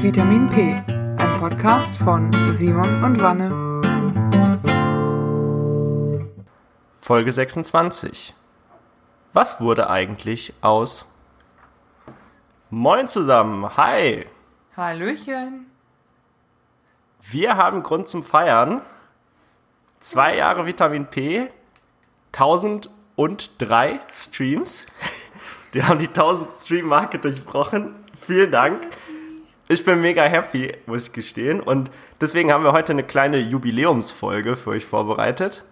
Vitamin 0.00 0.48
P, 0.48 0.80
ein 0.86 1.40
Podcast 1.40 1.98
von 1.98 2.32
Simon 2.54 3.02
und 3.02 3.20
Wanne. 3.20 3.50
Folge 7.00 7.32
26. 7.32 8.32
Was 9.32 9.60
wurde 9.60 9.90
eigentlich 9.90 10.54
aus? 10.60 11.04
Moin 12.70 13.08
zusammen, 13.08 13.76
hi! 13.76 14.26
Hallöchen. 14.76 15.66
Wir 17.28 17.56
haben 17.56 17.82
Grund 17.82 18.06
zum 18.06 18.22
Feiern. 18.22 18.82
Zwei 19.98 20.36
Jahre 20.36 20.64
Vitamin 20.64 21.06
P, 21.06 21.50
1003 22.30 24.00
Streams. 24.08 24.86
Wir 25.72 25.88
haben 25.88 25.98
die 25.98 26.06
1000 26.06 26.52
Stream-Marke 26.52 27.18
durchbrochen. 27.18 27.96
Vielen 28.24 28.52
Dank. 28.52 28.80
Ich 29.70 29.84
bin 29.84 30.00
mega 30.00 30.22
happy, 30.22 30.72
muss 30.86 31.08
ich 31.08 31.12
gestehen. 31.12 31.60
Und 31.60 31.90
deswegen 32.22 32.52
haben 32.52 32.64
wir 32.64 32.72
heute 32.72 32.92
eine 32.92 33.04
kleine 33.04 33.38
Jubiläumsfolge 33.38 34.56
für 34.56 34.70
euch 34.70 34.86
vorbereitet. 34.86 35.64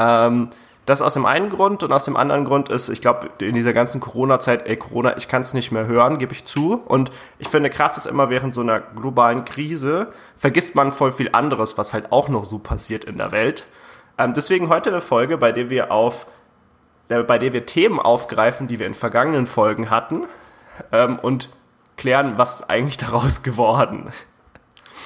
Ähm, 0.00 0.50
das 0.86 1.00
aus 1.00 1.14
dem 1.14 1.24
einen 1.24 1.50
Grund 1.50 1.82
und 1.82 1.92
aus 1.92 2.04
dem 2.04 2.16
anderen 2.16 2.44
Grund 2.44 2.68
ist, 2.68 2.88
ich 2.88 3.00
glaube, 3.00 3.30
in 3.38 3.54
dieser 3.54 3.72
ganzen 3.72 4.00
Corona-Zeit, 4.00 4.66
ey, 4.66 4.76
Corona, 4.76 5.16
ich 5.16 5.28
kann 5.28 5.42
es 5.42 5.54
nicht 5.54 5.70
mehr 5.70 5.86
hören, 5.86 6.18
gebe 6.18 6.32
ich 6.32 6.44
zu. 6.44 6.82
Und 6.84 7.12
ich 7.38 7.48
finde 7.48 7.70
krass 7.70 7.96
ist 7.96 8.06
immer 8.06 8.28
während 8.28 8.54
so 8.54 8.60
einer 8.60 8.80
globalen 8.80 9.44
Krise 9.44 10.08
vergisst 10.36 10.74
man 10.74 10.92
voll 10.92 11.12
viel 11.12 11.30
anderes, 11.32 11.78
was 11.78 11.94
halt 11.94 12.10
auch 12.10 12.28
noch 12.28 12.44
so 12.44 12.58
passiert 12.58 13.04
in 13.04 13.18
der 13.18 13.30
Welt. 13.30 13.66
Ähm, 14.18 14.32
deswegen 14.34 14.68
heute 14.68 14.90
eine 14.90 15.00
Folge, 15.00 15.38
bei 15.38 15.52
der 15.52 15.70
wir 15.70 15.92
auf, 15.92 16.26
äh, 17.08 17.22
bei 17.22 17.38
der 17.38 17.52
wir 17.52 17.66
Themen 17.66 18.00
aufgreifen, 18.00 18.66
die 18.66 18.80
wir 18.80 18.86
in 18.86 18.94
vergangenen 18.94 19.46
Folgen 19.46 19.90
hatten 19.90 20.24
ähm, 20.92 21.20
und 21.20 21.48
klären, 21.96 22.38
was 22.38 22.60
ist 22.60 22.70
eigentlich 22.70 22.96
daraus 22.96 23.42
geworden. 23.42 24.10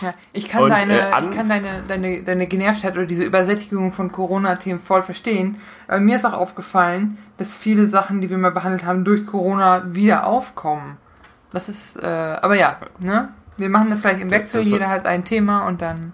Ja, 0.01 0.15
ich 0.33 0.49
kann, 0.49 0.65
Und, 0.65 0.71
deine, 0.71 1.01
äh, 1.01 1.21
ich 1.23 1.31
kann 1.31 1.49
deine, 1.49 1.83
deine, 1.87 2.23
deine 2.23 2.47
Genervtheit 2.47 2.95
oder 2.95 3.07
diese 3.07 3.25
Übersättigung 3.25 3.93
von 3.93 4.13
Corona-Themen 4.13 4.79
voll 4.79 5.03
verstehen. 5.03 5.61
Aber 5.89 5.99
mir 5.99 6.17
ist 6.17 6.25
auch 6.25 6.35
aufgefallen, 6.35 7.19
dass 7.37 7.51
viele 7.53 7.89
Sachen, 7.89 8.21
die 8.21 8.31
wir 8.31 8.39
mal 8.39 8.53
behandelt 8.53 8.85
haben, 8.85 9.05
durch 9.05 9.27
Corona 9.27 9.83
wieder 9.95 10.27
aufkommen. 10.27 10.99
Das 11.51 11.69
ist, 11.69 12.01
äh, 12.03 12.07
aber 12.07 12.55
ja, 12.55 12.77
ne? 13.01 13.31
Wir 13.57 13.71
machen 13.71 13.91
das 13.91 14.03
gleich 14.03 14.21
im 14.21 14.31
Wechsel, 14.31 14.61
jeder 14.61 14.89
hat 14.89 15.07
ein 15.07 15.25
Thema 15.25 15.67
und 15.67 15.83
dann. 15.83 16.13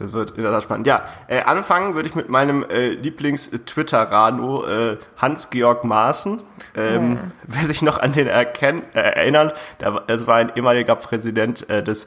Das 0.00 0.12
wird 0.12 0.32
in 0.32 0.42
der 0.42 0.52
Tat 0.52 0.62
spannend. 0.62 0.86
Ja, 0.86 1.04
äh, 1.28 1.42
anfangen 1.42 1.94
würde 1.94 2.08
ich 2.08 2.14
mit 2.14 2.30
meinem 2.30 2.64
äh, 2.64 2.90
Lieblings-Twitter-Rano 2.90 4.64
äh, 4.64 4.96
Hans-Georg 5.18 5.84
Maaßen. 5.84 6.40
Ähm, 6.74 7.32
Wer 7.46 7.66
sich 7.66 7.82
noch 7.82 7.98
an 7.98 8.12
den 8.12 8.26
erkennt, 8.26 8.84
äh, 8.94 9.00
erinnert, 9.00 9.58
der, 9.80 10.02
das 10.06 10.26
war 10.26 10.36
ein 10.36 10.52
ehemaliger 10.56 10.96
Präsident 10.96 11.68
äh, 11.68 11.82
des 11.82 12.06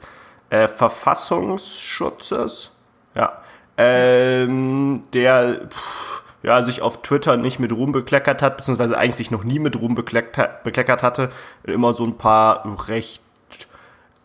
äh, 0.50 0.66
Verfassungsschutzes. 0.66 2.72
Ja. 3.14 3.38
Ähm, 3.76 5.04
der 5.12 5.68
pff, 5.68 6.22
ja, 6.42 6.62
sich 6.62 6.82
auf 6.82 7.02
Twitter 7.02 7.36
nicht 7.36 7.58
mit 7.58 7.72
Ruhm 7.72 7.92
bekleckert 7.92 8.42
hat, 8.42 8.56
beziehungsweise 8.56 8.98
eigentlich 8.98 9.16
sich 9.16 9.30
noch 9.30 9.44
nie 9.44 9.58
mit 9.58 9.80
Ruhm 9.80 9.94
bekleckert, 9.94 10.62
bekleckert 10.62 11.02
hatte. 11.02 11.30
Immer 11.62 11.94
so 11.94 12.04
ein 12.04 12.18
paar 12.18 12.88
recht 12.88 13.23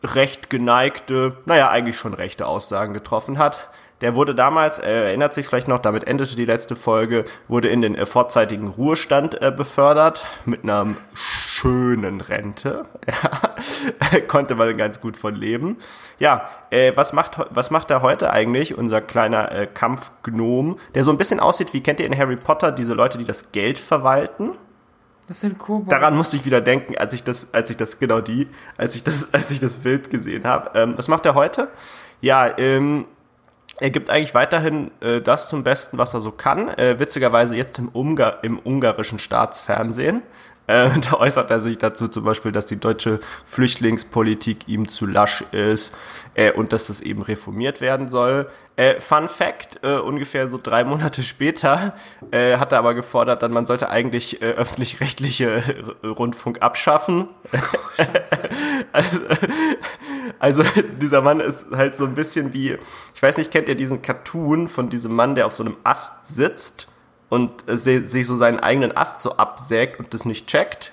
recht 0.03 0.49
geneigte, 0.49 1.37
naja, 1.45 1.69
eigentlich 1.69 1.97
schon 1.97 2.13
rechte 2.13 2.47
Aussagen 2.47 2.93
getroffen 2.93 3.37
hat. 3.37 3.69
Der 4.01 4.15
wurde 4.15 4.33
damals, 4.33 4.79
er 4.79 5.05
erinnert 5.05 5.33
sich 5.33 5.45
vielleicht 5.45 5.67
noch, 5.67 5.79
damit 5.79 6.07
endete 6.07 6.35
die 6.35 6.45
letzte 6.45 6.77
Folge, 6.77 7.25
wurde 7.49 7.67
in 7.67 7.81
den 7.81 7.95
äh, 7.95 8.05
vorzeitigen 8.05 8.69
Ruhestand 8.69 9.41
äh, 9.41 9.51
befördert 9.51 10.25
mit 10.45 10.63
einer 10.63 10.87
schönen 11.13 12.21
Rente. 12.21 12.85
Ja, 14.11 14.19
konnte 14.27 14.55
man 14.55 14.77
ganz 14.77 15.01
gut 15.01 15.17
von 15.17 15.35
leben. 15.35 15.77
Ja, 16.19 16.49
äh, 16.69 16.91
was 16.95 17.11
macht 17.11 17.39
was 17.49 17.71
macht 17.71 17.89
er 17.91 18.01
heute 18.01 18.31
eigentlich, 18.31 18.77
unser 18.77 19.01
kleiner 19.01 19.51
äh, 19.51 19.67
Kampfgnom, 19.67 20.79
der 20.95 21.03
so 21.03 21.11
ein 21.11 21.17
bisschen 21.17 21.39
aussieht 21.39 21.73
wie 21.73 21.81
kennt 21.81 21.99
ihr 21.99 22.05
in 22.05 22.17
Harry 22.17 22.35
Potter 22.35 22.71
diese 22.71 22.93
Leute, 22.93 23.17
die 23.17 23.25
das 23.25 23.51
Geld 23.51 23.77
verwalten? 23.79 24.51
Das 25.29 25.41
sind 25.41 25.59
Kobolde. 25.59 25.91
Daran 25.91 26.17
musste 26.17 26.37
ich 26.37 26.45
wieder 26.45 26.59
denken, 26.59 26.97
als 26.97 27.13
ich 27.13 27.23
das, 27.23 27.53
als 27.53 27.69
ich 27.69 27.77
das, 27.77 27.99
genau 27.99 28.19
die, 28.19 28.47
als 28.77 28.95
ich 28.95 29.03
das, 29.03 29.31
als 29.33 29.51
ich 29.51 29.59
das 29.59 29.75
Bild 29.75 30.09
gesehen 30.09 30.43
habe. 30.43 30.71
Ähm, 30.77 30.93
was 30.97 31.07
macht 31.07 31.23
er 31.27 31.35
heute? 31.35 31.67
Ja, 32.19 32.57
ähm, 32.57 33.05
er 33.77 33.91
gibt 33.91 34.09
eigentlich 34.09 34.33
weiterhin 34.33 34.89
äh, 35.01 35.21
das 35.21 35.47
zum 35.47 35.63
Besten, 35.63 35.99
was 35.99 36.15
er 36.15 36.21
so 36.21 36.31
kann. 36.31 36.69
Äh, 36.69 36.99
witzigerweise 36.99 37.55
jetzt 37.55 37.77
im, 37.77 37.89
Ungar 37.89 38.43
im 38.43 38.57
ungarischen 38.57 39.19
Staatsfernsehen. 39.19 40.23
Äh, 40.69 40.91
da 41.01 41.17
äußert 41.17 41.49
er 41.49 41.59
sich 41.59 41.77
dazu 41.79 42.07
zum 42.07 42.23
Beispiel, 42.23 42.51
dass 42.51 42.67
die 42.67 42.79
deutsche 42.79 43.19
Flüchtlingspolitik 43.45 44.67
ihm 44.67 44.87
zu 44.87 45.07
lasch 45.07 45.43
ist 45.51 45.95
äh, 46.35 46.51
und 46.51 46.71
dass 46.71 46.87
das 46.87 47.01
eben 47.01 47.23
reformiert 47.23 47.81
werden 47.81 48.07
soll. 48.07 48.49
Äh, 48.75 49.01
Fun 49.01 49.27
Fact, 49.27 49.79
äh, 49.83 49.97
ungefähr 49.97 50.47
so 50.47 50.59
drei 50.61 50.83
Monate 50.83 51.23
später 51.23 51.95
äh, 52.31 52.57
hat 52.57 52.71
er 52.71 52.77
aber 52.77 52.93
gefordert, 52.93 53.41
dann 53.41 53.51
man 53.51 53.65
sollte 53.65 53.89
eigentlich 53.89 54.41
äh, 54.41 54.45
öffentlich-rechtliche 54.45 55.63
Rundfunk 56.03 56.61
abschaffen. 56.61 57.27
also, 58.91 59.19
also 60.37 60.63
dieser 61.01 61.21
Mann 61.21 61.39
ist 61.39 61.71
halt 61.71 61.95
so 61.95 62.05
ein 62.05 62.13
bisschen 62.13 62.53
wie, 62.53 62.77
ich 63.15 63.21
weiß 63.21 63.37
nicht, 63.37 63.51
kennt 63.51 63.67
ihr 63.69 63.75
diesen 63.75 64.01
Cartoon 64.01 64.67
von 64.67 64.89
diesem 64.89 65.13
Mann, 65.13 65.35
der 65.35 65.47
auf 65.47 65.53
so 65.53 65.63
einem 65.63 65.75
Ast 65.83 66.27
sitzt 66.27 66.87
und 67.29 67.67
äh, 67.69 67.77
sich 67.77 68.25
so 68.27 68.35
seinen 68.35 68.59
eigenen 68.59 68.95
Ast 68.95 69.21
so 69.21 69.37
absägt 69.37 69.99
und 69.99 70.13
das 70.13 70.25
nicht 70.25 70.47
checkt? 70.47 70.91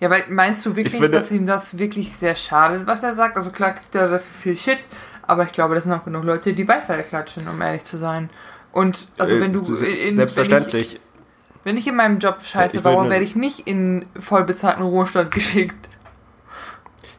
Ja, 0.00 0.08
aber 0.08 0.18
meinst 0.28 0.64
du 0.66 0.70
wirklich, 0.76 0.94
Ich 0.94 1.00
finde- 1.00 1.18
dass 1.18 1.30
ihm 1.30 1.46
das 1.46 1.78
wirklich 1.78 2.12
sehr 2.12 2.36
schadet, 2.36 2.86
was 2.86 3.02
er 3.02 3.14
sagt? 3.14 3.36
Also 3.36 3.50
klar 3.50 3.72
kriegt 3.72 3.94
er 3.94 4.08
dafür 4.08 4.32
viel 4.40 4.58
Shit, 4.58 4.78
aber 5.26 5.44
ich 5.44 5.52
glaube, 5.52 5.74
das 5.74 5.84
sind 5.84 5.92
auch 5.92 6.04
genug 6.04 6.24
Leute, 6.24 6.52
die 6.52 6.64
Beifall 6.64 7.02
klatschen, 7.02 7.48
um 7.48 7.60
ehrlich 7.62 7.84
zu 7.84 7.96
sein. 7.96 8.30
Und 8.72 9.08
also 9.18 9.34
Äh, 9.34 9.40
wenn 9.40 9.52
du 9.52 9.60
in, 9.76 10.16
Selbstverständlich. 10.16 10.92
Wenn 10.92 10.96
ich, 10.96 11.00
wenn 11.64 11.76
ich 11.76 11.86
in 11.88 11.96
meinem 11.96 12.18
Job 12.18 12.38
scheiße 12.44 12.80
baue, 12.80 13.08
werde 13.10 13.24
ich 13.24 13.34
nicht 13.34 13.60
in 13.66 14.06
vollbezahlten 14.18 14.82
Ruhestand 14.84 15.30
geschickt. 15.34 15.88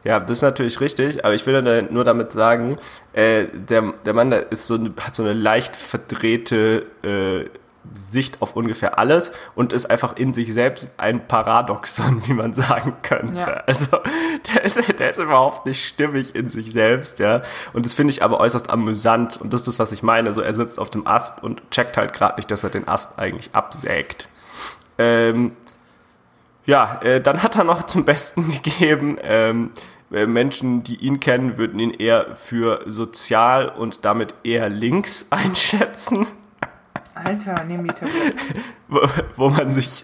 Ja, 0.02 0.18
das 0.18 0.38
ist 0.38 0.42
natürlich 0.42 0.80
richtig, 0.80 1.24
aber 1.26 1.34
ich 1.34 1.44
will 1.44 1.60
da 1.62 1.82
nur 1.82 2.04
damit 2.04 2.32
sagen, 2.32 2.78
äh, 3.12 3.44
der, 3.52 3.92
der 4.04 4.14
Mann 4.14 4.30
der 4.30 4.50
ist 4.50 4.66
so, 4.66 4.78
hat 4.98 5.14
so 5.14 5.22
eine 5.22 5.34
leicht 5.34 5.76
verdrehte 5.76 6.86
äh, 7.02 7.50
Sicht 7.94 8.42
auf 8.42 8.56
ungefähr 8.56 8.98
alles 8.98 9.32
und 9.54 9.72
ist 9.72 9.86
einfach 9.86 10.16
in 10.16 10.32
sich 10.32 10.52
selbst 10.52 10.94
ein 10.96 11.26
Paradoxon, 11.26 12.22
wie 12.26 12.32
man 12.32 12.54
sagen 12.54 12.94
könnte. 13.02 13.36
Ja. 13.36 13.62
Also 13.66 13.86
der 14.54 14.64
ist, 14.64 14.98
der 14.98 15.10
ist 15.10 15.18
überhaupt 15.18 15.66
nicht 15.66 15.86
stimmig 15.86 16.34
in 16.34 16.48
sich 16.48 16.72
selbst, 16.72 17.18
ja. 17.18 17.42
Und 17.72 17.86
das 17.86 17.94
finde 17.94 18.12
ich 18.12 18.22
aber 18.22 18.40
äußerst 18.40 18.70
amüsant 18.70 19.40
und 19.40 19.52
das 19.52 19.62
ist 19.62 19.68
das, 19.68 19.78
was 19.78 19.92
ich 19.92 20.02
meine. 20.02 20.32
So, 20.32 20.40
er 20.40 20.54
sitzt 20.54 20.78
auf 20.78 20.90
dem 20.90 21.06
Ast 21.06 21.42
und 21.42 21.70
checkt 21.70 21.96
halt 21.96 22.12
gerade 22.12 22.36
nicht, 22.36 22.50
dass 22.50 22.64
er 22.64 22.70
den 22.70 22.88
Ast 22.88 23.18
eigentlich 23.18 23.50
absägt. 23.52 24.28
Ähm, 24.98 25.52
ja, 26.66 27.00
äh, 27.02 27.20
dann 27.20 27.42
hat 27.42 27.56
er 27.56 27.64
noch 27.64 27.84
zum 27.84 28.04
Besten 28.04 28.50
gegeben, 28.62 29.18
ähm, 29.22 29.70
äh, 30.12 30.26
Menschen, 30.26 30.82
die 30.82 30.96
ihn 30.96 31.20
kennen, 31.20 31.56
würden 31.56 31.78
ihn 31.78 31.90
eher 31.90 32.36
für 32.36 32.82
sozial 32.86 33.68
und 33.68 34.04
damit 34.04 34.34
eher 34.44 34.68
links 34.68 35.26
einschätzen, 35.30 36.26
Alter, 37.24 37.64
nehm 37.64 37.84
die 37.84 37.90
Tabelle. 37.90 38.34
wo, 38.88 39.00
wo 39.36 39.48
man 39.48 39.70
sich, 39.70 40.02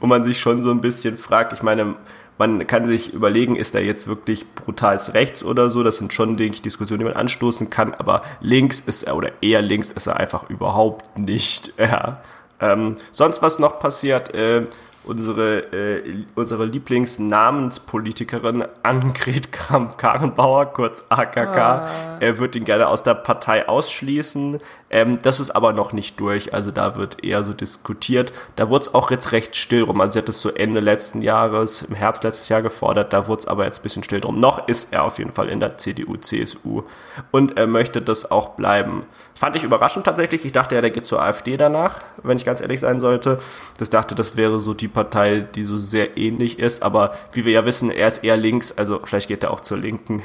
wo 0.00 0.06
man 0.06 0.24
sich 0.24 0.40
schon 0.40 0.60
so 0.60 0.70
ein 0.70 0.80
bisschen 0.80 1.18
fragt. 1.18 1.52
Ich 1.52 1.62
meine, 1.62 1.96
man 2.38 2.66
kann 2.66 2.86
sich 2.86 3.12
überlegen, 3.12 3.56
ist 3.56 3.74
er 3.74 3.84
jetzt 3.84 4.08
wirklich 4.08 4.46
brutals 4.54 5.14
rechts 5.14 5.44
oder 5.44 5.70
so? 5.70 5.82
Das 5.82 5.98
sind 5.98 6.12
schon, 6.12 6.36
denke 6.36 6.56
ich, 6.56 6.62
Diskussionen, 6.62 7.00
die 7.00 7.04
man 7.04 7.14
anstoßen 7.14 7.70
kann. 7.70 7.94
Aber 7.94 8.22
links 8.40 8.80
ist 8.80 9.04
er 9.04 9.16
oder 9.16 9.30
eher 9.40 9.62
links 9.62 9.92
ist 9.92 10.06
er 10.06 10.16
einfach 10.16 10.50
überhaupt 10.50 11.18
nicht. 11.18 11.74
Ja. 11.84 12.22
Ähm, 12.60 12.96
sonst 13.12 13.42
was 13.42 13.58
noch 13.58 13.78
passiert? 13.78 14.32
Äh, 14.32 14.66
unsere, 15.04 15.58
äh, 15.72 16.24
unsere 16.34 16.64
Lieblingsnamenspolitikerin 16.64 18.64
Annegret 18.82 19.52
Kramp-Karrenbauer, 19.52 20.72
kurz 20.72 21.04
AKK, 21.08 22.18
er 22.20 22.38
wird 22.38 22.56
ihn 22.56 22.64
gerne 22.64 22.88
aus 22.88 23.02
der 23.02 23.14
Partei 23.14 23.68
ausschließen. 23.68 24.60
Ähm, 24.94 25.18
das 25.20 25.40
ist 25.40 25.50
aber 25.50 25.72
noch 25.72 25.92
nicht 25.92 26.20
durch, 26.20 26.54
also 26.54 26.70
da 26.70 26.94
wird 26.94 27.24
eher 27.24 27.42
so 27.42 27.52
diskutiert. 27.52 28.32
Da 28.54 28.70
wurde 28.70 28.82
es 28.82 28.94
auch 28.94 29.10
jetzt 29.10 29.32
recht 29.32 29.56
still 29.56 29.82
rum. 29.82 30.00
Also 30.00 30.12
sie 30.12 30.18
hat 30.20 30.28
es 30.28 30.40
so 30.40 30.50
Ende 30.50 30.78
letzten 30.78 31.20
Jahres, 31.20 31.82
im 31.82 31.96
Herbst 31.96 32.22
letztes 32.22 32.48
Jahr 32.48 32.62
gefordert, 32.62 33.12
da 33.12 33.26
wurde 33.26 33.40
es 33.40 33.48
aber 33.48 33.64
jetzt 33.64 33.80
ein 33.80 33.82
bisschen 33.82 34.04
still 34.04 34.20
drum. 34.20 34.38
Noch 34.38 34.68
ist 34.68 34.92
er 34.92 35.02
auf 35.02 35.18
jeden 35.18 35.32
Fall 35.32 35.48
in 35.48 35.58
der 35.58 35.78
CDU, 35.78 36.16
CSU 36.16 36.84
und 37.32 37.56
er 37.56 37.66
möchte 37.66 38.02
das 38.02 38.30
auch 38.30 38.50
bleiben. 38.50 39.02
Fand 39.34 39.56
ich 39.56 39.64
überraschend 39.64 40.04
tatsächlich. 40.04 40.44
Ich 40.44 40.52
dachte 40.52 40.76
ja, 40.76 40.80
der 40.80 40.92
geht 40.92 41.06
zur 41.06 41.20
AfD 41.20 41.56
danach, 41.56 41.98
wenn 42.22 42.36
ich 42.36 42.44
ganz 42.44 42.60
ehrlich 42.60 42.78
sein 42.78 43.00
sollte. 43.00 43.40
Das 43.78 43.90
dachte, 43.90 44.14
das 44.14 44.36
wäre 44.36 44.60
so 44.60 44.74
die 44.74 44.86
Partei, 44.86 45.40
die 45.40 45.64
so 45.64 45.76
sehr 45.76 46.16
ähnlich 46.16 46.60
ist, 46.60 46.84
aber 46.84 47.14
wie 47.32 47.44
wir 47.44 47.52
ja 47.52 47.66
wissen, 47.66 47.90
er 47.90 48.06
ist 48.06 48.22
eher 48.22 48.36
links, 48.36 48.70
also 48.70 49.00
vielleicht 49.02 49.26
geht 49.26 49.42
er 49.42 49.50
auch 49.50 49.60
zur 49.60 49.78
Linken. 49.78 50.22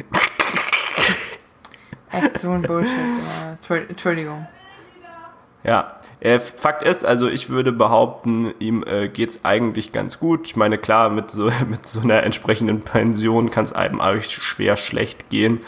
Echt 2.12 2.38
so 2.38 2.52
ein 2.52 2.62
Bullshit. 2.62 2.94
Entschuldigung. 3.90 4.48
Ja, 5.64 5.96
Äh, 6.22 6.40
Fakt 6.40 6.84
ist, 6.84 7.06
also 7.06 7.30
ich 7.30 7.50
würde 7.50 7.72
behaupten, 7.72 8.54
ihm 8.60 8.84
äh, 8.86 9.08
geht's 9.08 9.40
eigentlich 9.44 9.94
ganz 9.94 10.20
gut. 10.20 10.48
Ich 10.48 10.58
meine, 10.58 10.78
klar, 10.78 11.10
mit 11.10 11.32
so, 11.32 11.50
mit 11.70 11.88
so 11.88 12.02
einer 12.02 12.24
entsprechenden 12.24 12.82
Pension 12.82 13.52
kann 13.52 13.64
es 13.64 13.72
einem 13.72 14.02
eigentlich 14.02 14.34
schwer 14.34 14.76
schlecht 14.76 15.30
gehen. 15.30 15.62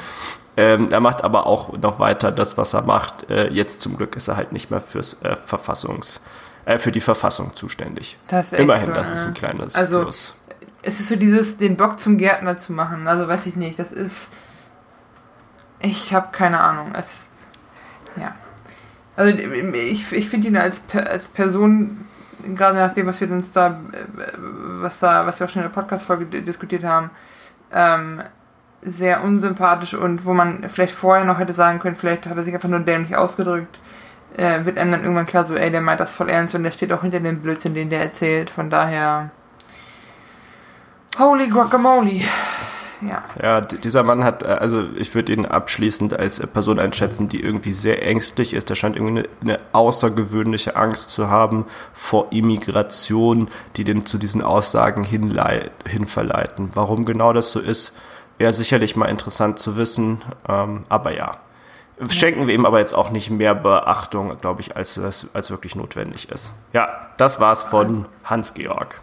Ähm, 0.58 0.90
er 0.92 1.00
macht 1.00 1.24
aber 1.24 1.46
auch 1.48 1.78
noch 1.78 2.00
weiter 2.00 2.32
das, 2.34 2.58
was 2.58 2.74
er 2.74 2.82
macht. 2.82 3.30
Äh, 3.30 3.48
jetzt 3.48 3.80
zum 3.82 3.96
Glück 3.96 4.18
ist 4.18 4.28
er 4.28 4.36
halt 4.36 4.52
nicht 4.52 4.70
mehr 4.70 4.82
fürs 4.82 5.22
äh, 5.24 5.38
Verfassungs, 5.38 6.20
äh, 6.66 6.78
für 6.80 6.92
die 6.92 7.00
Verfassung 7.00 7.56
zuständig. 7.56 8.18
Das 8.28 8.52
ist 8.52 8.60
Immerhin, 8.60 8.88
so, 8.88 8.94
das 8.94 9.10
ist 9.10 9.26
ein 9.26 9.34
kleines 9.34 9.74
Also, 9.76 10.02
Plus. 10.02 10.36
Es 10.82 11.00
ist 11.00 11.08
so 11.08 11.16
dieses, 11.16 11.56
den 11.56 11.78
Bock 11.78 11.98
zum 12.00 12.18
Gärtner 12.18 12.60
zu 12.60 12.74
machen. 12.74 13.08
Also 13.08 13.26
weiß 13.28 13.46
ich 13.46 13.56
nicht. 13.56 13.80
Das 13.80 13.94
ist. 13.94 14.34
Ich 15.80 16.14
habe 16.14 16.28
keine 16.34 16.60
Ahnung. 16.60 16.94
Es. 16.94 17.22
Ja. 18.18 18.36
Also 19.22 19.38
ich, 19.38 20.12
ich 20.12 20.30
finde 20.30 20.48
ihn 20.48 20.58
als, 20.58 20.82
als 20.94 21.26
Person, 21.26 22.08
gerade 22.56 22.80
nach 22.80 22.94
dem, 22.96 23.06
was 23.06 23.22
wir 23.22 23.30
uns 23.32 23.52
da, 23.52 23.80
äh, 23.92 23.98
was 24.82 24.98
da, 24.98 25.28
was 25.28 25.40
wir 25.40 25.46
auch 25.46 25.52
schon 25.52 25.62
in 25.62 25.70
der 25.70 25.76
Podcast-Folge 25.80 26.26
di- 26.26 26.42
diskutiert 26.42 26.84
haben, 26.84 27.12
ähm, 27.72 28.24
sehr 28.82 29.24
unsympathisch 29.24 29.94
und 29.94 30.26
wo 30.26 30.34
man 30.34 30.68
vielleicht 30.68 30.96
vorher 30.96 31.24
noch 31.24 31.38
hätte 31.38 31.54
sagen 31.54 31.78
können, 31.78 31.96
vielleicht 31.96 32.26
hat 32.26 32.36
er 32.36 32.42
sich 32.42 32.56
einfach 32.56 32.68
nur 32.68 32.80
dämlich 32.80 33.16
ausgedrückt, 33.16 33.78
äh, 34.36 34.66
wird 34.66 34.80
einem 34.80 34.92
dann 34.92 35.02
irgendwann 35.02 35.28
klar 35.28 35.46
so, 35.46 35.54
ey, 35.54 35.70
der 35.70 35.82
meint 35.82 36.00
das 36.00 36.16
voll 36.16 36.30
ernst 36.30 36.56
und 36.56 36.64
der 36.64 36.72
steht 36.72 36.92
auch 36.92 37.04
hinter 37.04 37.20
dem 37.20 37.42
Blödsinn, 37.42 37.76
den 37.76 37.92
der 37.92 38.02
erzählt. 38.02 38.50
Von 38.50 38.72
daher. 38.72 39.30
Holy 41.20 41.48
Guacamole. 41.48 42.22
Ja. 43.02 43.24
Ja, 43.42 43.62
dieser 43.62 44.04
Mann 44.04 44.24
hat, 44.24 44.44
äh, 44.44 44.48
also 44.48 44.84
ich 44.96 45.14
würde 45.16 45.34
ihn 45.34 45.46
abschließend 45.46 46.14
als 46.14 46.40
äh, 46.40 46.48
Person 46.48 46.80
einschätzen, 46.80 47.30
die 47.30 47.42
irgendwie 47.42 47.74
sehr 47.74 48.06
ängstlich 48.06 48.54
ist. 48.54 48.70
Er 48.70 48.76
scheint 48.76 48.96
irgendwie 48.96 49.20
eine, 49.20 49.30
eine 49.42 49.60
außergewöhnliche 49.72 50.76
Angst 50.76 51.10
zu 51.10 51.30
haben 51.30 51.66
vor 51.94 52.32
Immigration, 52.32 53.50
die 53.76 53.84
den 53.84 54.06
zu 54.06 54.18
diesen 54.18 54.42
Aussagen 54.42 55.04
hinverleiten. 55.04 56.70
Warum 56.74 57.06
genau 57.06 57.34
das 57.34 57.52
so 57.52 57.60
ist, 57.60 57.98
wäre 58.38 58.54
sicherlich 58.54 58.96
mal 58.96 59.08
interessant 59.08 59.60
zu 59.60 59.78
wissen. 59.78 60.22
Ähm, 60.48 60.84
aber 60.90 61.16
ja, 61.16 61.38
schenken 62.10 62.48
wir 62.48 62.54
ihm 62.54 62.66
aber 62.66 62.80
jetzt 62.80 62.94
auch 62.94 63.10
nicht 63.10 63.30
mehr 63.30 63.56
Beachtung, 63.56 64.40
glaube 64.42 64.62
ich, 64.62 64.76
als 64.76 64.96
das 64.96 65.28
als 65.34 65.52
wirklich 65.52 65.76
notwendig 65.76 66.30
ist. 66.30 66.54
Ja, 66.74 66.90
das 67.18 67.40
war's 67.40 67.64
von 67.64 68.06
Hans-Georg. 68.24 69.02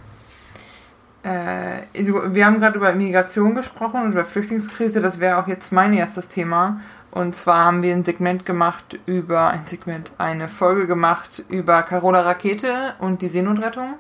Äh, 1.29 1.83
wir 1.95 2.47
haben 2.47 2.61
gerade 2.61 2.79
über 2.79 2.93
Migration 2.93 3.55
gesprochen 3.55 4.03
und 4.03 4.13
über 4.13 4.25
Flüchtlingskrise. 4.25 5.01
Das 5.01 5.21
wäre 5.21 5.39
auch 5.39 5.47
jetzt 5.47 5.73
mein 5.73 5.93
erstes 5.93 6.29
Thema. 6.29 6.81
Und 7.11 7.35
zwar 7.35 7.65
haben 7.65 7.83
wir 7.83 7.95
ein 7.95 8.05
Segment 8.05 8.47
gemacht 8.47 8.99
über, 9.07 9.49
ein 9.49 9.67
Segment, 9.67 10.13
eine 10.19 10.49
Folge 10.49 10.87
gemacht 10.87 11.43
über 11.49 11.83
Carola 11.83 12.23
Rakete 12.23 12.95
und 12.99 13.23
die 13.23 13.29
Seenotrettung. 13.29 13.95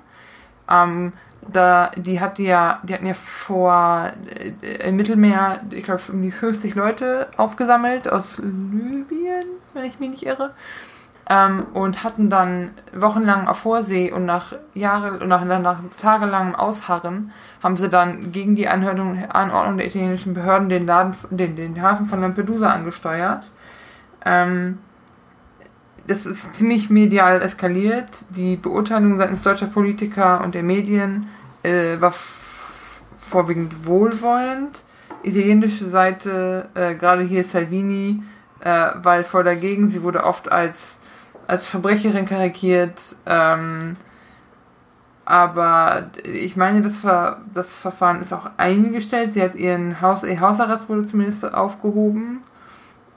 Ähm, 0.70 1.12
da, 1.40 1.90
die 1.96 2.20
hat 2.20 2.38
ja, 2.38 2.80
die 2.82 2.94
hatten 2.94 3.06
ja 3.06 3.14
vor 3.14 4.12
äh, 4.62 4.88
im 4.88 4.96
Mittelmeer, 4.96 5.60
ich 5.70 5.84
glaube, 5.84 6.02
um 6.12 6.22
die 6.22 6.32
50 6.32 6.74
Leute 6.74 7.28
aufgesammelt 7.36 8.10
aus 8.10 8.38
Libyen, 8.38 9.46
wenn 9.74 9.84
ich 9.84 9.98
mich 9.98 10.10
nicht 10.10 10.26
irre. 10.26 10.50
Ähm, 11.30 11.66
und 11.75 12.04
hatten 12.04 12.30
dann 12.30 12.70
wochenlang 12.94 13.48
auf 13.48 13.64
hoher 13.64 13.84
und 14.14 14.25
nach 14.25 14.54
Jahre 14.72 15.19
und 15.19 15.28
nach, 15.28 15.44
nach 15.44 15.80
tagelangem 16.00 16.54
Ausharren 16.54 17.32
haben 17.62 17.76
sie 17.76 17.90
dann 17.90 18.32
gegen 18.32 18.56
die 18.56 18.69
Anhörung, 18.69 19.22
Anordnung 19.28 19.76
der 19.76 19.88
italienischen 19.88 20.32
Behörden 20.32 20.70
den 20.70 20.86
Laden, 20.86 21.14
den, 21.30 21.56
den 21.56 21.82
Hafen 21.82 22.06
von 22.06 22.22
Lampedusa 22.22 22.70
angesteuert. 22.70 23.50
Ähm, 24.25 24.78
das 26.08 26.25
ist 26.25 26.54
ziemlich 26.54 26.88
medial 26.88 27.42
eskaliert. 27.42 28.24
Die 28.31 28.56
Beurteilung 28.56 29.19
seitens 29.19 29.42
deutscher 29.42 29.66
Politiker 29.66 30.42
und 30.42 30.54
der 30.54 30.62
Medien 30.62 31.28
äh, 31.62 32.00
war 32.00 32.14
vorwiegend 33.19 33.86
wohlwollend. 33.86 34.82
Italienische 35.22 35.84
Seite, 35.90 36.70
äh, 36.74 36.94
gerade 36.94 37.22
hier 37.22 37.44
Salvini, 37.44 38.22
äh, 38.60 38.90
war 39.02 39.22
voll 39.24 39.44
dagegen. 39.44 39.90
Sie 39.90 40.02
wurde 40.02 40.24
oft 40.24 40.50
als, 40.50 40.97
als 41.48 41.66
Verbrecherin 41.66 42.26
karikiert. 42.26 43.16
Ähm, 43.26 43.94
aber 45.24 46.10
ich 46.22 46.56
meine, 46.56 46.80
das, 46.82 46.96
Ver 46.96 47.38
das 47.52 47.74
Verfahren 47.74 48.22
ist 48.22 48.32
auch 48.32 48.48
eingestellt. 48.56 49.32
Sie 49.34 49.42
hat 49.42 49.56
ihren 49.56 50.00
Haus 50.00 50.22
ihr 50.22 50.40
Hausarrest 50.40 50.88
wurde 50.88 51.06
zumindest 51.06 51.52
aufgehoben. 51.52 52.42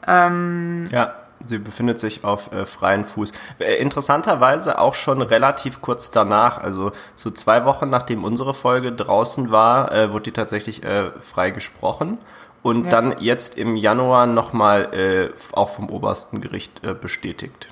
Ähm, 0.07 0.87
Ja, 0.91 1.13
sie 1.45 1.57
befindet 1.57 1.99
sich 1.99 2.23
auf 2.25 2.51
äh, 2.51 2.65
freien 2.65 3.05
Fuß. 3.05 3.31
Äh, 3.59 3.75
interessanterweise 3.75 4.79
auch 4.79 4.93
schon 4.95 5.21
relativ 5.21 5.81
kurz 5.81 6.11
danach, 6.11 6.57
also 6.57 6.91
so 7.15 7.31
zwei 7.31 7.63
Wochen 7.65 7.89
nachdem 7.89 8.23
unsere 8.25 8.53
Folge 8.53 8.91
draußen 8.91 9.51
war, 9.51 9.91
äh, 9.93 10.11
wurde 10.11 10.23
die 10.23 10.31
tatsächlich 10.31 10.83
äh, 10.83 11.11
frei 11.19 11.51
gesprochen. 11.51 12.17
Und 12.63 12.85
Ja. 12.85 12.91
dann 12.91 13.15
jetzt 13.19 13.57
im 13.57 13.75
Januar 13.75 14.27
nochmal 14.27 14.93
äh, 14.93 15.29
auch 15.53 15.69
vom 15.69 15.89
obersten 15.89 16.41
Gericht 16.41 16.83
äh, 16.83 16.93
bestätigt. 16.93 17.69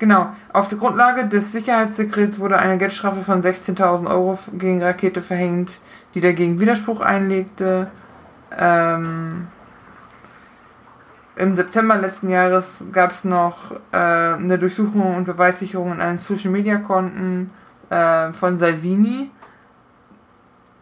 Genau, 0.00 0.34
auf 0.52 0.66
der 0.66 0.78
Grundlage 0.78 1.28
des 1.28 1.52
Sicherheitssekrets 1.52 2.40
wurde 2.40 2.58
eine 2.58 2.78
Geldstrafe 2.78 3.22
von 3.22 3.42
16.000 3.42 4.10
Euro 4.10 4.38
gegen 4.52 4.82
Rakete 4.82 5.22
verhängt, 5.22 5.78
die 6.14 6.20
dagegen 6.20 6.58
Widerspruch 6.58 7.00
einlegte. 7.00 7.88
Ähm, 8.58 9.46
Im 11.36 11.54
September 11.54 11.96
letzten 11.96 12.28
Jahres 12.28 12.84
gab 12.92 13.10
es 13.12 13.24
noch 13.24 13.70
äh, 13.92 13.96
eine 13.96 14.58
Durchsuchung 14.58 15.16
und 15.16 15.26
Beweissicherung 15.26 15.92
in 15.92 16.00
allen 16.00 16.18
Social-Media-Konten 16.18 17.50
äh, 17.90 18.32
von 18.32 18.58
Salvini, 18.58 19.30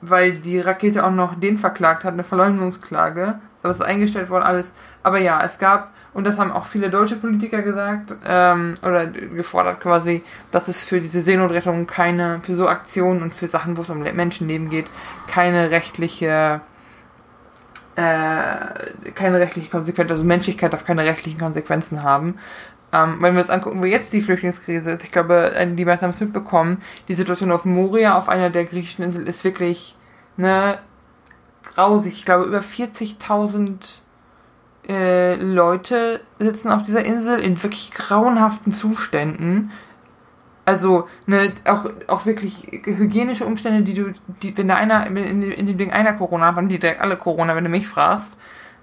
weil 0.00 0.38
die 0.38 0.58
Rakete 0.58 1.04
auch 1.04 1.10
noch 1.10 1.34
den 1.38 1.58
verklagt 1.58 2.04
hat, 2.04 2.14
eine 2.14 2.24
Verleumdungsklage. 2.24 3.38
Das 3.62 3.76
ist 3.76 3.84
eingestellt 3.84 4.30
worden, 4.30 4.44
alles. 4.44 4.72
Aber 5.02 5.18
ja, 5.18 5.40
es 5.42 5.58
gab, 5.58 5.92
und 6.14 6.24
das 6.24 6.38
haben 6.38 6.52
auch 6.52 6.66
viele 6.66 6.90
deutsche 6.90 7.16
Politiker 7.16 7.62
gesagt, 7.62 8.14
ähm, 8.26 8.76
oder 8.82 9.06
gefordert 9.06 9.80
quasi, 9.80 10.22
dass 10.50 10.68
es 10.68 10.82
für 10.82 11.00
diese 11.00 11.22
Seenotrettung 11.22 11.86
keine, 11.86 12.40
für 12.42 12.54
so 12.54 12.68
Aktionen 12.68 13.22
und 13.22 13.32
für 13.32 13.48
Sachen, 13.48 13.76
wo 13.76 13.82
es 13.82 13.90
um 13.90 14.00
Menschenleben 14.00 14.68
geht, 14.68 14.86
keine 15.26 15.70
rechtliche, 15.70 16.60
äh, 17.96 19.12
keine 19.14 19.40
rechtliche 19.40 19.70
Konsequenz, 19.70 20.10
also 20.10 20.22
Menschlichkeit 20.22 20.72
darf 20.72 20.84
keine 20.84 21.04
rechtlichen 21.04 21.40
Konsequenzen 21.40 22.02
haben. 22.02 22.38
Ähm, 22.92 23.16
wenn 23.22 23.34
wir 23.34 23.40
uns 23.40 23.50
angucken, 23.50 23.80
wo 23.80 23.86
jetzt 23.86 24.12
die 24.12 24.20
Flüchtlingskrise 24.20 24.90
ist, 24.90 25.04
ich 25.04 25.12
glaube, 25.12 25.54
äh, 25.54 25.66
die 25.66 25.84
meisten 25.86 26.04
haben 26.04 26.10
es 26.10 26.20
mitbekommen, 26.20 26.82
die 27.08 27.14
Situation 27.14 27.50
auf 27.50 27.64
Moria, 27.64 28.18
auf 28.18 28.28
einer 28.28 28.50
der 28.50 28.66
griechischen 28.66 29.02
Inseln, 29.02 29.26
ist 29.26 29.44
wirklich, 29.44 29.96
ne, 30.36 30.78
grausig. 31.74 32.12
Ich 32.12 32.24
glaube, 32.26 32.44
über 32.44 32.58
40.000 32.58 34.00
äh, 34.88 35.36
Leute 35.36 36.20
sitzen 36.38 36.70
auf 36.70 36.82
dieser 36.82 37.04
Insel 37.04 37.38
in 37.38 37.62
wirklich 37.62 37.92
grauenhaften 37.92 38.72
Zuständen. 38.72 39.70
Also, 40.64 41.08
ne, 41.26 41.52
auch, 41.64 41.86
auch 42.06 42.26
wirklich 42.26 42.82
hygienische 42.84 43.44
Umstände, 43.44 43.82
die 43.82 43.94
du, 43.94 44.12
die, 44.42 44.56
wenn 44.56 44.68
da 44.68 44.76
einer, 44.76 45.06
in, 45.06 45.42
in 45.42 45.66
dem 45.66 45.78
Ding 45.78 45.92
einer 45.92 46.14
Corona 46.14 46.46
hat, 46.46 46.56
haben 46.56 46.68
die 46.68 46.78
direkt 46.78 47.00
alle 47.00 47.16
Corona, 47.16 47.56
wenn 47.56 47.64
du 47.64 47.70
mich 47.70 47.88
fragst. 47.88 48.36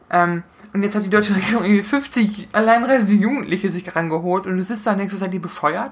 Ähm, 0.10 0.44
und 0.74 0.84
jetzt 0.84 0.96
hat 0.96 1.06
die 1.06 1.10
deutsche 1.10 1.36
Regierung 1.36 1.64
irgendwie 1.64 1.84
50 1.84 2.50
alleinreisende 2.52 3.16
Jugendliche 3.16 3.70
sich 3.70 3.96
rangeholt 3.96 4.46
und 4.46 4.58
du 4.58 4.64
sitzt 4.64 4.88
da 4.88 4.92
und 4.92 5.00
denkst, 5.00 5.16
seid 5.16 5.34
ihr 5.34 5.42
bescheuert? 5.42 5.92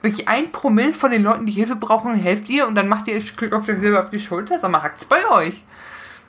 Wirklich 0.00 0.28
ein 0.28 0.52
Promille 0.52 0.92
von 0.92 1.10
den 1.10 1.22
Leuten, 1.22 1.46
die 1.46 1.52
Hilfe 1.52 1.76
brauchen, 1.76 2.14
helft 2.16 2.48
ihr 2.50 2.68
und 2.68 2.74
dann 2.74 2.88
macht 2.88 3.08
ihr 3.08 3.18
Glück 3.20 3.52
auf 3.52 3.68
auf 3.68 4.10
die 4.10 4.20
Schulter, 4.20 4.58
sag 4.58 4.70
mal, 4.70 4.82
hackt's 4.82 5.06
bei 5.06 5.28
euch. 5.30 5.64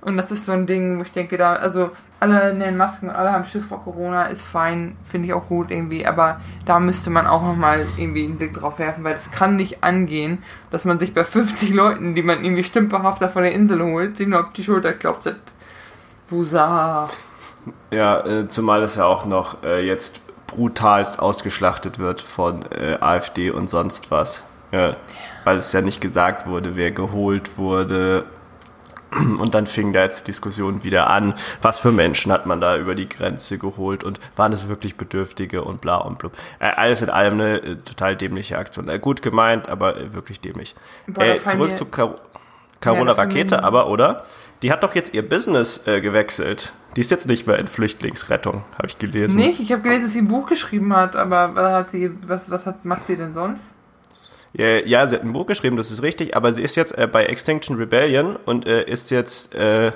Und 0.05 0.17
das 0.17 0.31
ist 0.31 0.45
so 0.45 0.51
ein 0.51 0.67
Ding, 0.67 0.99
wo 0.99 1.01
ich 1.01 1.11
denke, 1.11 1.35
da, 1.35 1.53
also 1.53 1.89
alle 2.19 2.53
nennen 2.53 2.77
Masken, 2.77 3.09
alle 3.09 3.31
haben 3.31 3.43
Schiss 3.43 3.65
vor 3.65 3.83
Corona, 3.83 4.25
ist 4.25 4.43
fein, 4.43 4.95
finde 5.03 5.27
ich 5.27 5.33
auch 5.33 5.47
gut 5.47 5.71
irgendwie, 5.71 6.05
aber 6.05 6.39
da 6.63 6.79
müsste 6.79 7.09
man 7.09 7.25
auch 7.25 7.41
nochmal 7.41 7.87
irgendwie 7.97 8.23
einen 8.23 8.37
Blick 8.37 8.53
drauf 8.53 8.77
werfen, 8.77 9.03
weil 9.03 9.15
das 9.15 9.31
kann 9.31 9.55
nicht 9.55 9.83
angehen, 9.83 10.43
dass 10.69 10.85
man 10.85 10.99
sich 10.99 11.15
bei 11.15 11.23
50 11.23 11.73
Leuten, 11.73 12.13
die 12.13 12.21
man 12.21 12.43
irgendwie 12.43 12.63
stümperhafter 12.63 13.29
von 13.29 13.41
der 13.41 13.53
Insel 13.53 13.81
holt, 13.81 14.15
sich 14.15 14.27
nur 14.27 14.41
auf 14.41 14.53
die 14.53 14.63
Schulter 14.63 14.93
klopft. 14.93 15.33
Wusa. 16.29 17.09
Ja, 17.89 18.23
äh, 18.27 18.47
zumal 18.47 18.83
es 18.83 18.97
ja 18.97 19.05
auch 19.05 19.25
noch 19.25 19.63
äh, 19.63 19.83
jetzt 19.87 20.21
brutalst 20.45 21.17
ausgeschlachtet 21.17 21.97
wird 21.97 22.21
von 22.21 22.63
äh, 22.71 22.97
AfD 22.99 23.49
und 23.49 23.71
sonst 23.71 24.11
was. 24.11 24.43
Ja, 24.71 24.89
weil 25.45 25.57
es 25.57 25.73
ja 25.73 25.81
nicht 25.81 25.99
gesagt 25.99 26.45
wurde, 26.45 26.75
wer 26.75 26.91
geholt 26.91 27.57
wurde. 27.57 28.25
Und 29.11 29.53
dann 29.55 29.65
fing 29.65 29.93
da 29.93 30.03
jetzt 30.03 30.21
die 30.21 30.31
Diskussion 30.31 30.83
wieder 30.83 31.09
an, 31.09 31.35
was 31.61 31.79
für 31.79 31.91
Menschen 31.91 32.31
hat 32.31 32.45
man 32.45 32.59
da 32.59 32.77
über 32.77 32.95
die 32.95 33.07
Grenze 33.07 33.57
geholt 33.57 34.03
und 34.03 34.19
waren 34.35 34.51
es 34.51 34.67
wirklich 34.67 34.95
Bedürftige 34.97 35.63
und 35.63 35.79
bla 35.81 35.97
und 35.97 36.17
blub. 36.17 36.33
Äh, 36.59 36.67
alles 36.75 37.01
in 37.01 37.09
allem 37.09 37.33
eine 37.35 37.57
äh, 37.61 37.75
total 37.77 38.15
dämliche 38.15 38.57
Aktion. 38.57 38.89
Äh, 38.89 38.99
gut 38.99 39.21
gemeint, 39.21 39.69
aber 39.69 39.97
äh, 39.97 40.13
wirklich 40.13 40.41
dämlich. 40.41 40.75
Boah, 41.07 41.23
Äh, 41.23 41.39
zurück 41.43 41.77
zu 41.77 41.85
Kar 41.85 42.15
Carola 42.81 43.13
Ja, 43.13 43.17
Rakete 43.23 43.63
aber, 43.63 43.87
oder? 43.87 44.25
Die 44.61 44.71
hat 44.71 44.83
doch 44.83 44.95
jetzt 44.95 45.13
ihr 45.13 45.27
Business 45.27 45.87
äh, 45.87 46.01
gewechselt. 46.01 46.73
Die 46.95 47.01
ist 47.01 47.09
jetzt 47.11 47.27
nicht 47.27 47.47
mehr 47.47 47.57
in 47.57 47.67
Flüchtlingsrettung, 47.67 48.63
habe 48.77 48.87
ich 48.87 48.99
gelesen. 48.99 49.37
Nicht? 49.37 49.59
Ich 49.59 49.71
habe 49.71 49.81
gelesen, 49.81 50.03
dass 50.03 50.13
sie 50.13 50.19
ein 50.19 50.27
Buch 50.27 50.47
geschrieben 50.47 50.93
hat, 50.95 51.15
aber 51.15 51.55
was, 51.55 51.71
hat 51.71 51.91
sie, 51.91 52.11
was, 52.27 52.49
was 52.49 52.65
hat, 52.65 52.85
macht 52.85 53.07
sie 53.07 53.15
denn 53.15 53.33
sonst? 53.33 53.75
Ja, 54.57 54.79
ja, 54.79 55.05
sie 55.07 55.15
hat 55.15 55.23
ein 55.23 55.33
Buch 55.33 55.45
geschrieben, 55.47 55.75
das 55.75 55.91
ist 55.91 56.01
richtig, 56.01 56.35
aber 56.35 56.53
sie 56.53 56.61
ist 56.63 56.75
jetzt 56.75 56.97
äh, 56.97 57.07
bei 57.07 57.25
Extinction 57.25 57.75
Rebellion 57.75 58.37
und 58.37 58.65
äh, 58.65 58.83
ist 58.85 59.11
jetzt 59.11 59.53
äh, 59.53 59.91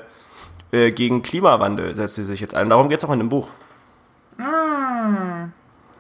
äh, 0.72 0.92
gegen 0.92 1.22
Klimawandel, 1.22 1.96
setzt 1.96 2.16
sie 2.16 2.24
sich 2.24 2.42
jetzt 2.42 2.56
ein. 2.56 2.70
Darum 2.70 2.90
geht 2.90 2.98
es 3.00 3.06
auch 3.06 3.14
in 3.14 3.20
dem 3.20 3.30
Buch. 3.30 3.50
Ah, 4.38 5.48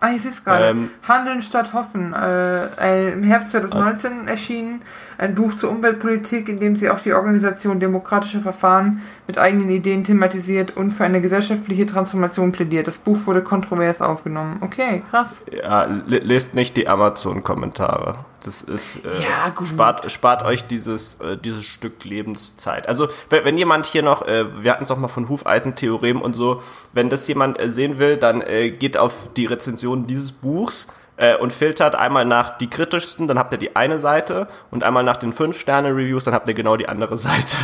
ah 0.01 0.12
ich 0.13 0.22
sehe 0.22 0.32
es 0.32 0.44
gerade. 0.44 0.66
Ähm, 0.68 0.89
Handeln 1.08 1.42
statt 1.42 1.72
Hoffen. 1.74 2.13
Äh, 2.13 3.13
Im 3.13 3.24
Herbst 3.24 3.51
2019 3.51 4.28
erschienen 4.28 4.82
ein 5.18 5.36
Buch 5.36 5.56
zur 5.56 5.70
Umweltpolitik, 5.72 6.50
in 6.50 6.60
dem 6.60 6.75
sie 6.75 6.89
auch 6.89 7.00
die 7.00 7.13
Organisation 7.13 7.80
demokratischer 7.80 8.42
Verfahren 8.42 9.01
mit 9.25 9.38
eigenen 9.38 9.70
Ideen 9.70 10.04
thematisiert 10.04 10.75
und 10.75 10.92
für 10.92 11.06
eine 11.06 11.22
gesellschaftliche 11.22 11.86
Transformation 11.86 12.51
plädiert. 12.51 12.88
Das 12.88 12.98
Buch 12.98 13.20
wurde 13.25 13.42
kontrovers 13.42 14.01
aufgenommen. 14.01 14.58
Okay, 14.62 15.01
krass. 15.10 15.42
Ja, 15.50 15.86
le- 15.86 16.20
lest 16.20 16.56
nicht 16.56 16.75
die 16.75 16.88
Amazon-Kommentare. 16.89 18.25
Das 18.43 18.62
ist 18.62 19.05
äh, 19.05 19.10
Ja, 19.22 19.53
spart 19.65 20.10
spart 20.12 20.43
euch 20.43 20.65
dieses 20.65 21.15
äh, 21.15 21.38
dieses 21.38 21.65
Stück 21.65 22.03
Lebenszeit. 22.05 22.88
Also 22.88 23.10
wenn, 23.29 23.46
wenn 23.46 23.58
jemand 23.58 23.86
hier 23.86 24.03
noch, 24.03 24.22
äh, 24.22 24.46
wir 24.63 24.72
hatten 24.72 24.84
es 24.84 24.91
auch 24.91 24.98
mal 24.98 25.08
von 25.08 25.29
Hufeisentheorem 25.29 26.22
und 26.22 26.34
so, 26.34 26.62
wenn 26.93 27.10
das 27.10 27.27
jemand 27.27 27.60
äh, 27.60 27.69
sehen 27.69 28.00
will, 28.00 28.17
dann 28.17 28.41
äh, 28.41 28.69
geht 28.72 28.98
auf 28.98 29.29
die 29.36 29.46
Rezension 29.46 30.08
dieses 30.08 30.31
Buchs 30.31 30.88
äh, 31.17 31.36
und 31.36 31.51
filtert 31.51 31.96
einmal 31.96 32.25
nach 32.25 32.58
die 32.58 32.69
kritischsten, 32.69 33.27
dann 33.27 33.38
habt 33.38 33.51
ihr 33.51 33.58
die 33.58 33.75
eine 33.75 34.00
Seite 34.00 34.48
und 34.72 34.84
einmal 34.84 35.03
nach 35.03 35.17
den 35.17 35.34
5 35.34 35.58
Sterne 35.58 35.89
Reviews, 35.89 36.24
dann 36.24 36.34
habt 36.34 36.48
ihr 36.48 36.53
genau 36.53 36.77
die 36.77 36.88
andere 36.88 37.17
Seite. 37.17 37.58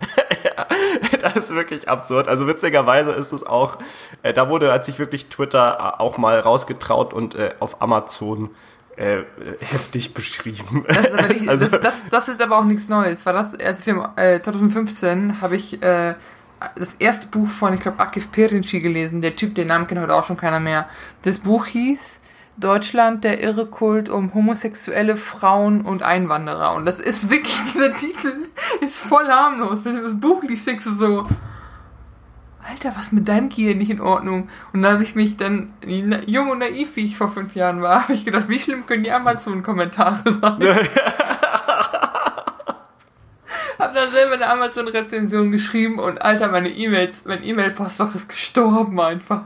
das 1.22 1.36
ist 1.36 1.54
wirklich 1.54 1.88
absurd. 1.88 2.28
Also 2.28 2.46
witzigerweise 2.46 3.12
ist 3.12 3.32
es 3.32 3.44
auch, 3.44 3.78
äh, 4.22 4.32
da 4.32 4.48
wurde, 4.48 4.72
hat 4.72 4.84
sich 4.84 4.98
wirklich 4.98 5.26
Twitter 5.26 5.78
äh, 5.78 6.02
auch 6.02 6.18
mal 6.18 6.38
rausgetraut 6.38 7.14
und 7.14 7.34
äh, 7.34 7.54
auf 7.60 7.80
Amazon 7.80 8.50
äh, 8.98 9.22
heftig 9.60 10.12
beschrieben. 10.14 10.84
Das 10.88 11.06
ist, 11.06 11.12
aber 11.14 11.28
nicht, 11.28 11.48
Also- 11.48 11.68
das, 11.68 11.80
das, 11.80 12.08
das 12.08 12.28
ist 12.28 12.42
aber 12.42 12.58
auch 12.58 12.64
nichts 12.64 12.88
Neues. 12.88 13.24
War 13.24 13.32
das, 13.32 13.54
als 13.58 13.86
wir 13.86 14.12
äh, 14.16 14.40
2015 14.40 15.40
habe 15.40 15.56
ich 15.56 15.82
äh, 15.82 16.14
das 16.76 16.94
erste 16.94 17.28
Buch 17.28 17.48
von, 17.48 17.72
ich 17.74 17.80
glaube, 17.80 18.00
Akif 18.00 18.32
Perinci 18.32 18.80
gelesen. 18.80 19.20
Der 19.22 19.36
Typ, 19.36 19.54
den 19.54 19.68
Namen 19.68 19.86
kennt 19.86 20.00
heute 20.00 20.14
auch 20.14 20.24
schon 20.24 20.36
keiner 20.36 20.58
mehr. 20.60 20.88
Das 21.22 21.38
Buch 21.38 21.66
hieß 21.66 22.18
Deutschland, 22.56 23.22
der 23.22 23.40
irre 23.40 23.66
Kult 23.66 24.08
um 24.08 24.34
homosexuelle 24.34 25.14
Frauen 25.16 25.82
und 25.82 26.02
Einwanderer. 26.02 26.74
Und 26.74 26.84
das 26.86 26.98
ist 26.98 27.30
wirklich, 27.30 27.54
dieser 27.72 27.92
Titel 27.92 28.32
ist 28.80 28.98
voll 28.98 29.28
harmlos. 29.28 29.84
Wenn 29.84 29.96
du 29.96 30.02
das 30.02 30.18
Buch 30.18 30.42
liest, 30.42 30.66
denkst 30.66 30.84
du 30.84 30.90
so, 30.92 31.26
Alter, 32.70 32.92
was 32.96 33.12
mit 33.12 33.28
deinem 33.28 33.48
Gehirn 33.48 33.78
nicht 33.78 33.90
in 33.90 34.00
Ordnung? 34.00 34.48
Und 34.72 34.82
dann 34.82 34.94
habe 34.94 35.02
ich 35.02 35.14
mich 35.14 35.36
dann, 35.36 35.72
jung 36.26 36.50
und 36.50 36.58
naiv, 36.58 36.96
wie 36.96 37.04
ich 37.04 37.16
vor 37.16 37.30
fünf 37.30 37.54
Jahren 37.54 37.80
war, 37.82 38.02
habe 38.04 38.12
ich 38.14 38.24
gedacht, 38.24 38.48
wie 38.48 38.58
schlimm 38.58 38.86
können 38.86 39.04
die 39.04 39.12
Amazon-Kommentare 39.12 40.30
sein? 40.32 40.58
Hab 43.78 43.94
dann 43.94 44.10
selber 44.10 44.34
eine 44.34 44.48
Amazon-Rezension 44.50 45.52
geschrieben 45.52 46.00
und 46.00 46.20
Alter, 46.20 46.48
meine 46.48 46.68
E-Mails, 46.68 47.22
mein 47.26 47.44
E-Mail-Postfach 47.44 48.12
ist 48.14 48.28
gestorben 48.28 49.00
einfach. 49.00 49.42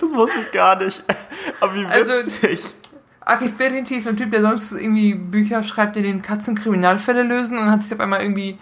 das 0.00 0.12
wusste 0.12 0.40
ich 0.40 0.52
gar 0.52 0.76
nicht. 0.76 1.02
Aber 1.60 1.74
wie 1.74 1.84
Also- 1.86 2.12
witzig. 2.12 2.74
Akif 3.22 3.56
Berinci 3.56 3.96
ist 3.96 4.08
ein 4.08 4.16
Typ, 4.16 4.30
der 4.30 4.40
sonst 4.42 4.72
irgendwie 4.72 5.14
Bücher 5.14 5.62
schreibt, 5.62 5.96
in 5.96 6.02
denen 6.02 6.22
Katzen 6.22 6.54
Kriminalfälle 6.56 7.22
lösen 7.22 7.58
und 7.58 7.70
hat 7.70 7.82
sich 7.82 7.92
auf 7.94 8.00
einmal 8.00 8.22
irgendwie, 8.22 8.58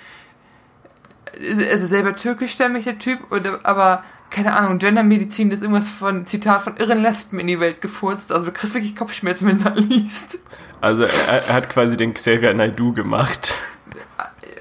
also 1.70 1.86
selber 1.86 2.16
türkischstämmig 2.16 2.84
der 2.84 2.98
Typ, 2.98 3.30
oder, 3.30 3.60
aber 3.62 4.02
keine 4.30 4.54
Ahnung, 4.54 4.78
Gendermedizin 4.78 5.50
ist 5.50 5.62
irgendwas 5.62 5.88
von, 5.88 6.26
Zitat, 6.26 6.62
von 6.62 6.76
irren 6.76 7.02
Lesben 7.02 7.40
in 7.40 7.46
die 7.46 7.60
Welt 7.60 7.80
gefurzt. 7.80 8.32
Also 8.32 8.46
du 8.46 8.52
kriegst 8.52 8.74
wirklich 8.74 8.94
Kopfschmerzen, 8.94 9.48
wenn 9.48 9.58
du 9.58 9.64
da 9.64 9.70
liest. 9.74 10.38
Also 10.80 11.04
er, 11.04 11.48
er 11.48 11.54
hat 11.54 11.70
quasi 11.70 11.96
den 11.96 12.14
Xavier 12.14 12.52
Naidoo 12.54 12.92
gemacht. 12.92 13.54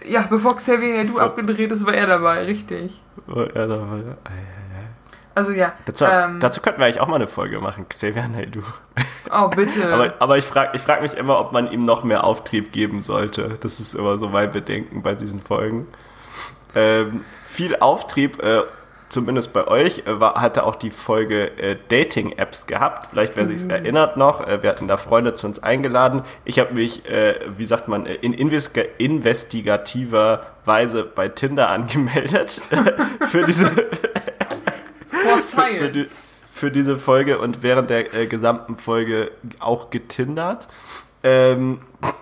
Ja, 0.08 0.22
bevor 0.22 0.56
Xavier 0.56 0.96
Naidoo 0.96 1.20
abgedreht 1.20 1.72
ist, 1.72 1.86
war 1.86 1.94
er 1.94 2.08
dabei, 2.08 2.46
richtig. 2.46 3.02
War 3.26 3.54
er. 3.54 4.18
Also 5.36 5.52
ja. 5.52 5.74
Dazu, 5.86 6.06
ähm, 6.06 6.40
dazu 6.40 6.62
könnten 6.62 6.80
wir 6.80 6.86
eigentlich 6.86 7.00
auch 7.00 7.08
mal 7.08 7.18
eine 7.18 7.28
Folge 7.28 7.60
machen, 7.60 7.88
Xavier 7.90 8.28
Naidoo. 8.28 8.64
oh, 9.32 9.50
bitte. 9.50 9.88
Aber, 9.94 10.14
aber 10.20 10.38
ich 10.38 10.46
frage 10.46 10.72
ich 10.76 10.82
frag 10.82 11.02
mich 11.02 11.14
immer, 11.14 11.40
ob 11.40 11.52
man 11.52 11.72
ihm 11.72 11.84
noch 11.84 12.04
mehr 12.04 12.24
Auftrieb 12.24 12.72
geben 12.72 13.02
sollte. 13.02 13.58
Das 13.60 13.80
ist 13.80 13.94
immer 13.94 14.18
so 14.18 14.30
mein 14.30 14.50
Bedenken 14.52 15.04
bei 15.04 15.14
diesen 15.14 15.42
Folgen. 15.42 15.88
Ähm, 16.78 17.26
viel 17.48 17.76
Auftrieb, 17.78 18.42
äh, 18.44 18.62
zumindest 19.10 19.52
bei 19.52 19.68
euch, 19.68 20.04
äh, 20.06 20.20
war, 20.20 20.36
hatte 20.36 20.64
auch 20.64 20.76
die 20.76 20.92
Folge 20.92 21.58
äh, 21.58 21.76
Dating-Apps 21.90 22.68
gehabt. 22.68 23.10
Vielleicht 23.10 23.36
wer 23.36 23.48
sich 23.48 23.68
erinnert 23.68 24.16
noch. 24.16 24.46
Äh, 24.46 24.62
wir 24.62 24.70
hatten 24.70 24.88
da 24.88 24.98
Freunde 24.98 25.34
zu 25.34 25.48
uns 25.48 25.58
eingeladen. 25.64 26.22
Ich 26.46 26.60
habe 26.60 26.76
mich, 26.76 27.10
äh, 27.10 27.40
wie 27.58 27.66
sagt 27.66 27.88
man, 27.88 28.06
äh, 28.06 28.14
in 28.16 28.34
investiga 28.34 28.84
investigativer 29.00 30.46
Weise 30.66 31.04
bei 31.04 31.30
Tinder 31.30 31.70
angemeldet 31.72 32.62
für 33.32 33.46
diese 33.46 33.72
For 35.08 35.40
für, 35.40 35.90
die, 35.90 36.06
für 36.06 36.72
diese 36.72 36.98
Folge 36.98 37.40
und 37.40 37.64
während 37.64 37.90
der 37.90 38.14
äh, 38.14 38.28
gesamten 38.28 38.76
Folge 38.76 39.32
auch 39.60 39.90
getindert. 39.90 40.68
Ähm, 41.24 41.80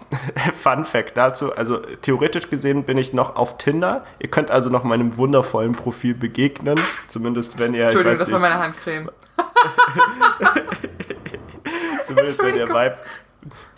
Fun 0.62 0.86
Fact 0.86 1.18
dazu, 1.18 1.54
also 1.54 1.80
theoretisch 2.02 2.50
gesehen 2.50 2.84
bin 2.84 2.98
ich 2.98 3.14
noch 3.14 3.36
auf 3.36 3.58
Tinder. 3.58 4.06
Ihr 4.20 4.30
könnt 4.30 4.52
also 4.52 4.70
noch 4.70 4.84
meinem 4.84 5.18
wundervollen 5.18 5.74
Profil 5.74 6.14
begegnen, 6.14 6.80
zumindest 7.08 7.60
wenn 7.60 7.74
ihr, 7.74 7.90
ich 7.90 7.96
Entschuldigung, 7.96 8.20
das 8.20 8.32
war 8.32 8.40
nicht, 8.40 8.50
meine 8.50 8.64
Handcreme. 8.64 9.12
zumindest 12.06 12.44
wenn 12.44 12.56
ihr 12.56 12.70
weib, 12.70 13.04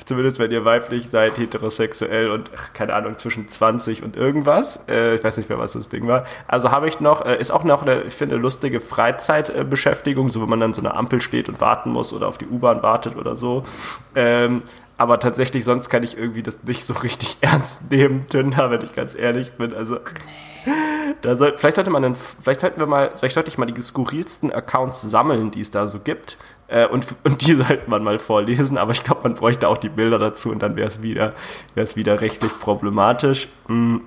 zumindest 0.06 0.40
wenn 0.40 0.52
ihr 0.52 0.66
weiblich 0.66 1.10
seid, 1.10 1.38
heterosexuell 1.38 2.30
und 2.30 2.52
ach, 2.56 2.74
keine 2.74 2.94
Ahnung 2.94 3.18
zwischen 3.18 3.48
20 3.48 4.04
und 4.04 4.16
irgendwas. 4.16 4.88
Äh, 4.88 5.16
ich 5.16 5.24
weiß 5.24 5.38
nicht 5.38 5.50
mehr, 5.50 5.60
was 5.60 5.74
das 5.74 5.90
Ding 5.90 6.08
war. 6.08 6.26
Also 6.48 6.72
habe 6.72 6.88
ich 6.88 7.00
noch, 7.00 7.26
äh, 7.26 7.40
ist 7.40 7.52
auch 7.52 7.64
noch 7.64 7.82
eine, 7.82 8.04
ich 8.04 8.14
finde, 8.14 8.36
lustige 8.36 8.80
Freizeitbeschäftigung, 8.80 10.30
so 10.30 10.42
wenn 10.42 10.50
man 10.50 10.60
dann 10.60 10.74
so 10.74 10.82
eine 10.82 10.94
Ampel 10.94 11.22
steht 11.22 11.50
und 11.50 11.60
warten 11.60 11.92
muss 11.92 12.14
oder 12.14 12.28
auf 12.28 12.38
die 12.38 12.48
U-Bahn 12.48 12.84
wartet 12.84 13.18
oder 13.18 13.36
so. 13.36 13.64
Ähm, 14.16 14.64
aber 14.98 15.20
tatsächlich, 15.20 15.64
sonst 15.64 15.90
kann 15.90 16.04
ich 16.04 16.18
irgendwie 16.18 16.44
das 16.44 16.64
nicht 16.64 16.84
so 16.84 16.94
richtig 16.94 17.38
ernst 17.42 17.92
nehmen, 17.92 18.28
Tinder, 18.28 18.72
wenn 18.72 18.82
ich 18.82 18.94
ganz 18.94 19.16
ehrlich 19.16 19.54
bin. 19.54 19.74
Also, 19.74 20.00
da 21.22 21.36
soll, 21.36 21.54
vielleicht 21.58 21.76
sollte 21.76 21.92
man, 21.92 22.04
einen, 22.04 22.16
vielleicht 22.16 22.62
sollten 22.62 22.80
wir 22.80 22.88
mal, 22.88 23.12
vielleicht 23.16 23.36
sollte 23.36 23.50
ich 23.50 23.58
mal 23.58 23.66
die 23.66 23.82
skurrilsten 23.82 24.52
Accounts 24.52 25.02
sammeln, 25.02 25.52
die 25.52 25.62
es 25.62 25.72
da 25.72 25.88
so 25.88 26.00
gibt. 26.00 26.38
Äh, 26.68 26.88
und, 26.88 27.08
und 27.24 27.46
die 27.48 27.56
sollte 27.56 27.90
man 27.90 28.04
mal 28.04 28.20
vorlesen, 28.20 28.78
aber 28.78 28.92
ich 28.92 29.04
glaube, 29.04 29.22
man 29.24 29.36
bräuchte 29.36 29.68
auch 29.68 29.78
die 29.78 29.90
Bilder 29.90 30.20
dazu 30.20 30.52
und 30.52 30.62
dann 30.62 30.76
wäre 30.76 30.88
es 30.88 31.02
wieder, 31.02 31.34
wäre 31.76 31.86
es 31.86 31.96
wieder 31.96 32.20
rechtlich 32.22 32.52
problematisch. 32.60 33.48
Mm. 33.68 33.98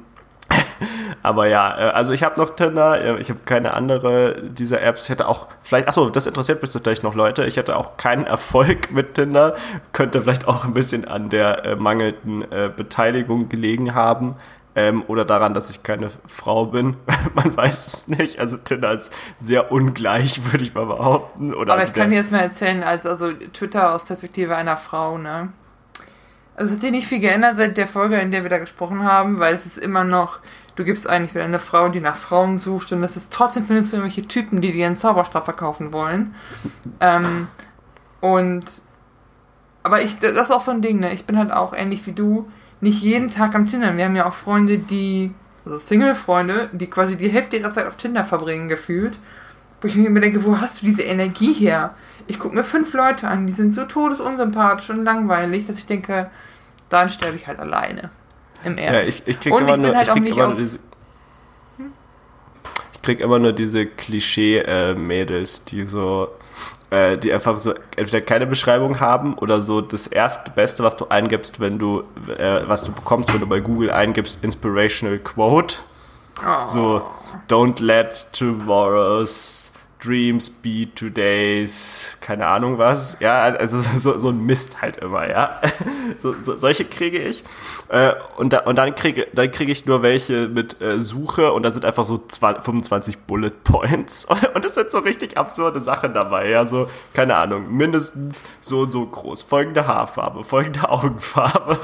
Aber 1.22 1.46
ja, 1.46 1.78
äh, 1.78 1.90
also 1.90 2.12
ich 2.12 2.22
habe 2.22 2.40
noch 2.40 2.54
Tinder, 2.56 3.02
äh, 3.02 3.20
ich 3.20 3.30
habe 3.30 3.40
keine 3.44 3.74
andere 3.74 4.42
dieser 4.42 4.82
Apps. 4.82 5.04
Ich 5.04 5.10
hätte 5.10 5.28
auch 5.28 5.48
vielleicht, 5.62 5.88
achso, 5.88 6.10
das 6.10 6.26
interessiert 6.26 6.62
mich 6.62 6.70
vielleicht 6.70 7.02
noch 7.02 7.14
Leute. 7.14 7.44
Ich 7.44 7.56
hätte 7.56 7.76
auch 7.76 7.96
keinen 7.96 8.26
Erfolg 8.26 8.90
mit 8.92 9.14
Tinder. 9.14 9.54
Könnte 9.92 10.20
vielleicht 10.20 10.48
auch 10.48 10.64
ein 10.64 10.74
bisschen 10.74 11.06
an 11.06 11.28
der 11.28 11.64
äh, 11.64 11.76
mangelnden 11.76 12.50
äh, 12.50 12.70
Beteiligung 12.74 13.48
gelegen 13.48 13.94
haben. 13.94 14.36
Ähm, 14.76 15.02
oder 15.08 15.24
daran, 15.24 15.52
dass 15.52 15.68
ich 15.68 15.82
keine 15.82 16.10
Frau 16.28 16.66
bin. 16.66 16.96
Man 17.34 17.56
weiß 17.56 17.86
es 17.86 18.08
nicht. 18.08 18.38
Also 18.38 18.56
Tinder 18.56 18.92
ist 18.92 19.12
sehr 19.42 19.72
ungleich, 19.72 20.52
würde 20.52 20.64
ich 20.64 20.74
mal 20.74 20.86
behaupten. 20.86 21.52
Oder 21.52 21.72
Aber 21.74 21.84
ich 21.84 21.92
kann 21.92 22.10
dir 22.10 22.16
jetzt 22.16 22.30
mal 22.30 22.38
erzählen, 22.38 22.82
als 22.84 23.04
also 23.04 23.32
Twitter 23.32 23.94
aus 23.94 24.04
Perspektive 24.04 24.54
einer 24.54 24.76
Frau, 24.76 25.18
ne? 25.18 25.52
Also 26.60 26.72
es 26.72 26.76
hat 26.76 26.82
sich 26.82 26.90
nicht 26.90 27.08
viel 27.08 27.20
geändert 27.20 27.56
seit 27.56 27.78
der 27.78 27.88
Folge, 27.88 28.16
in 28.16 28.32
der 28.32 28.42
wir 28.42 28.50
da 28.50 28.58
gesprochen 28.58 29.02
haben, 29.02 29.38
weil 29.38 29.54
es 29.54 29.64
ist 29.64 29.78
immer 29.78 30.04
noch, 30.04 30.40
du 30.76 30.84
gibst 30.84 31.08
eigentlich 31.08 31.34
wieder 31.34 31.44
eine 31.44 31.58
Frau, 31.58 31.88
die 31.88 32.00
nach 32.00 32.16
Frauen 32.16 32.58
sucht 32.58 32.92
und 32.92 33.02
es 33.02 33.16
ist 33.16 33.32
trotzdem 33.32 33.64
findest 33.64 33.92
du 33.92 33.96
irgendwelche 33.96 34.28
Typen, 34.28 34.60
die 34.60 34.70
dir 34.70 34.86
einen 34.86 34.98
Zauberstab 34.98 35.46
verkaufen 35.46 35.94
wollen. 35.94 36.34
ähm, 37.00 37.48
und 38.20 38.82
aber 39.82 40.02
ich, 40.02 40.18
das 40.18 40.32
ist 40.32 40.50
auch 40.50 40.60
so 40.60 40.70
ein 40.70 40.82
Ding, 40.82 41.00
ne? 41.00 41.14
Ich 41.14 41.24
bin 41.24 41.38
halt 41.38 41.50
auch 41.50 41.72
ähnlich 41.72 42.06
wie 42.06 42.12
du, 42.12 42.50
nicht 42.82 43.00
jeden 43.00 43.30
Tag 43.30 43.54
am 43.54 43.66
Tinder. 43.66 43.96
Wir 43.96 44.04
haben 44.04 44.16
ja 44.16 44.28
auch 44.28 44.34
Freunde, 44.34 44.80
die, 44.80 45.32
also 45.64 45.78
Single-Freunde, 45.78 46.68
die 46.72 46.88
quasi 46.88 47.16
die 47.16 47.30
Hälfte 47.30 47.56
ihrer 47.56 47.70
Zeit 47.70 47.86
auf 47.86 47.96
Tinder 47.96 48.24
verbringen, 48.24 48.68
gefühlt. 48.68 49.16
Wo 49.80 49.88
ich 49.88 49.96
mir 49.96 50.08
immer 50.08 50.20
denke, 50.20 50.44
wo 50.44 50.60
hast 50.60 50.82
du 50.82 50.84
diese 50.84 51.04
Energie 51.04 51.54
her? 51.54 51.94
Ich 52.26 52.38
gucke 52.38 52.54
mir 52.54 52.64
fünf 52.64 52.92
Leute 52.92 53.28
an, 53.28 53.46
die 53.46 53.54
sind 53.54 53.72
so 53.72 53.86
todesunsympathisch 53.86 54.90
und 54.90 55.04
langweilig, 55.04 55.66
dass 55.66 55.78
ich 55.78 55.86
denke, 55.86 56.30
dann 56.90 57.08
sterbe 57.08 57.36
ich 57.36 57.46
halt 57.46 57.58
alleine. 57.58 58.10
Im 58.62 58.76
Ernst. 58.76 58.92
Ja, 58.94 59.02
ich, 59.02 59.26
ich 59.26 59.40
krieg 59.40 59.52
Und 59.54 59.62
immer 59.62 59.70
ich 59.70 59.74
bin 59.76 59.82
nur, 59.86 59.96
halt 59.96 60.06
ich 60.06 60.10
auch 60.10 60.14
krieg 60.14 60.22
nicht 60.24 60.36
immer 60.36 60.48
auf- 60.48 60.54
nur 60.54 60.60
diese, 60.60 60.78
ich 60.78 61.84
ich 62.92 63.02
krieg 63.02 63.20
immer 63.20 63.38
nur 63.38 63.52
diese 63.54 63.86
Klischee-Mädels, 63.86 65.64
die 65.64 65.86
so, 65.86 66.28
äh, 66.90 67.16
die 67.16 67.32
einfach 67.32 67.58
so 67.58 67.72
entweder 67.96 68.20
keine 68.20 68.46
Beschreibung 68.46 69.00
haben 69.00 69.34
oder 69.34 69.60
so 69.62 69.80
das 69.80 70.06
erste 70.06 70.50
Beste, 70.50 70.82
was 70.84 70.96
du 70.98 71.06
eingibst, 71.08 71.60
wenn 71.60 71.78
du, 71.78 72.00
äh, 72.36 72.60
was 72.66 72.84
du 72.84 72.92
bekommst, 72.92 73.32
wenn 73.32 73.40
du 73.40 73.46
bei 73.46 73.60
Google 73.60 73.90
eingibst, 73.90 74.44
Inspirational 74.44 75.18
Quote. 75.18 75.76
Oh. 76.46 76.66
So, 76.66 77.02
don't 77.48 77.80
let 77.82 78.26
tomorrow's 78.32 79.59
Dreams 80.02 80.48
be 80.48 80.88
Today's, 80.94 82.16
keine 82.20 82.46
Ahnung 82.46 82.78
was. 82.78 83.18
Ja, 83.20 83.42
also 83.42 83.80
so, 83.80 84.18
so 84.18 84.28
ein 84.30 84.44
Mist 84.46 84.80
halt 84.80 84.96
immer, 84.98 85.28
ja. 85.28 85.60
So, 86.22 86.34
so, 86.42 86.56
solche 86.56 86.84
kriege 86.84 87.18
ich. 87.18 87.44
Äh, 87.88 88.12
und, 88.36 88.52
da, 88.52 88.60
und 88.60 88.76
dann 88.76 88.94
kriege 88.94 89.28
dann 89.32 89.50
kriege 89.50 89.70
ich 89.70 89.86
nur 89.86 90.02
welche 90.02 90.48
mit 90.48 90.80
äh, 90.80 91.00
Suche 91.00 91.52
und 91.52 91.62
da 91.62 91.70
sind 91.70 91.84
einfach 91.84 92.04
so 92.04 92.18
20, 92.18 92.64
25 92.64 93.18
Bullet 93.20 93.52
Points. 93.64 94.26
Und 94.54 94.64
es 94.64 94.74
sind 94.74 94.90
so 94.90 94.98
richtig 94.98 95.38
absurde 95.38 95.80
Sachen 95.80 96.12
dabei, 96.12 96.48
ja. 96.48 96.66
So, 96.66 96.88
keine 97.14 97.36
Ahnung, 97.36 97.74
mindestens 97.74 98.44
so 98.60 98.80
und 98.80 98.90
so 98.90 99.06
groß. 99.06 99.42
Folgende 99.42 99.86
Haarfarbe, 99.86 100.44
folgende 100.44 100.88
Augenfarbe. 100.88 101.78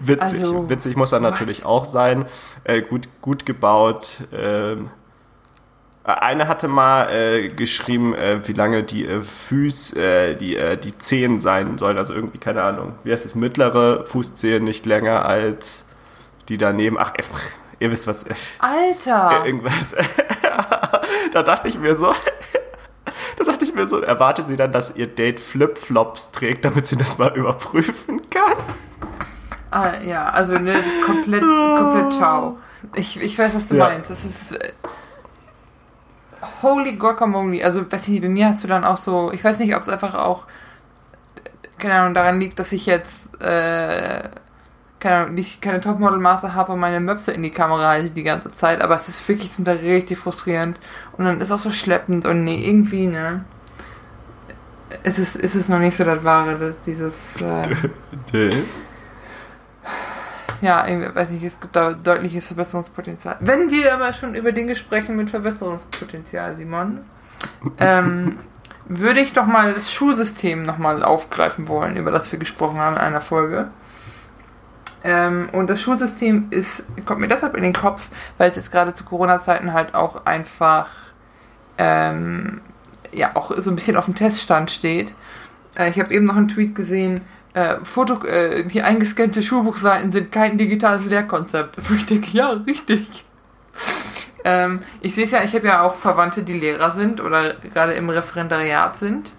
witzig, 0.00 0.40
also, 0.40 0.70
witzig 0.70 0.96
muss 0.96 1.12
er 1.12 1.20
natürlich 1.20 1.64
auch 1.64 1.84
sein. 1.84 2.26
Äh, 2.64 2.82
gut, 2.82 3.08
gut 3.20 3.46
gebaut. 3.46 4.18
Ähm, 4.32 4.90
eine 6.04 6.48
hatte 6.48 6.66
mal 6.66 7.10
äh, 7.12 7.48
geschrieben, 7.48 8.14
äh, 8.14 8.46
wie 8.46 8.52
lange 8.52 8.82
die 8.82 9.06
äh, 9.06 9.22
Füß, 9.22 9.94
äh, 9.94 10.34
die, 10.34 10.56
äh, 10.56 10.76
die 10.76 10.96
Zehen 10.98 11.38
sein 11.38 11.78
sollen. 11.78 11.96
Also 11.96 12.12
irgendwie, 12.12 12.38
keine 12.38 12.62
Ahnung, 12.62 12.94
wie 13.04 13.12
heißt 13.12 13.24
das? 13.24 13.34
Mittlere 13.34 14.04
Fußzehen 14.06 14.64
nicht 14.64 14.84
länger 14.84 15.24
als 15.24 15.90
die 16.48 16.58
daneben. 16.58 16.98
Ach, 16.98 17.14
äh, 17.14 17.22
ihr 17.78 17.92
wisst 17.92 18.08
was. 18.08 18.24
Alter! 18.58 19.42
irgendwas. 19.46 19.94
da 21.32 21.42
dachte 21.42 21.68
ich 21.68 21.78
mir 21.78 21.96
so. 21.96 22.12
da 23.36 23.44
dachte 23.44 23.64
ich 23.64 23.72
mir 23.72 23.86
so, 23.86 24.00
erwartet 24.00 24.48
sie 24.48 24.56
dann, 24.56 24.72
dass 24.72 24.96
ihr 24.96 25.06
Date 25.06 25.38
Flipflops 25.38 26.32
trägt, 26.32 26.64
damit 26.64 26.86
sie 26.86 26.96
das 26.96 27.18
mal 27.18 27.32
überprüfen 27.36 28.28
kann? 28.28 28.54
Ah, 29.70 30.00
ja, 30.04 30.26
also 30.26 30.58
ne, 30.58 30.82
komplett, 31.06 31.42
komplett 31.42 32.12
ciao. 32.12 32.56
Ich, 32.94 33.22
ich 33.22 33.38
weiß, 33.38 33.54
was 33.54 33.68
du 33.68 33.76
ja. 33.76 33.84
meinst. 33.84 34.10
Das 34.10 34.24
ist 34.24 34.58
holy 36.62 36.96
guacamole. 36.96 37.64
Also, 37.64 37.90
weiß 37.90 38.02
ich 38.02 38.08
nicht, 38.08 38.22
bei 38.22 38.28
mir 38.28 38.46
hast 38.46 38.62
du 38.62 38.68
dann 38.68 38.84
auch 38.84 38.98
so, 38.98 39.32
ich 39.32 39.42
weiß 39.42 39.58
nicht, 39.58 39.74
ob 39.74 39.82
es 39.82 39.88
einfach 39.88 40.14
auch, 40.14 40.44
keine 41.78 41.94
Ahnung, 41.94 42.14
daran 42.14 42.40
liegt, 42.40 42.58
dass 42.58 42.72
ich 42.72 42.86
jetzt, 42.86 43.34
äh, 43.40 44.28
keine 45.00 45.16
Ahnung, 45.16 45.34
nicht 45.34 45.60
keine 45.60 45.80
Topmodel-Master 45.80 46.54
habe 46.54 46.72
und 46.72 46.80
meine 46.80 47.00
Möpse 47.00 47.32
in 47.32 47.42
die 47.42 47.50
Kamera 47.50 47.88
halte 47.88 48.10
die 48.10 48.22
ganze 48.22 48.50
Zeit, 48.50 48.82
aber 48.82 48.94
es 48.94 49.08
ist 49.08 49.26
wirklich 49.28 49.52
zum 49.52 49.64
Teil 49.64 49.78
richtig 49.78 50.18
frustrierend. 50.18 50.78
Und 51.16 51.24
dann 51.24 51.40
ist 51.40 51.50
auch 51.50 51.58
so 51.58 51.70
schleppend 51.70 52.26
und 52.26 52.44
nee, 52.44 52.64
irgendwie, 52.64 53.06
ne? 53.06 53.44
Es 55.04 55.18
ist, 55.18 55.36
ist 55.36 55.68
noch 55.68 55.78
nicht 55.78 55.96
so 55.96 56.04
das 56.04 56.22
Wahre, 56.22 56.76
dieses. 56.86 57.40
Äh, 57.42 57.62
ja, 60.62 60.86
ich 60.86 61.14
weiß 61.14 61.30
nicht, 61.30 61.42
es 61.42 61.60
gibt 61.60 61.74
da 61.74 61.92
deutliches 61.92 62.46
Verbesserungspotenzial. 62.46 63.36
Wenn 63.40 63.70
wir 63.70 63.92
aber 63.92 64.12
schon 64.12 64.34
über 64.34 64.52
Dinge 64.52 64.76
sprechen 64.76 65.16
mit 65.16 65.28
Verbesserungspotenzial, 65.28 66.56
Simon, 66.56 67.00
ähm, 67.78 68.38
würde 68.86 69.20
ich 69.20 69.32
doch 69.32 69.46
mal 69.46 69.74
das 69.74 69.92
Schulsystem 69.92 70.62
nochmal 70.62 71.02
aufgreifen 71.02 71.66
wollen, 71.66 71.96
über 71.96 72.12
das 72.12 72.30
wir 72.30 72.38
gesprochen 72.38 72.78
haben 72.78 72.94
in 72.94 73.02
einer 73.02 73.20
Folge. 73.20 73.70
Ähm, 75.02 75.48
und 75.52 75.68
das 75.68 75.80
Schulsystem 75.82 76.46
ist, 76.50 76.84
kommt 77.06 77.20
mir 77.20 77.28
deshalb 77.28 77.56
in 77.56 77.64
den 77.64 77.72
Kopf, 77.72 78.08
weil 78.38 78.50
es 78.50 78.56
jetzt 78.56 78.70
gerade 78.70 78.94
zu 78.94 79.02
Corona-Zeiten 79.02 79.72
halt 79.72 79.94
auch 79.94 80.26
einfach 80.26 80.88
ähm, 81.76 82.60
ja 83.12 83.34
auch 83.34 83.52
so 83.58 83.70
ein 83.70 83.74
bisschen 83.74 83.96
auf 83.96 84.04
dem 84.04 84.14
Teststand 84.14 84.70
steht. 84.70 85.12
Äh, 85.74 85.90
ich 85.90 85.98
habe 85.98 86.14
eben 86.14 86.26
noch 86.26 86.36
einen 86.36 86.48
Tweet 86.48 86.76
gesehen, 86.76 87.22
äh, 87.54 87.76
Foto, 87.84 88.24
äh, 88.24 88.64
die 88.64 88.82
eingescannte 88.82 89.42
Schulbuchseiten 89.42 90.12
sind 90.12 90.32
kein 90.32 90.56
digitales 90.56 91.04
Lehrkonzept. 91.04 91.76
Denke, 92.10 92.30
ja, 92.32 92.50
richtig. 92.50 93.24
ähm, 94.44 94.80
ich 95.00 95.14
sehe 95.14 95.24
es 95.24 95.30
ja, 95.30 95.42
ich 95.42 95.54
habe 95.54 95.66
ja 95.66 95.82
auch 95.82 95.96
Verwandte, 95.96 96.42
die 96.42 96.58
Lehrer 96.58 96.90
sind 96.92 97.20
oder 97.20 97.54
gerade 97.54 97.92
im 97.92 98.08
Referendariat 98.08 98.96
sind. 98.96 99.32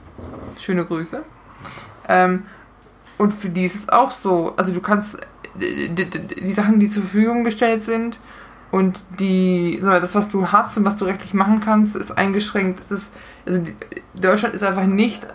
Schöne 0.59 0.85
Grüße. 0.85 1.23
Ähm, 2.07 2.43
und 3.17 3.33
für 3.33 3.49
die 3.49 3.65
ist 3.65 3.75
es 3.75 3.89
auch 3.89 4.11
so, 4.11 4.53
also 4.57 4.71
du 4.71 4.81
kannst 4.81 5.17
die, 5.55 5.93
die, 5.93 6.09
die 6.09 6.53
Sachen, 6.53 6.79
die 6.79 6.89
zur 6.89 7.03
Verfügung 7.03 7.43
gestellt 7.43 7.83
sind 7.83 8.17
und 8.71 9.03
die, 9.19 9.79
das, 9.81 10.15
was 10.15 10.29
du 10.29 10.51
hast 10.51 10.77
und 10.77 10.85
was 10.85 10.97
du 10.97 11.05
rechtlich 11.05 11.33
machen 11.33 11.61
kannst, 11.61 11.95
ist 11.95 12.11
eingeschränkt. 12.11 12.79
Es 12.79 12.91
ist, 12.91 13.13
also 13.45 13.61
Deutschland 14.15 14.55
ist 14.55 14.63
einfach 14.63 14.85
nicht 14.85 15.27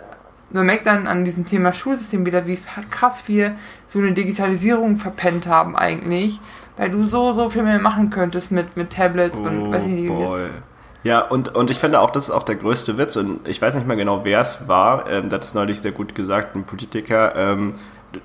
man 0.51 0.65
merkt 0.65 0.87
dann 0.87 1.07
an 1.07 1.25
diesem 1.25 1.45
Thema 1.45 1.73
Schulsystem 1.73 2.25
wieder, 2.25 2.47
wie 2.47 2.57
krass 2.89 3.23
wir 3.27 3.55
so 3.87 3.99
eine 3.99 4.13
Digitalisierung 4.13 4.97
verpennt 4.97 5.47
haben 5.47 5.75
eigentlich, 5.75 6.39
weil 6.77 6.89
du 6.89 7.05
so, 7.05 7.33
so 7.33 7.49
viel 7.49 7.63
mehr 7.63 7.79
machen 7.79 8.09
könntest 8.09 8.51
mit, 8.51 8.77
mit 8.77 8.91
Tablets 8.91 9.39
oh 9.39 9.47
und 9.47 9.71
weiß 9.71 9.85
ich 9.85 9.93
nicht, 9.93 10.07
boy. 10.07 10.39
jetzt. 10.39 10.57
Ja, 11.03 11.21
und, 11.21 11.55
und 11.55 11.69
ich 11.71 11.77
finde 11.77 12.01
auch, 12.01 12.09
das 12.09 12.25
ist 12.25 12.31
auch 12.31 12.43
der 12.43 12.55
größte 12.55 12.97
Witz 12.97 13.15
und 13.15 13.47
ich 13.47 13.61
weiß 13.61 13.75
nicht 13.75 13.87
mehr 13.87 13.95
genau, 13.95 14.25
wer 14.25 14.41
es 14.41 14.67
war, 14.67 15.09
ähm, 15.09 15.25
das 15.25 15.33
hat 15.33 15.43
es 15.45 15.53
neulich 15.53 15.79
sehr 15.79 15.93
gut 15.93 16.13
gesagt, 16.13 16.55
ein 16.55 16.65
Politiker, 16.65 17.35
ähm, 17.35 17.75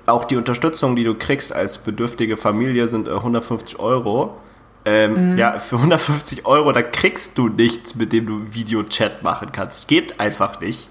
auch 0.05 0.25
die 0.25 0.35
Unterstützung, 0.35 0.95
die 0.95 1.03
du 1.03 1.15
kriegst 1.15 1.53
als 1.53 1.77
bedürftige 1.77 2.37
Familie, 2.37 2.87
sind 2.87 3.07
äh, 3.07 3.11
150 3.11 3.79
Euro. 3.79 4.37
Ähm, 4.83 5.33
mhm. 5.33 5.37
Ja, 5.37 5.57
für 5.59 5.77
150 5.77 6.45
Euro, 6.45 6.71
da 6.71 6.83
kriegst 6.83 7.37
du 7.37 7.47
nichts, 7.47 7.95
mit 7.95 8.13
dem 8.13 8.27
du 8.27 8.53
Videochat 8.53 9.23
machen 9.23 9.49
kannst. 9.51 9.87
Geht 9.87 10.19
einfach 10.19 10.59
nicht. 10.59 10.89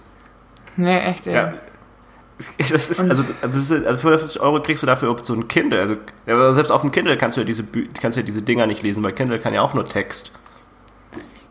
Nee, 0.77 0.99
echt, 0.99 1.27
ey. 1.27 1.35
Ja. 1.35 1.55
Das 2.59 2.91
ist, 2.91 3.01
also, 3.01 3.25
also 3.43 3.63
55 3.63 4.41
Euro 4.41 4.61
kriegst 4.61 4.83
du 4.83 4.87
dafür 4.87 5.17
so 5.23 5.35
ein 5.35 5.47
Kindle. 5.47 5.99
Also, 6.27 6.53
selbst 6.53 6.71
auf 6.71 6.81
dem 6.81 6.91
Kindle 6.91 7.17
kannst 7.17 7.37
du 7.37 7.43
ja 7.43 7.47
diese, 7.47 7.65
kannst 8.01 8.17
du 8.17 8.21
ja 8.21 8.27
diese 8.27 8.43
Dinger 8.43 8.67
nicht 8.67 8.83
lesen, 8.83 9.05
weil 9.05 9.13
Kindle 9.13 9.39
kann 9.39 9.55
ja 9.55 9.63
auch 9.63 9.75
nur 9.75 9.87
Text. 9.87 10.33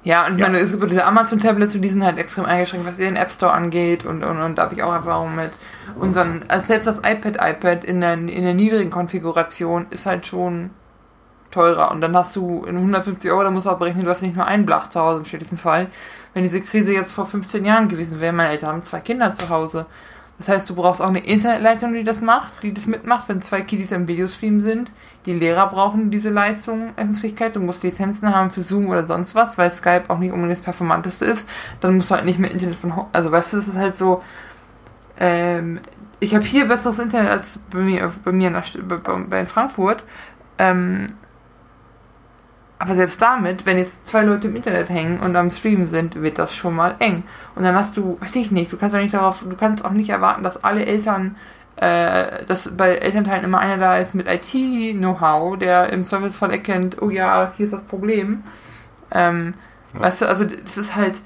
Ja, 0.03 0.27
und 0.27 0.33
ich 0.33 0.39
ja. 0.39 0.47
meine, 0.47 0.59
es 0.59 0.71
gibt 0.71 0.83
diese 0.91 1.05
Amazon-Tablets, 1.05 1.73
die 1.79 1.89
sind 1.89 2.03
halt 2.03 2.19
extrem 2.19 2.43
eingeschränkt, 2.43 2.86
was 2.86 2.97
den 2.97 3.15
App 3.15 3.31
Store 3.31 3.53
angeht 3.53 4.05
und, 4.05 4.23
und, 4.23 4.38
und 4.38 4.57
da 4.57 4.63
habe 4.63 4.75
ich 4.75 4.83
auch 4.83 4.91
Erfahrung 4.91 5.36
mit. 5.36 5.51
Unseren, 5.97 6.43
also 6.49 6.67
selbst 6.67 6.88
das 6.88 6.97
iPad-iPad 6.97 7.86
in 7.86 8.01
der, 8.01 8.13
in 8.13 8.43
der 8.43 8.53
niedrigen 8.53 8.91
Konfiguration 8.91 9.88
ist 9.91 10.05
halt 10.05 10.25
schon 10.25 10.71
teurer. 11.53 11.91
Und 11.91 12.01
dann 12.01 12.15
hast 12.15 12.35
du 12.35 12.63
in 12.65 12.75
150 12.75 13.29
Euro, 13.31 13.43
da 13.43 13.51
musst 13.51 13.65
du 13.65 13.69
auch 13.69 13.79
berechnen, 13.79 14.05
du 14.05 14.09
hast 14.09 14.21
nicht 14.21 14.35
nur 14.35 14.45
einen 14.45 14.65
Blach 14.65 14.89
zu 14.89 14.99
Hause 14.99 15.19
im 15.19 15.25
schlechtesten 15.25 15.57
Fall. 15.57 15.87
Wenn 16.33 16.43
diese 16.43 16.61
Krise 16.61 16.93
jetzt 16.93 17.11
vor 17.11 17.25
15 17.25 17.63
Jahren 17.63 17.87
gewesen 17.87 18.19
wäre, 18.19 18.33
meine 18.33 18.49
Eltern 18.49 18.69
haben 18.69 18.83
zwei 18.83 18.99
Kinder 18.99 19.35
zu 19.35 19.49
Hause. 19.49 19.85
Das 20.39 20.49
heißt, 20.49 20.69
du 20.69 20.75
brauchst 20.75 21.01
auch 21.01 21.07
eine 21.07 21.23
Internetleitung, 21.23 21.93
die 21.93 22.03
das 22.03 22.19
macht, 22.19 22.51
die 22.63 22.73
das 22.73 22.87
mitmacht, 22.87 23.29
wenn 23.29 23.41
zwei 23.41 23.61
Kiddies 23.61 23.91
im 23.91 24.07
Videostream 24.07 24.61
sind. 24.61 24.91
Die 25.25 25.33
Lehrer 25.33 25.67
brauchen 25.67 26.09
diese 26.09 26.31
Leistung, 26.31 26.93
Leistungsfähigkeit. 26.97 27.55
Du 27.55 27.59
musst 27.59 27.83
Lizenzen 27.83 28.35
haben 28.35 28.49
für 28.49 28.63
Zoom 28.63 28.89
oder 28.89 29.05
sonst 29.05 29.35
was, 29.35 29.57
weil 29.57 29.69
Skype 29.71 30.05
auch 30.09 30.17
nicht 30.17 30.33
unbedingt 30.33 30.57
das 30.57 30.63
performanteste 30.65 31.23
ist. 31.25 31.47
Dann 31.79 31.95
musst 31.95 32.09
du 32.09 32.15
halt 32.15 32.25
nicht 32.25 32.39
mehr 32.39 32.51
Internet 32.51 32.75
von, 32.75 33.05
also 33.13 33.31
weißt 33.31 33.53
du, 33.53 33.57
es 33.57 33.67
ist 33.67 33.77
halt 33.77 33.95
so, 33.95 34.23
ähm, 35.17 35.79
ich 36.19 36.33
habe 36.33 36.43
hier 36.43 36.67
besseres 36.67 36.99
Internet 36.99 37.29
als 37.29 37.59
bei 37.69 37.79
mir, 37.79 38.11
bei 38.25 38.31
mir 38.31 38.47
in, 38.47 38.87
bei, 38.87 38.97
bei 38.97 39.45
Frankfurt. 39.45 40.03
Ähm, 40.57 41.07
aber 42.84 42.96
selbst 42.96 43.22
damit, 43.22 43.65
wenn 43.65 43.78
jetzt 43.78 44.10
zwei 44.10 44.24
Leute 44.24 44.50
im 44.50 44.58
Internet 44.58 44.89
hängen 44.89 45.22
und 45.22 45.38
am 45.38 45.50
Streamen 45.50 45.88
sind, 45.88 46.22
wird 46.22 46.38
das 46.38 46.54
schon 46.54 46.76
mal 46.76 46.96
eng. 47.00 47.24
Und 47.56 47.63
dann 47.63 47.76
hast 47.76 47.96
du, 47.96 48.17
weiß 48.19 48.36
ich 48.36 48.52
nicht, 48.52 48.74
du 48.74 48.78
kannst 48.78 48.93
auch 48.93 49.00
nicht 49.00 49.13
darauf, 49.13 49.39
du 49.39 49.56
kannst 49.56 49.86
auch 49.86 49.91
nicht 49.91 50.10
erwarten, 50.10 50.43
dass 50.43 50.65
alle 50.65 50.86
Eltern, 50.86 51.38
äh, 51.78 52.46
dass 52.46 52.76
bei 52.76 52.96
Elternteilen 52.96 53.46
immer 53.46 53.60
einer 53.60 53.78
da 53.78 54.00
ist 54.00 54.15
mit 54.15 54.28
IT-Know-how, 54.28 55.58
der 55.58 55.93
im 55.93 56.04
Servicefall 56.04 56.52
erkennt, 56.52 57.02
oh 57.02 57.10
ja, 57.10 57.54
hier 57.56 57.67
ist 57.67 57.72
das 57.72 57.84
Problem. 57.84 58.43
Ähm, 59.12 59.54
ja. 59.93 60.02
Weißt 60.02 60.22
du, 60.22 60.28
also 60.28 60.43
das 60.43 60.78
ist 60.78 60.98
halt, 60.98 61.22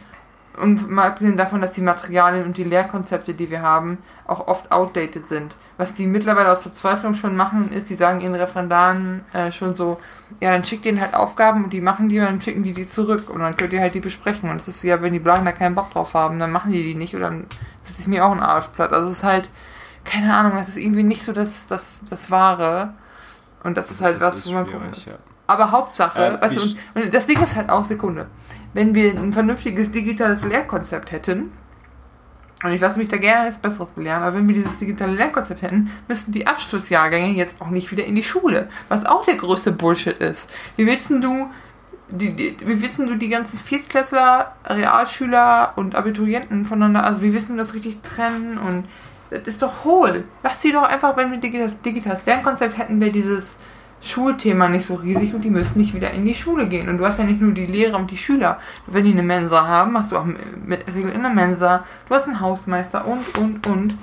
und 0.57 0.89
mal 0.89 1.07
abgesehen 1.07 1.37
davon, 1.37 1.61
dass 1.61 1.73
die 1.73 1.81
Materialien 1.81 2.45
und 2.45 2.57
die 2.57 2.63
Lehrkonzepte, 2.63 3.33
die 3.33 3.49
wir 3.49 3.61
haben, 3.61 3.99
auch 4.25 4.47
oft 4.47 4.71
outdated 4.71 5.27
sind. 5.27 5.55
Was 5.77 5.93
die 5.93 6.07
mittlerweile 6.07 6.51
aus 6.51 6.63
Verzweiflung 6.63 7.13
schon 7.13 7.35
machen, 7.35 7.71
ist, 7.71 7.89
die 7.89 7.95
sagen 7.95 8.21
ihren 8.21 8.35
Referendaren 8.35 9.23
äh, 9.33 9.51
schon 9.51 9.75
so, 9.75 9.99
ja, 10.41 10.51
dann 10.51 10.63
schickt 10.63 10.85
denen 10.85 10.99
halt 10.99 11.13
Aufgaben 11.13 11.65
und 11.65 11.73
die 11.73 11.81
machen 11.81 12.09
die 12.09 12.19
und 12.19 12.25
dann 12.25 12.41
schicken 12.41 12.63
die 12.63 12.73
die 12.73 12.87
zurück 12.87 13.29
und 13.29 13.39
dann 13.41 13.55
könnt 13.55 13.73
ihr 13.73 13.81
halt 13.81 13.93
die 13.93 13.99
besprechen. 13.99 14.49
Und 14.49 14.61
es 14.61 14.67
ist 14.67 14.83
ja, 14.83 15.01
wenn 15.01 15.13
die 15.13 15.19
Blagen 15.19 15.45
da 15.45 15.51
keinen 15.51 15.75
Bock 15.75 15.91
drauf 15.91 16.13
haben, 16.13 16.39
dann 16.39 16.51
machen 16.51 16.71
die 16.71 16.83
die 16.83 16.95
nicht 16.95 17.15
und 17.15 17.21
dann 17.21 17.45
ist 17.83 17.99
es 17.99 18.07
mir 18.07 18.25
auch 18.25 18.31
ein 18.31 18.41
Arschplatt. 18.41 18.91
Also 18.93 19.07
es 19.07 19.17
ist 19.17 19.23
halt, 19.23 19.49
keine 20.03 20.35
Ahnung, 20.35 20.57
es 20.57 20.69
ist 20.69 20.77
irgendwie 20.77 21.03
nicht 21.03 21.23
so 21.23 21.33
das, 21.33 21.67
das, 21.67 22.01
das 22.09 22.31
Wahre. 22.31 22.93
Und 23.63 23.77
das 23.77 23.91
ist 23.91 24.01
halt 24.01 24.21
das 24.21 24.35
was, 24.35 24.45
ist 24.45 24.47
wo 24.47 24.53
man 24.53 24.65
gucken 24.65 24.89
muss. 24.89 25.05
Ja. 25.05 25.13
Aber 25.45 25.71
Hauptsache, 25.71 26.37
weißt 26.41 26.57
du, 26.57 26.61
und, 26.61 27.05
und 27.05 27.13
das 27.13 27.25
Ding 27.25 27.41
ist 27.41 27.55
halt 27.55 27.69
auch, 27.69 27.85
Sekunde, 27.85 28.27
wenn 28.77 28.93
wir 28.93 29.09
ein 29.09 29.33
vernünftiges 29.33 29.91
digitales 29.91 30.43
Lehrkonzept 30.43 31.11
hätten, 31.11 31.51
Und 32.63 32.73
ich 32.73 32.81
lasse 32.81 32.99
mich 32.99 33.09
da 33.09 33.17
gerne 33.17 33.45
als 33.45 33.57
Besseres 33.57 33.89
belehren, 33.91 34.21
aber 34.21 34.35
wenn 34.35 34.47
wir 34.47 34.55
dieses 34.55 34.77
digitale 34.77 35.13
Lernkonzept 35.13 35.63
hätten, 35.63 35.91
müssten 36.07 36.31
die 36.31 36.47
Abschlussjahrgänge 36.47 37.33
jetzt 37.33 37.59
auch 37.59 37.69
nicht 37.69 37.91
wieder 37.91 38.05
in 38.05 38.15
die 38.15 38.23
Schule, 38.23 38.69
was 38.87 39.05
auch 39.05 39.25
der 39.25 39.35
größte 39.35 39.71
Bullshit 39.71 40.17
ist. 40.17 40.49
Wie 40.75 40.85
willst 40.85 41.09
du 41.09 41.49
die, 42.09 42.35
die, 42.35 42.57
wie 42.65 42.81
willst 42.81 42.99
du 42.99 43.15
die 43.15 43.29
ganzen 43.29 43.59
Viertklässler, 43.59 44.55
Realschüler 44.65 45.73
und 45.75 45.95
Abiturienten 45.95 46.65
voneinander, 46.65 47.03
also 47.03 47.21
wie 47.21 47.33
willst 47.33 47.49
du 47.49 47.55
das 47.55 47.73
richtig 47.73 48.01
trennen 48.01 48.57
und 48.57 48.85
das 49.29 49.41
ist 49.45 49.61
doch 49.61 49.83
hohl. 49.83 50.23
Lass 50.41 50.61
sie 50.61 50.71
doch 50.71 50.83
einfach, 50.83 51.17
wenn 51.17 51.31
wir 51.31 51.39
digitales, 51.39 51.81
digitales 51.81 52.25
Lernkonzept 52.25 52.77
hätten, 52.77 53.01
wäre 53.01 53.11
dieses 53.11 53.57
Schulthema 54.01 54.69
nicht 54.69 54.87
so 54.87 54.95
riesig 54.95 55.33
und 55.33 55.41
die 55.41 55.49
müssen 55.49 55.79
nicht 55.79 55.93
wieder 55.93 56.11
in 56.11 56.25
die 56.25 56.35
Schule 56.35 56.67
gehen. 56.67 56.87
Und 56.87 56.97
du 56.97 57.05
hast 57.05 57.19
ja 57.19 57.25
nicht 57.25 57.41
nur 57.41 57.51
die 57.51 57.65
Lehrer 57.65 57.97
und 57.97 58.11
die 58.11 58.17
Schüler. 58.17 58.59
Wenn 58.85 59.05
die 59.05 59.11
eine 59.11 59.23
Mensa 59.23 59.67
haben, 59.67 59.97
hast 59.97 60.11
du 60.11 60.17
auch 60.17 60.25
mit 60.25 60.85
Regel 60.93 61.11
in 61.11 61.21
der 61.21 61.31
Mensa. 61.31 61.83
Du 62.07 62.15
hast 62.15 62.27
einen 62.27 62.39
Hausmeister 62.39 63.05
und, 63.05 63.37
und, 63.37 63.67
und. 63.67 63.97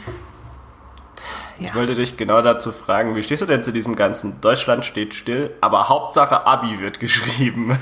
Ja. 1.59 1.69
Ich 1.69 1.75
wollte 1.77 1.95
dich 1.95 2.17
genau 2.17 2.43
dazu 2.43 2.73
fragen, 2.73 3.15
wie 3.15 3.23
stehst 3.23 3.43
du 3.43 3.47
denn 3.47 3.63
zu 3.63 3.73
diesem 3.73 3.95
Ganzen? 3.95 4.41
Deutschland 4.41 4.85
steht 4.85 5.15
still, 5.15 5.53
aber 5.61 5.89
Hauptsache 5.89 6.47
Abi 6.47 6.81
wird 6.81 6.99
geschrieben. 7.01 7.79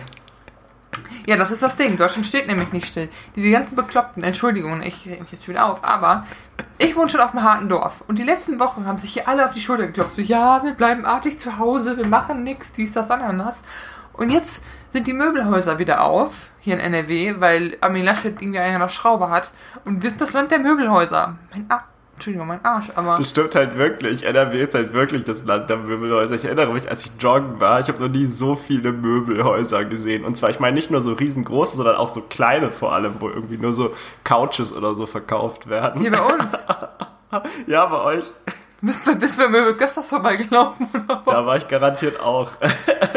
Ja, 1.27 1.37
das 1.37 1.51
ist 1.51 1.63
das 1.63 1.77
Ding. 1.77 1.97
Deutschland 1.97 2.27
steht 2.27 2.49
nämlich 2.49 2.73
nicht 2.73 2.87
still. 2.87 3.09
Diese 3.37 3.51
ganzen 3.51 3.77
Bekloppten, 3.77 4.25
Entschuldigung, 4.25 4.83
ich 4.83 5.07
reg 5.07 5.21
mich 5.21 5.33
jetzt 5.33 5.47
wieder 5.49 5.67
auf, 5.67 5.85
aber 5.85 6.27
ich 6.79 6.97
wohne 6.97 7.09
schon 7.09 7.21
auf 7.21 7.35
einem 7.35 7.45
harten 7.45 7.69
Dorf. 7.69 8.03
Und 8.09 8.19
die 8.19 8.25
letzten 8.25 8.59
Wochen 8.59 8.87
haben 8.87 8.99
sich 8.99 9.13
hier 9.13 9.29
alle 9.29 9.47
auf 9.47 9.55
die 9.55 9.61
Schulter 9.61 9.87
geklopft. 9.87 10.17
So, 10.17 10.23
ja, 10.23 10.65
wir 10.65 10.73
bleiben 10.73 11.07
artig 11.07 11.39
zu 11.39 11.59
Hause, 11.59 11.97
wir 11.97 12.07
machen 12.07 12.43
nichts, 12.43 12.73
dies, 12.73 12.93
das, 12.93 13.11
ananas. 13.11 13.63
Und 14.13 14.31
jetzt 14.31 14.65
sind 14.91 15.07
die 15.07 15.13
Möbelhäuser 15.13 15.79
wieder 15.79 16.03
auf, 16.03 16.33
hier 16.61 16.75
in 16.75 16.81
NRW, 16.81 17.37
weil 17.39 17.77
Armin 17.81 18.05
Laschet 18.05 18.41
irgendwie 18.41 18.59
einer 18.59 18.89
Schrauber 18.89 19.31
hat. 19.31 19.51
Und 19.85 20.03
wir 20.03 20.11
sind 20.11 20.21
das 20.21 20.33
Land 20.33 20.51
der 20.51 20.59
Möbelhäuser. 20.59 21.37
Mein 21.53 21.71
Ab 21.71 21.92
Entschuldigung, 22.23 22.47
mein 22.47 22.65
Arsch, 22.65 22.89
aber. 22.95 23.17
Das 23.17 23.31
stimmt 23.31 23.57
halt 23.57 23.77
wirklich. 23.77 24.23
NRW 24.23 24.63
ist 24.63 24.75
halt 24.75 24.93
wirklich 24.93 25.25
das 25.25 25.45
Land 25.45 25.69
der 25.69 25.77
Möbelhäuser. 25.77 26.37
Ich 26.37 26.45
erinnere 26.45 26.73
mich, 26.73 26.89
als 26.89 27.05
ich 27.05 27.11
joggen 27.19 27.59
war, 27.59 27.81
ich 27.81 27.89
habe 27.89 27.99
noch 27.99 28.09
nie 28.09 28.27
so 28.27 28.55
viele 28.55 28.93
Möbelhäuser 28.93 29.85
gesehen. 29.85 30.25
Und 30.25 30.37
zwar, 30.37 30.51
ich 30.51 30.61
meine 30.61 30.77
nicht 30.77 30.89
nur 30.89 31.03
so 31.03 31.15
riesengroße, 31.15 31.77
sondern 31.77 31.97
auch 31.97 32.11
so 32.11 32.21
kleine 32.21 32.71
vor 32.71 32.93
allem, 32.93 33.15
wo 33.19 33.29
irgendwie 33.29 33.57
nur 33.57 33.75
so 33.75 33.93
Couches 34.23 34.73
oder 34.73 34.95
so 34.95 35.07
verkauft 35.07 35.69
werden. 35.69 36.01
Hier 36.01 36.13
bei 36.13 36.21
uns. 36.21 36.53
ja, 37.67 37.87
bei 37.87 38.01
euch. 38.03 38.33
Bist 38.83 39.05
du 39.05 39.19
bei 39.19 39.49
Möbel 39.49 39.75
Gösters 39.75 40.09
vorbeigelaufen 40.09 40.89
oder 40.95 41.23
was? 41.25 41.35
Da 41.35 41.47
war 41.47 41.57
ich 41.57 41.67
garantiert 41.67 42.21
auch. 42.21 42.53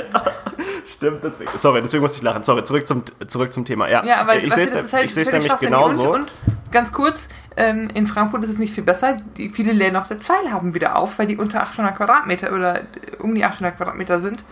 Stimmt, 0.83 1.23
deswegen. 1.23 1.51
Sorry, 1.57 1.83
deswegen 1.83 2.01
muss 2.01 2.15
ich 2.15 2.23
lachen. 2.23 2.43
Sorry, 2.43 2.63
zurück 2.63 2.87
zum, 2.87 3.03
zurück 3.27 3.53
zum 3.53 3.65
Thema. 3.65 3.87
Ja, 3.87 4.03
ja 4.03 4.21
aber 4.21 4.37
ich 4.37 4.51
sehe 4.51 4.63
es 4.63 4.93
halt 4.93 5.33
nämlich 5.33 5.59
genauso. 5.59 6.11
Und, 6.11 6.21
und 6.21 6.31
ganz 6.71 6.91
kurz, 6.91 7.27
ähm, 7.57 7.89
in 7.93 8.07
Frankfurt 8.07 8.43
ist 8.43 8.51
es 8.51 8.57
nicht 8.57 8.73
viel 8.73 8.83
besser. 8.83 9.17
Die, 9.37 9.49
viele 9.49 9.71
Läden 9.71 9.95
auf 9.95 10.07
der 10.07 10.19
Zeil 10.19 10.51
haben 10.51 10.73
wieder 10.73 10.95
auf, 10.97 11.19
weil 11.19 11.27
die 11.27 11.37
unter 11.37 11.61
800 11.61 11.95
Quadratmeter 11.95 12.53
oder 12.53 12.81
um 13.19 13.35
die 13.35 13.45
800 13.45 13.77
Quadratmeter 13.77 14.19
sind. 14.19 14.43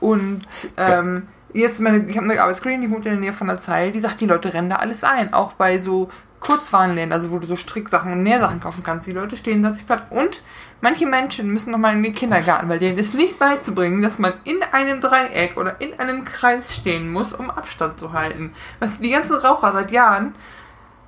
Und 0.00 0.42
ähm, 0.76 1.28
jetzt, 1.52 1.80
meine, 1.80 2.04
ich 2.08 2.16
habe 2.16 2.28
eine 2.28 2.40
Arbeitskollegin, 2.40 2.82
die 2.82 2.90
wohnt 2.90 3.06
in 3.06 3.12
der 3.12 3.20
Nähe 3.20 3.32
von 3.32 3.46
der 3.46 3.58
Zeil, 3.58 3.92
die 3.92 4.00
sagt, 4.00 4.20
die 4.20 4.26
Leute 4.26 4.52
rennen 4.52 4.70
da 4.70 4.76
alles 4.76 5.04
ein. 5.04 5.32
Auch 5.32 5.52
bei 5.52 5.78
so 5.78 6.10
Kurzwarenläden, 6.42 7.12
also 7.12 7.30
wo 7.30 7.38
du 7.38 7.46
so 7.46 7.56
Stricksachen 7.56 8.12
und 8.12 8.24
Nähsachen 8.24 8.60
kaufen 8.60 8.82
kannst. 8.82 9.06
Die 9.06 9.12
Leute 9.12 9.36
stehen 9.36 9.62
da 9.62 9.72
sich 9.72 9.86
platt. 9.86 10.06
Und 10.10 10.42
manche 10.80 11.06
Menschen 11.06 11.52
müssen 11.52 11.70
nochmal 11.70 11.94
in 11.94 12.02
den 12.02 12.14
Kindergarten, 12.14 12.68
weil 12.68 12.80
denen 12.80 12.98
ist 12.98 13.14
nicht 13.14 13.38
beizubringen, 13.38 14.02
dass 14.02 14.18
man 14.18 14.34
in 14.44 14.60
einem 14.72 15.00
Dreieck 15.00 15.56
oder 15.56 15.80
in 15.80 15.98
einem 16.00 16.24
Kreis 16.24 16.74
stehen 16.74 17.10
muss, 17.10 17.32
um 17.32 17.48
Abstand 17.48 18.00
zu 18.00 18.12
halten. 18.12 18.52
Was 18.80 18.98
die 18.98 19.10
ganzen 19.10 19.36
Raucher 19.36 19.72
seit 19.72 19.92
Jahren, 19.92 20.34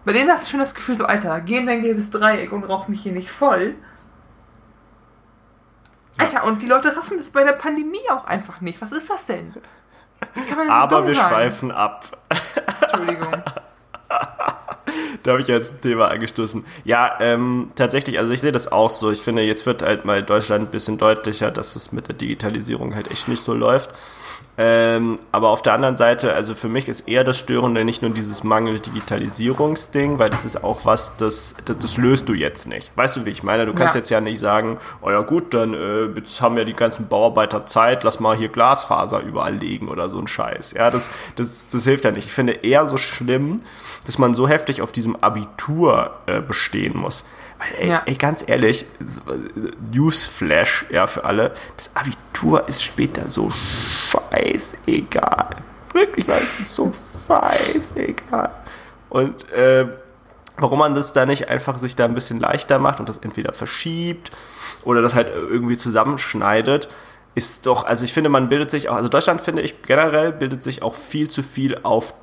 bei 0.04 0.12
denen 0.12 0.30
hast 0.30 0.46
du 0.46 0.50
schon 0.50 0.60
das 0.60 0.74
Gefühl, 0.74 0.96
so, 0.96 1.04
Alter, 1.04 1.40
geh 1.40 1.58
in 1.58 1.66
dein 1.66 1.82
gelbes 1.82 2.10
Dreieck 2.10 2.52
und 2.52 2.64
rauch 2.64 2.88
mich 2.88 3.02
hier 3.02 3.12
nicht 3.12 3.30
voll. 3.30 3.74
Alter, 6.18 6.44
und 6.44 6.62
die 6.62 6.66
Leute 6.66 6.96
raffen 6.96 7.18
das 7.18 7.30
bei 7.30 7.42
der 7.44 7.52
Pandemie 7.52 8.08
auch 8.10 8.24
einfach 8.24 8.60
nicht. 8.60 8.80
Was 8.80 8.92
ist 8.92 9.10
das 9.10 9.26
denn? 9.26 9.54
Aber 10.68 11.06
wir 11.06 11.14
sein? 11.14 11.28
schweifen 11.28 11.70
ab. 11.70 12.18
Entschuldigung. 12.82 13.32
da 15.22 15.30
habe 15.30 15.40
ich 15.40 15.48
jetzt 15.48 15.74
ein 15.74 15.80
Thema 15.80 16.08
angestoßen. 16.08 16.64
Ja, 16.84 17.16
ähm, 17.20 17.72
tatsächlich, 17.74 18.18
also 18.18 18.32
ich 18.32 18.40
sehe 18.40 18.52
das 18.52 18.70
auch 18.70 18.90
so. 18.90 19.10
Ich 19.10 19.22
finde, 19.22 19.42
jetzt 19.42 19.66
wird 19.66 19.82
halt 19.82 20.04
mal 20.04 20.22
Deutschland 20.22 20.68
ein 20.68 20.70
bisschen 20.70 20.98
deutlicher, 20.98 21.50
dass 21.50 21.76
es 21.76 21.92
mit 21.92 22.08
der 22.08 22.14
Digitalisierung 22.14 22.94
halt 22.94 23.10
echt 23.10 23.28
nicht 23.28 23.42
so 23.42 23.54
läuft. 23.54 23.90
Ähm, 24.56 25.18
aber 25.32 25.48
auf 25.48 25.62
der 25.62 25.72
anderen 25.72 25.96
Seite, 25.96 26.32
also 26.32 26.54
für 26.54 26.68
mich 26.68 26.88
ist 26.88 27.08
eher 27.08 27.24
das 27.24 27.36
Störende 27.36 27.84
nicht 27.84 28.02
nur 28.02 28.12
dieses 28.12 28.44
Mangel-Digitalisierungsding, 28.44 30.20
weil 30.20 30.30
das 30.30 30.44
ist 30.44 30.62
auch 30.62 30.84
was, 30.84 31.16
das, 31.16 31.56
das, 31.64 31.76
das, 31.78 31.96
löst 31.96 32.28
du 32.28 32.34
jetzt 32.34 32.68
nicht. 32.68 32.92
Weißt 32.94 33.16
du, 33.16 33.24
wie 33.24 33.30
ich 33.30 33.42
meine? 33.42 33.66
Du 33.66 33.74
kannst 33.74 33.96
ja. 33.96 34.00
jetzt 34.00 34.10
ja 34.10 34.20
nicht 34.20 34.38
sagen, 34.38 34.78
oh 35.02 35.10
ja 35.10 35.22
gut, 35.22 35.54
dann 35.54 35.74
äh, 35.74 36.04
jetzt 36.20 36.40
haben 36.40 36.56
ja 36.56 36.64
die 36.64 36.74
ganzen 36.74 37.08
Bauarbeiter 37.08 37.66
Zeit, 37.66 38.04
lass 38.04 38.20
mal 38.20 38.36
hier 38.36 38.48
Glasfaser 38.48 39.20
überall 39.20 39.56
legen 39.56 39.88
oder 39.88 40.08
so 40.08 40.20
ein 40.20 40.28
Scheiß. 40.28 40.74
Ja, 40.74 40.88
das, 40.90 41.10
das, 41.34 41.68
das 41.70 41.82
hilft 41.82 42.04
ja 42.04 42.12
nicht. 42.12 42.26
Ich 42.26 42.32
finde 42.32 42.52
eher 42.52 42.86
so 42.86 42.96
schlimm, 42.96 43.60
dass 44.06 44.18
man 44.18 44.34
so 44.34 44.46
heftig 44.46 44.82
auf 44.82 44.92
diesem 44.92 45.16
Abitur 45.16 46.12
äh, 46.26 46.40
bestehen 46.40 46.96
muss. 46.96 47.24
Weil, 47.58 47.82
ey, 47.82 47.88
ja. 47.88 48.02
ey, 48.06 48.14
ganz 48.14 48.44
ehrlich, 48.46 48.84
Newsflash, 49.92 50.86
ja, 50.90 51.06
für 51.06 51.24
alle, 51.24 51.54
das 51.76 51.90
Abitur 52.34 52.68
ist 52.68 52.82
später 52.82 53.30
so 53.30 53.48
scheißegal. 53.50 55.50
Wirklich, 55.92 56.26
weil 56.26 56.42
es 56.42 56.60
ist 56.60 56.74
so 56.74 56.92
scheißegal. 57.28 58.50
Und, 59.08 59.48
äh, 59.52 59.86
warum 60.58 60.80
man 60.80 60.94
das 60.94 61.12
da 61.12 61.26
nicht 61.26 61.48
einfach 61.48 61.78
sich 61.78 61.94
da 61.94 62.04
ein 62.04 62.14
bisschen 62.14 62.40
leichter 62.40 62.80
macht 62.80 62.98
und 62.98 63.08
das 63.08 63.18
entweder 63.18 63.52
verschiebt 63.52 64.30
oder 64.82 65.00
das 65.00 65.14
halt 65.14 65.28
irgendwie 65.28 65.76
zusammenschneidet, 65.76 66.88
ist 67.36 67.66
doch, 67.66 67.84
also 67.84 68.04
ich 68.04 68.12
finde, 68.12 68.30
man 68.30 68.48
bildet 68.48 68.70
sich 68.70 68.88
auch, 68.88 68.96
also 68.96 69.08
Deutschland 69.08 69.40
finde 69.40 69.62
ich 69.62 69.82
generell 69.82 70.32
bildet 70.32 70.62
sich 70.62 70.82
auch 70.82 70.94
viel 70.94 71.30
zu 71.30 71.42
viel 71.42 71.78
auf 71.82 72.14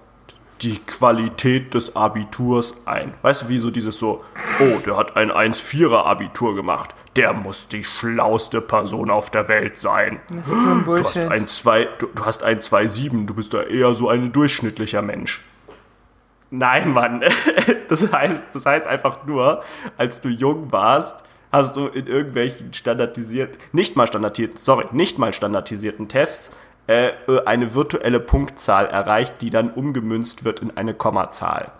die 0.61 0.77
Qualität 0.77 1.73
des 1.73 1.95
Abiturs 1.95 2.85
ein. 2.85 3.13
Weißt 3.21 3.43
du, 3.43 3.49
wie 3.49 3.59
so 3.59 3.71
dieses 3.71 3.97
so, 3.97 4.23
oh, 4.59 4.79
der 4.85 4.97
hat 4.97 5.15
ein 5.15 5.31
1,4er 5.31 6.05
Abitur 6.05 6.55
gemacht. 6.55 6.93
Der 7.15 7.33
muss 7.33 7.67
die 7.67 7.83
schlauste 7.83 8.61
Person 8.61 9.09
auf 9.09 9.29
der 9.29 9.47
Welt 9.47 9.77
sein. 9.79 10.21
Das 10.29 10.47
ist 10.47 10.61
so 10.61 10.69
ein 10.69 10.85
Bullshit. 10.85 11.15
Du 11.15 11.19
hast 11.21 11.31
ein 11.31 11.47
2, 11.47 11.89
du, 11.99 12.07
du 12.07 12.25
hast 12.25 12.43
ein 12.43 12.59
2,7, 12.59 13.25
du 13.25 13.33
bist 13.33 13.53
da 13.53 13.63
eher 13.63 13.93
so 13.95 14.09
ein 14.09 14.31
durchschnittlicher 14.31 15.01
Mensch. 15.01 15.41
Nein, 16.49 16.91
Mann. 16.91 17.23
Das 17.87 18.09
heißt, 18.13 18.55
das 18.55 18.65
heißt 18.65 18.87
einfach 18.87 19.25
nur, 19.25 19.63
als 19.97 20.21
du 20.21 20.29
jung 20.29 20.71
warst, 20.71 21.25
hast 21.51 21.75
du 21.75 21.87
in 21.87 22.07
irgendwelchen 22.07 22.73
standardisierten, 22.73 23.57
nicht 23.73 23.97
mal 23.97 24.07
standardisierten, 24.07 24.57
sorry, 24.57 24.85
nicht 24.93 25.17
mal 25.17 25.33
standardisierten 25.33 26.07
Tests 26.07 26.51
äh, 26.87 27.11
eine 27.45 27.73
virtuelle 27.73 28.21
Punktzahl 28.21 28.85
erreicht, 28.85 29.41
die 29.41 29.49
dann 29.49 29.71
umgemünzt 29.71 30.45
wird 30.45 30.61
in 30.61 30.75
eine 30.77 30.93
Kommazahl. 30.93 31.71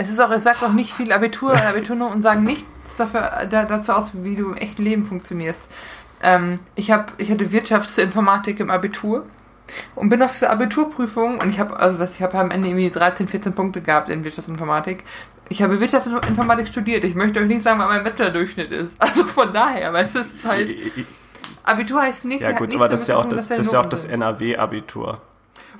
Es 0.00 0.08
ist 0.08 0.20
auch, 0.20 0.30
es 0.30 0.44
sagt 0.44 0.62
auch 0.62 0.72
nicht 0.72 0.94
viel 0.94 1.12
Abitur 1.12 1.50
und 1.50 1.60
Abitur 1.60 2.10
und 2.10 2.22
sagen 2.22 2.44
nichts 2.44 2.96
dafür, 2.96 3.46
da, 3.50 3.64
dazu 3.64 3.92
aus, 3.92 4.10
wie 4.14 4.36
du 4.36 4.50
im 4.50 4.56
echten 4.56 4.82
Leben 4.82 5.02
funktionierst. 5.04 5.68
Ähm, 6.22 6.54
ich, 6.76 6.92
hab, 6.92 7.20
ich 7.20 7.30
hatte 7.30 7.50
Wirtschaftsinformatik 7.50 8.60
im 8.60 8.70
Abitur 8.70 9.26
und 9.96 10.08
bin 10.08 10.22
auf 10.22 10.32
diese 10.32 10.50
Abiturprüfung 10.50 11.40
und 11.40 11.50
ich 11.50 11.58
habe 11.58 11.76
also 11.78 11.98
was 11.98 12.14
ich 12.14 12.22
habe 12.22 12.38
am 12.38 12.52
Ende 12.52 12.68
irgendwie 12.68 12.90
13, 12.90 13.26
14 13.26 13.54
Punkte 13.54 13.82
gehabt 13.82 14.08
in 14.08 14.22
Wirtschaftsinformatik. 14.22 15.02
Ich 15.48 15.62
habe 15.62 15.80
Wirtschaftsinformatik 15.80 16.68
studiert. 16.68 17.04
Ich 17.04 17.16
möchte 17.16 17.40
euch 17.40 17.46
nicht 17.46 17.62
sagen, 17.62 17.80
was 17.80 17.88
mein 17.88 18.04
Bachelor-Durchschnitt 18.04 18.70
ist. 18.70 18.92
Also 18.98 19.24
von 19.24 19.52
daher, 19.52 19.92
weil 19.92 20.04
es 20.04 20.14
ist 20.14 20.44
halt 20.44 20.76
Abitur 21.64 22.02
heißt 22.02 22.24
nicht. 22.24 22.40
Ja 22.40 22.52
gut, 22.52 22.72
aber 22.72 22.88
das 22.88 23.02
ist 23.02 23.08
ja 23.08 23.16
auch 23.16 23.28
das, 23.28 23.48
das, 23.48 23.58
ist 23.58 23.72
ja 23.72 23.80
auch 23.80 23.86
das 23.86 24.04
NRW-Abitur. 24.04 25.20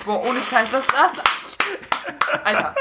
Boah, 0.04 0.24
ohne 0.24 0.42
Scheiß, 0.42 0.68
das, 0.70 0.84
das. 0.86 2.40
Alter, 2.44 2.74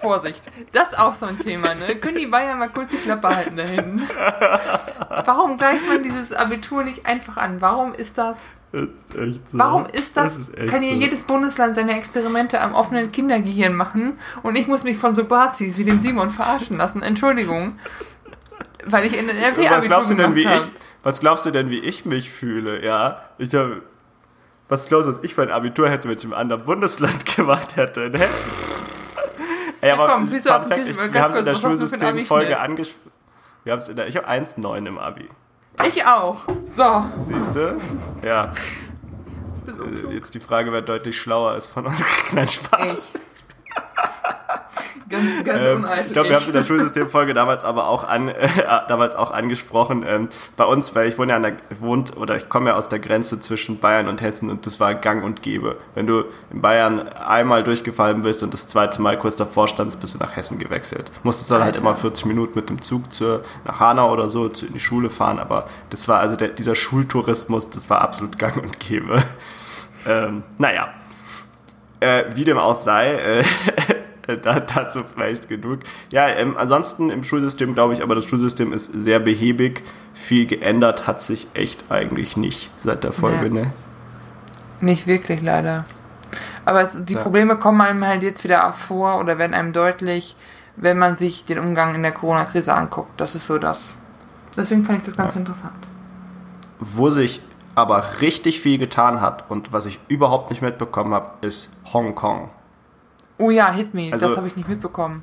Vorsicht. 0.00 0.50
Das 0.72 0.90
ist 0.90 0.98
auch 0.98 1.14
so 1.14 1.26
ein 1.26 1.38
Thema, 1.38 1.74
ne? 1.74 1.96
Können 1.96 2.18
die 2.18 2.26
Bayern 2.26 2.58
mal 2.58 2.68
kurz 2.68 2.90
die 2.90 2.96
Klappe 2.96 3.28
halten 3.28 3.56
da 3.56 3.62
hinten? 3.62 4.02
Warum 5.24 5.56
gleicht 5.56 5.86
man 5.86 6.02
dieses 6.02 6.32
Abitur 6.32 6.84
nicht 6.84 7.06
einfach 7.06 7.36
an? 7.36 7.60
Warum 7.60 7.94
ist 7.94 8.18
das. 8.18 8.36
das 8.72 8.82
ist 8.82 9.18
echt 9.18 9.50
so. 9.50 9.58
Warum 9.58 9.86
ist 9.86 10.16
das? 10.16 10.36
das 10.36 10.48
ist 10.48 10.70
kann 10.70 10.82
hier 10.82 10.94
so. 10.94 11.00
jedes 11.00 11.22
Bundesland 11.24 11.74
seine 11.74 11.96
Experimente 11.96 12.60
am 12.60 12.74
offenen 12.74 13.12
Kindergehirn 13.12 13.74
machen 13.74 14.18
und 14.42 14.56
ich 14.56 14.66
muss 14.66 14.84
mich 14.84 14.96
von 14.96 15.14
so 15.14 15.24
Bazis 15.24 15.78
wie 15.78 15.84
dem 15.84 16.00
Simon 16.00 16.30
verarschen 16.30 16.76
lassen? 16.76 17.02
Entschuldigung. 17.02 17.78
Weil 18.84 19.06
ich 19.06 19.18
in 19.18 19.26
den 19.26 19.36
NRW-Abitur 19.36 19.76
Was 19.78 19.86
glaubst 19.86 20.10
du 20.10 20.14
denn, 20.14 20.34
wie 20.34 20.44
ich, 20.44 20.70
was 21.02 21.20
glaubst 21.20 21.46
du 21.46 21.50
denn, 21.50 21.70
wie 21.70 21.80
ich 21.80 22.04
mich 22.04 22.30
fühle? 22.30 22.84
Ja, 22.84 23.22
ich 23.38 23.54
habe, 23.54 23.82
was 24.68 24.88
glaubst 24.88 25.08
du, 25.08 25.12
was 25.12 25.24
ich 25.24 25.34
für 25.34 25.42
ein 25.42 25.50
Abitur 25.50 25.90
hätte, 25.90 26.08
wenn 26.08 26.16
ich 26.16 26.24
im 26.24 26.32
anderen 26.32 26.64
Bundesland 26.64 27.26
gemacht 27.36 27.76
hätte, 27.76 28.02
in 28.02 28.14
Hessen? 28.14 28.79
Ey, 29.80 29.92
aber 29.92 30.08
ja, 30.08 30.14
komm, 30.14 30.26
Fact, 30.28 30.76
ich, 30.76 30.96
wir 30.96 31.22
haben 31.22 31.30
es 31.30 31.36
in 31.38 31.44
der 31.44 31.54
Schulsystemfolge 31.54 32.60
angesprochen. 32.60 33.12
Wir 33.64 33.72
haben 33.72 33.80
es 33.80 33.88
in 33.88 33.96
der, 33.96 34.08
ich 34.08 34.16
habe 34.16 34.28
1,9 34.28 34.86
im 34.86 34.98
Abi. 34.98 35.28
Ich 35.86 36.04
auch. 36.04 36.38
So. 36.66 37.04
Siehst 37.18 37.54
du? 37.54 37.78
Ja. 38.22 38.52
Äh, 39.66 40.14
jetzt 40.14 40.34
die 40.34 40.40
Frage, 40.40 40.72
wer 40.72 40.82
deutlich 40.82 41.20
schlauer 41.20 41.56
ist 41.56 41.68
von 41.68 41.86
uns. 41.86 41.96
Nein, 42.32 42.48
Spaß. 42.48 43.12
Ich. 43.14 43.29
Ganz, 45.10 45.44
ganz 45.44 45.60
Ähm, 45.60 45.86
ich 46.06 46.12
glaube, 46.12 46.28
wir 46.28 46.36
haben 46.36 46.42
es 46.42 46.46
in 46.46 46.52
der 46.52 46.62
Schulsystemfolge 46.62 47.34
damals 47.34 47.64
aber 47.64 47.88
auch 47.88 48.04
an, 48.04 48.28
äh, 48.28 48.48
damals 48.86 49.16
auch 49.16 49.32
angesprochen. 49.32 50.04
Ähm, 50.06 50.28
bei 50.56 50.64
uns, 50.64 50.94
weil 50.94 51.08
ich 51.08 51.18
wohne 51.18 51.32
ja 51.32 51.36
an 51.36 51.42
der 51.42 51.56
wohnt 51.80 52.16
oder 52.16 52.36
ich 52.36 52.48
komme 52.48 52.70
ja 52.70 52.76
aus 52.76 52.88
der 52.88 53.00
Grenze 53.00 53.40
zwischen 53.40 53.80
Bayern 53.80 54.06
und 54.06 54.22
Hessen 54.22 54.50
und 54.50 54.66
das 54.66 54.78
war 54.78 54.94
Gang 54.94 55.24
und 55.24 55.42
Gäbe. 55.42 55.76
Wenn 55.94 56.06
du 56.06 56.24
in 56.52 56.62
Bayern 56.62 57.08
einmal 57.08 57.64
durchgefallen 57.64 58.22
bist 58.22 58.44
und 58.44 58.54
das 58.54 58.68
zweite 58.68 59.02
Mal 59.02 59.18
kurz 59.18 59.34
davor 59.34 59.66
standst, 59.66 60.00
bist 60.00 60.14
du 60.14 60.18
nach 60.18 60.36
Hessen 60.36 60.60
gewechselt. 60.60 61.10
Musstest 61.24 61.50
dann 61.50 61.64
halt 61.64 61.74
Alter. 61.74 61.80
immer 61.80 61.96
40 61.96 62.26
Minuten 62.26 62.52
mit 62.54 62.70
dem 62.70 62.80
Zug 62.80 63.12
zur, 63.12 63.42
nach 63.64 63.80
Hanau 63.80 64.12
oder 64.12 64.28
so 64.28 64.48
zu, 64.48 64.66
in 64.66 64.74
die 64.74 64.80
Schule 64.80 65.10
fahren, 65.10 65.40
aber 65.40 65.68
das 65.90 66.06
war 66.06 66.20
also 66.20 66.36
der, 66.36 66.48
dieser 66.48 66.76
Schultourismus, 66.76 67.70
das 67.70 67.90
war 67.90 68.00
absolut 68.00 68.38
Gang 68.38 68.62
und 68.62 68.78
Gäbe. 68.78 69.22
Ähm, 70.08 70.44
naja, 70.56 70.88
äh, 72.00 72.24
wie 72.34 72.44
dem 72.44 72.58
auch 72.58 72.74
sei, 72.74 73.14
äh, 73.14 73.44
da, 74.42 74.60
dazu 74.60 75.00
vielleicht 75.04 75.48
genug. 75.48 75.80
Ja, 76.10 76.28
ähm, 76.28 76.56
ansonsten 76.56 77.10
im 77.10 77.24
Schulsystem 77.24 77.74
glaube 77.74 77.94
ich, 77.94 78.02
aber 78.02 78.14
das 78.14 78.24
Schulsystem 78.26 78.72
ist 78.72 78.86
sehr 78.92 79.20
behäbig. 79.20 79.82
Viel 80.14 80.46
geändert 80.46 81.06
hat 81.06 81.22
sich 81.22 81.46
echt 81.54 81.84
eigentlich 81.90 82.36
nicht 82.36 82.70
seit 82.78 83.04
der 83.04 83.12
Folge, 83.12 83.46
Ja. 83.46 83.52
ne? 83.52 83.72
Nicht 84.80 85.06
wirklich, 85.06 85.42
leider. 85.42 85.84
Aber 86.64 86.82
es, 86.82 86.90
die 87.04 87.14
Ja. 87.14 87.22
Probleme 87.22 87.56
kommen 87.56 87.80
einem 87.80 88.06
halt 88.06 88.22
jetzt 88.22 88.44
wieder 88.44 88.68
auch 88.68 88.74
vor 88.74 89.18
oder 89.20 89.38
werden 89.38 89.54
einem 89.54 89.72
deutlich, 89.72 90.36
wenn 90.76 90.96
man 90.98 91.16
sich 91.16 91.44
den 91.44 91.58
Umgang 91.58 91.94
in 91.94 92.02
der 92.02 92.12
Corona-Krise 92.12 92.72
anguckt. 92.72 93.20
Das 93.20 93.34
ist 93.34 93.46
so 93.46 93.58
das. 93.58 93.98
Deswegen 94.56 94.82
fand 94.82 94.98
ich 95.00 95.04
das 95.04 95.16
ganz 95.16 95.36
interessant. 95.36 95.76
Wo 96.78 97.10
sich 97.10 97.42
aber 97.74 98.20
richtig 98.20 98.60
viel 98.60 98.78
getan 98.78 99.20
hat 99.20 99.44
und 99.50 99.72
was 99.72 99.86
ich 99.86 99.98
überhaupt 100.08 100.50
nicht 100.50 100.62
mitbekommen 100.62 101.14
habe, 101.14 101.30
ist 101.46 101.70
Hongkong. 101.92 102.50
Oh 103.38 103.50
ja, 103.50 103.72
Hit 103.72 103.94
Me, 103.94 104.10
Also- 104.12 104.28
das 104.28 104.36
habe 104.36 104.48
ich 104.48 104.56
nicht 104.56 104.68
mitbekommen. 104.68 105.22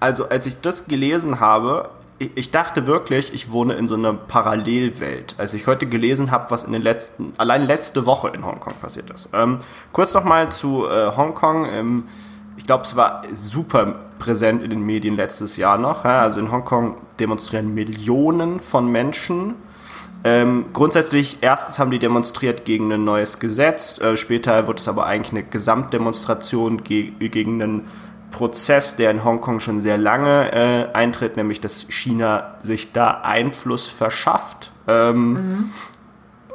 Also 0.00 0.28
als 0.28 0.44
ich 0.46 0.60
das 0.60 0.86
gelesen 0.86 1.40
habe, 1.40 1.88
ich, 2.18 2.30
ich 2.36 2.50
dachte 2.50 2.86
wirklich, 2.86 3.32
ich 3.32 3.50
wohne 3.50 3.74
in 3.74 3.88
so 3.88 3.94
einer 3.94 4.12
Parallelwelt. 4.12 5.34
Als 5.38 5.54
ich 5.54 5.66
heute 5.66 5.86
gelesen 5.86 6.30
habe, 6.30 6.50
was 6.50 6.64
in 6.64 6.72
den 6.72 6.82
letzten, 6.82 7.32
allein 7.38 7.62
letzte 7.66 8.06
Woche 8.06 8.28
in 8.28 8.44
Hongkong 8.44 8.74
passiert 8.80 9.10
ist. 9.10 9.30
Ähm, 9.32 9.58
kurz 9.92 10.12
nochmal 10.14 10.50
zu 10.52 10.86
äh, 10.86 11.16
Hongkong. 11.16 11.66
Ähm, 11.66 12.04
ich 12.56 12.66
glaube, 12.66 12.84
es 12.84 12.94
war 12.96 13.22
super 13.34 14.00
präsent 14.18 14.62
in 14.62 14.70
den 14.70 14.82
Medien 14.82 15.16
letztes 15.16 15.56
Jahr 15.56 15.78
noch. 15.78 16.04
Also 16.04 16.38
in 16.40 16.50
Hongkong 16.52 16.96
demonstrieren 17.18 17.74
Millionen 17.74 18.60
von 18.60 18.86
Menschen. 18.86 19.54
Ähm, 20.26 20.66
grundsätzlich, 20.72 21.38
erstens 21.42 21.78
haben 21.78 21.90
die 21.90 21.98
demonstriert 21.98 22.64
gegen 22.64 22.90
ein 22.90 23.04
neues 23.04 23.38
Gesetz, 23.38 24.00
äh, 24.00 24.16
später 24.16 24.66
wird 24.66 24.80
es 24.80 24.88
aber 24.88 25.04
eigentlich 25.04 25.32
eine 25.32 25.42
Gesamtdemonstration 25.42 26.82
ge 26.82 27.12
gegen 27.20 27.62
einen 27.62 27.88
Prozess, 28.30 28.96
der 28.96 29.10
in 29.10 29.22
Hongkong 29.22 29.60
schon 29.60 29.82
sehr 29.82 29.98
lange 29.98 30.50
äh, 30.52 30.92
eintritt, 30.92 31.36
nämlich 31.36 31.60
dass 31.60 31.86
China 31.90 32.56
sich 32.64 32.92
da 32.92 33.20
Einfluss 33.22 33.86
verschafft. 33.86 34.72
Ähm, 34.88 35.70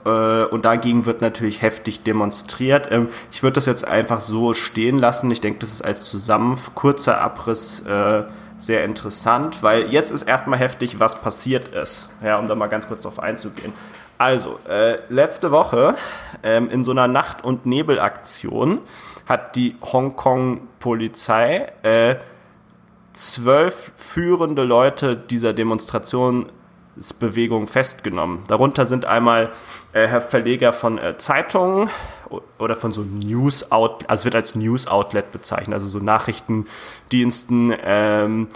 äh, 0.04 0.44
und 0.46 0.66
dagegen 0.66 1.06
wird 1.06 1.22
natürlich 1.22 1.62
heftig 1.62 2.04
demonstriert. 2.04 2.90
Ähm, 2.92 3.10
ich 3.32 3.44
würde 3.44 3.56
das 3.56 3.66
jetzt 3.66 3.88
einfach 3.88 4.22
so 4.22 4.54
stehen 4.54 4.98
lassen. 4.98 5.30
Ich 5.32 5.42
denke, 5.42 5.60
das 5.60 5.72
ist 5.74 5.82
als 5.82 6.04
zusammen 6.06 6.58
kurzer 6.76 7.22
Abriss 7.22 7.82
äh, 7.82 8.24
sehr 8.60 8.84
interessant, 8.84 9.64
weil 9.64 9.92
jetzt 9.92 10.12
ist 10.12 10.24
erstmal 10.24 10.60
heftig, 10.60 11.00
was 11.00 11.22
passiert 11.22 11.70
ist. 11.70 12.10
Ja, 12.24 12.38
um 12.38 12.48
da 12.48 12.56
mal 12.56 12.68
ganz 12.68 12.88
kurz 12.88 13.02
drauf 13.02 13.20
einzugehen. 13.20 13.74
Also, 14.18 14.60
äh, 14.68 15.00
letzte 15.10 15.50
Woche 15.52 15.96
ähm, 16.44 16.70
in 16.70 16.84
so 16.84 16.92
einer 16.92 17.08
Nacht- 17.08 17.44
und 17.44 17.66
Nebelaktion 17.66 18.82
hat 19.26 19.56
die 19.56 19.76
Hongkong-Polizei 19.82 21.72
äh, 21.84 22.16
zwölf 23.14 23.94
führende 23.96 24.64
Leute 24.64 25.16
dieser 25.16 25.54
Demonstrationsbewegung 27.00 27.68
festgenommen. 27.68 28.44
Darunter 28.48 28.86
sind 28.86 29.06
einmal 29.06 29.52
äh, 29.94 30.08
Herr 30.08 30.22
Verleger 30.22 30.74
von 30.74 30.98
äh, 30.98 31.18
Zeitungen 31.18 31.90
oder 32.60 32.76
von 32.76 32.92
so 32.92 33.02
News 33.02 33.72
Outlet, 33.72 34.10
also 34.10 34.22
es 34.22 34.26
wird 34.26 34.36
als 34.36 34.56
News 34.56 34.88
Outlet 34.88 35.32
bezeichnet, 35.32 35.74
also 35.74 35.88
so 35.88 36.00
Nachrichtendiensten. 36.00 37.74
Ähm, 37.84 38.48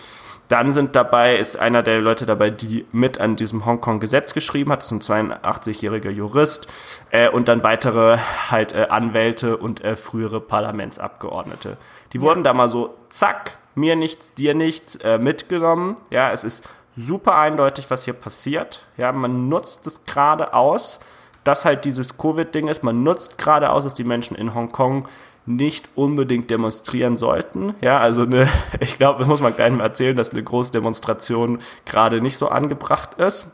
dann 0.49 0.71
sind 0.71 0.95
dabei, 0.95 1.38
ist 1.38 1.56
einer 1.56 1.82
der 1.82 2.01
Leute 2.01 2.25
dabei, 2.25 2.51
die 2.51 2.86
mit 2.91 3.17
an 3.17 3.36
diesem 3.38 3.65
Hongkong-Gesetz 3.65 4.34
geschrieben 4.34 4.71
hat, 4.71 4.79
das 4.79 4.91
ist 4.91 5.10
ein 5.10 5.32
82-jähriger 5.32 6.12
Jurist 6.12 6.67
äh, 7.10 7.29
und 7.29 7.47
dann 7.47 7.63
weitere 7.63 8.17
halt 8.51 8.73
äh, 8.73 8.88
Anwälte 8.89 9.58
und 9.58 9.84
äh, 9.84 9.95
frühere 9.95 10.41
Parlamentsabgeordnete. 10.41 11.77
Die 12.12 12.21
wurden 12.21 12.43
da 12.43 12.53
mal 12.53 12.69
so, 12.69 12.93
zack, 13.10 13.58
mir 13.73 13.95
nichts, 13.95 14.36
dir 14.36 14.53
nichts, 14.53 14.97
äh, 14.97 15.17
mitgenommen. 15.17 15.95
Ja, 16.12 16.32
es 16.32 16.43
ist 16.43 16.63
super 16.95 17.36
eindeutig, 17.36 17.89
was 17.89 18.06
hier 18.06 18.13
passiert. 18.13 18.86
Ja, 18.97 19.12
man 19.12 19.49
nutzt 19.49 19.88
es 19.88 20.06
gerade 20.06 20.53
aus, 20.53 20.99
dass 21.43 21.65
halt 21.65 21.86
dieses 21.86 22.17
Covid-Ding 22.17 22.67
ist. 22.67 22.84
Man 22.84 23.03
nutzt 23.03 23.38
gerade 23.38 23.71
aus, 23.71 23.84
dass 23.84 23.93
die 23.93 24.03
Menschen 24.03 24.36
in 24.36 24.53
Hongkong 24.53 25.08
nicht 25.45 25.89
unbedingt 25.95 26.49
demonstrieren 26.49 27.17
sollten. 27.17 27.75
Ja, 27.82 27.99
also 27.99 28.21
eine, 28.21 28.47
ich 28.79 28.97
glaube, 28.97 29.19
das 29.19 29.27
muss 29.27 29.41
man 29.41 29.56
keinem 29.56 29.79
erzählen, 29.79 30.15
dass 30.15 30.32
eine 30.32 30.43
große 30.43 30.71
Demonstration 30.71 31.60
gerade 31.86 32.21
nicht 32.21 32.38
so 32.38 32.47
angebracht 32.47 33.15
ist. 33.15 33.51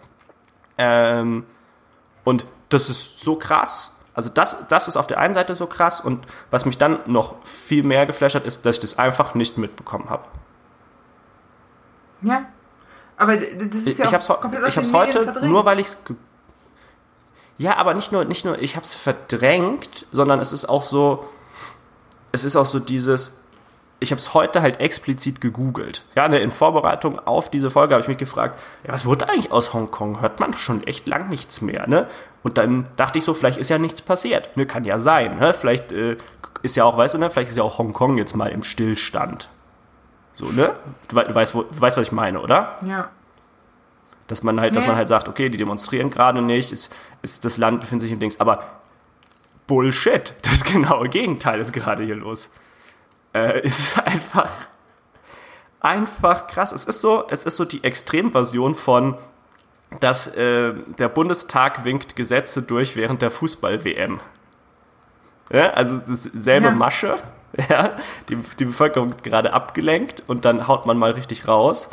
Ähm, 0.78 1.46
und 2.24 2.46
das 2.70 2.90
ist 2.90 3.22
so 3.22 3.36
krass. 3.36 3.96
Also 4.14 4.30
das, 4.30 4.68
das 4.68 4.88
ist 4.88 4.98
auf 4.98 5.08
der 5.08 5.18
einen 5.20 5.34
Seite 5.34 5.56
so 5.56 5.66
krass 5.66 6.02
und 6.02 6.26
was 6.52 6.66
mich 6.66 6.78
dann 6.78 7.00
noch 7.06 7.36
viel 7.46 7.84
mehr 7.84 8.06
geflasht 8.06 8.36
hat, 8.36 8.46
ist, 8.46 8.66
dass 8.66 8.76
ich 8.76 8.82
das 8.82 9.00
einfach 9.00 9.34
nicht 9.34 9.58
mitbekommen 9.58 10.10
habe. 10.10 10.26
Ja. 12.22 12.46
Aber 13.20 13.38
das 13.38 13.48
ist 13.76 13.88
Ich, 13.88 13.98
ja 13.98 14.06
ich 14.06 14.14
hab's, 14.14 14.28
komplett 14.28 14.64
aus 14.64 14.70
ich 14.70 14.78
hab's 14.78 14.94
heute 14.94 15.24
verdrängt. 15.24 15.52
nur, 15.52 15.66
weil 15.66 15.80
ich 15.80 15.88
es. 15.88 15.98
Ja, 17.58 17.76
aber 17.76 17.94
nicht 17.94 18.12
nur, 18.12 18.24
nicht 18.26 18.46
nur, 18.46 18.58
ich 18.60 18.76
hab's 18.78 18.94
verdrängt, 18.94 20.06
sondern 20.12 20.40
es 20.40 20.54
ist 20.54 20.66
auch 20.70 20.82
so, 20.82 21.26
es 22.32 22.46
ist 22.46 22.56
auch 22.56 22.66
so 22.66 22.80
dieses, 22.80 23.44
ich 24.00 24.12
habe 24.12 24.20
es 24.20 24.34
heute 24.34 24.62
halt 24.62 24.80
explizit 24.80 25.42
gegoogelt. 25.42 26.06
Ja, 26.16 26.30
ne, 26.30 26.40
in 26.40 26.52
Vorbereitung 26.52 27.20
auf 27.20 27.52
diese 27.52 27.70
Folge 27.70 27.94
habe 27.96 28.02
ich 28.02 28.08
mich 28.08 28.18
gefragt, 28.18 28.58
ja, 28.88 28.94
was 28.94 29.06
wurde 29.06 29.28
eigentlich 29.28 29.52
aus 29.52 29.74
Hongkong? 29.74 30.22
Hört 30.22 30.40
man 30.40 30.54
schon 30.54 30.88
echt 30.88 31.08
lang 31.10 31.28
nichts 31.28 31.60
mehr, 31.62 31.88
ne? 31.88 32.08
Und 32.42 32.58
dann 32.58 32.88
dachte 32.96 33.20
ich 33.20 33.26
so, 33.26 33.34
vielleicht 33.34 33.58
ist 33.58 33.70
ja 33.70 33.78
nichts 33.78 34.02
passiert. 34.02 34.56
Ne, 34.56 34.66
kann 34.66 34.86
ja 34.86 34.98
sein, 35.00 35.38
ne? 35.40 35.54
Vielleicht 35.54 35.92
äh, 35.92 36.16
ist 36.62 36.78
ja 36.78 36.86
auch, 36.86 36.96
weißt 36.96 37.16
du, 37.16 37.18
ne, 37.18 37.30
vielleicht 37.30 37.50
ist 37.52 37.58
ja 37.58 37.64
auch 37.64 37.78
Hongkong 37.78 38.18
jetzt 38.18 38.38
mal 38.38 38.48
im 38.50 38.64
Stillstand. 38.64 39.50
So, 40.40 40.46
ne? 40.46 40.74
Du, 41.10 41.18
du 41.20 41.36
weißt, 41.36 41.54
wo, 41.54 41.64
du 41.64 41.82
weißt, 41.82 41.98
was 41.98 42.08
ich 42.08 42.14
meine, 42.14 42.40
oder? 42.40 42.78
Ja. 42.86 43.10
Dass 44.28 44.42
man 44.42 44.62
halt, 44.62 44.74
dass 44.74 44.84
Ja. 44.86 44.90
man 44.92 44.96
halt 44.98 45.10
sagt, 45.10 45.28
okay, 45.28 45.50
die 45.50 45.58
demonstrieren 45.58 46.10
gerade 46.10 46.42
nicht, 46.42 46.72
ist, 46.72 46.96
ist 47.22 47.44
das 47.44 47.58
Land 47.58 47.82
befindet 47.82 48.04
sich 48.04 48.12
im 48.14 48.22
Dings, 48.22 48.40
aber 48.40 48.64
Bullshit, 49.68 50.34
das 50.44 50.64
genaue 50.64 51.10
Gegenteil 51.10 51.60
ist 51.60 51.74
gerade 51.74 52.04
hier 52.04 52.16
los. 52.16 52.52
Äh, 53.34 53.60
es 53.66 53.80
ist 53.80 54.08
einfach, 54.08 54.50
einfach 55.82 56.48
krass. 56.48 56.72
Es 56.72 56.86
ist 56.86 57.02
so, 57.02 57.26
es 57.30 57.44
ist 57.44 57.58
so 57.58 57.66
die 57.66 57.84
Extremversion 57.84 58.76
von, 58.76 59.18
dass 60.00 60.28
äh, 60.38 60.74
der 61.00 61.10
Bundestag 61.10 61.84
winkt 61.84 62.16
Gesetze 62.16 62.62
durch 62.62 62.96
während 62.96 63.22
der 63.22 63.30
Fußball-WM. 63.32 64.22
Ja, 65.52 65.72
also 65.72 66.00
selbe 66.08 66.68
Ja. 66.68 66.72
Masche. 66.74 67.18
Ja, 67.70 67.98
die, 68.30 68.38
die 68.60 68.66
Bevölkerung 68.66 69.10
ist 69.10 69.24
gerade 69.24 69.54
abgelenkt 69.54 70.24
und 70.28 70.46
dann 70.46 70.68
haut 70.68 70.86
man 70.86 70.98
mal 70.98 71.12
richtig 71.12 71.48
raus. 71.48 71.90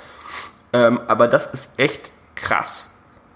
Ähm, 0.73 1.01
aber 1.09 1.29
das 1.29 1.47
ist 1.47 1.79
echt 1.79 2.13
krass. 2.35 2.91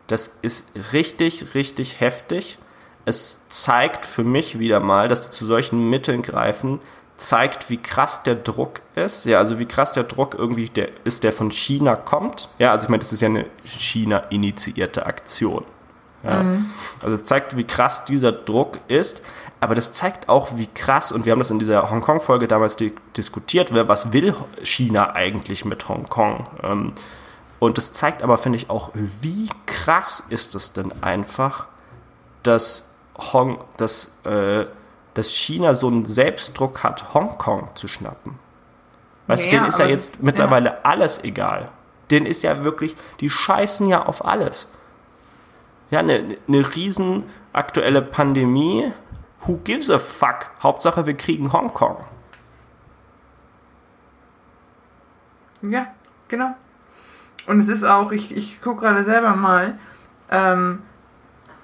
Das 0.06 0.38
ist 0.42 0.92
richtig, 0.92 1.54
richtig 1.54 2.00
heftig. 2.00 2.58
Es 3.04 3.48
zeigt 3.48 4.04
für 4.04 4.24
mich 4.24 4.58
wieder 4.58 4.80
mal, 4.80 5.08
dass 5.08 5.22
die 5.22 5.30
zu 5.30 5.46
solchen 5.46 5.88
Mitteln 5.88 6.22
greifen, 6.22 6.80
zeigt, 7.16 7.70
wie 7.70 7.76
krass 7.76 8.22
der 8.22 8.34
Druck 8.34 8.80
ist. 8.94 9.24
Ja, 9.26 9.38
also 9.38 9.58
wie 9.58 9.66
krass 9.66 9.92
der 9.92 10.04
Druck 10.04 10.34
irgendwie 10.34 10.68
der 10.68 10.88
ist, 11.04 11.22
der 11.22 11.32
von 11.32 11.50
China 11.50 11.96
kommt. 11.96 12.48
Ja, 12.58 12.72
also 12.72 12.84
ich 12.84 12.88
meine, 12.88 13.02
das 13.02 13.12
ist 13.12 13.20
ja 13.20 13.28
eine 13.28 13.46
China-initiierte 13.64 15.06
Aktion. 15.06 15.64
Ja. 16.22 16.56
Also 17.02 17.14
es 17.14 17.24
zeigt, 17.24 17.56
wie 17.56 17.64
krass 17.64 18.04
dieser 18.04 18.32
Druck 18.32 18.78
ist, 18.88 19.22
aber 19.60 19.74
das 19.74 19.92
zeigt 19.92 20.28
auch, 20.28 20.56
wie 20.56 20.66
krass, 20.66 21.12
und 21.12 21.26
wir 21.26 21.32
haben 21.32 21.38
das 21.38 21.50
in 21.50 21.58
dieser 21.58 21.90
Hongkong-Folge 21.90 22.48
damals 22.48 22.76
di 22.76 22.94
diskutiert, 23.16 23.74
was 23.74 24.12
will 24.12 24.34
China 24.62 25.14
eigentlich 25.14 25.64
mit 25.64 25.88
Hongkong? 25.88 26.46
Ähm, 26.62 26.92
und 27.58 27.76
das 27.76 27.92
zeigt 27.92 28.22
aber, 28.22 28.38
finde 28.38 28.56
ich, 28.56 28.70
auch, 28.70 28.90
wie 28.94 29.50
krass 29.66 30.24
ist 30.30 30.54
es 30.54 30.72
denn 30.72 30.92
einfach, 31.02 31.66
dass, 32.42 32.94
Hong, 33.32 33.58
dass, 33.76 34.16
äh, 34.24 34.64
dass 35.12 35.30
China 35.30 35.74
so 35.74 35.88
einen 35.88 36.06
Selbstdruck 36.06 36.82
hat, 36.82 37.12
Hongkong 37.12 37.68
zu 37.74 37.86
schnappen. 37.86 38.38
Weißt 39.26 39.44
Ja, 39.44 39.50
du, 39.50 39.56
denen 39.56 39.66
ist 39.68 39.78
ja 39.78 39.86
jetzt 39.86 40.14
das- 40.14 40.22
mittlerweile 40.22 40.84
alles 40.86 41.22
egal. 41.22 41.68
Denen 42.10 42.24
ist 42.24 42.42
ja 42.42 42.64
wirklich, 42.64 42.96
die 43.20 43.28
scheißen 43.28 43.86
ja 43.88 44.06
auf 44.06 44.24
alles. 44.24 44.68
Ja, 45.90 45.98
eine, 45.98 46.36
eine 46.48 46.74
riesen 46.74 47.24
aktuelle 47.52 48.00
Pandemie. 48.00 48.90
Who 49.46 49.58
gives 49.64 49.90
a 49.90 49.98
fuck? 49.98 50.50
Hauptsache, 50.62 51.06
wir 51.06 51.14
kriegen 51.14 51.52
Hongkong. 51.52 51.96
Ja, 55.62 55.86
genau. 56.28 56.54
Und 57.46 57.60
es 57.60 57.68
ist 57.68 57.84
auch, 57.84 58.12
ich, 58.12 58.36
ich 58.36 58.60
gucke 58.60 58.82
gerade 58.82 59.04
selber 59.04 59.34
mal, 59.34 59.78
ähm, 60.30 60.82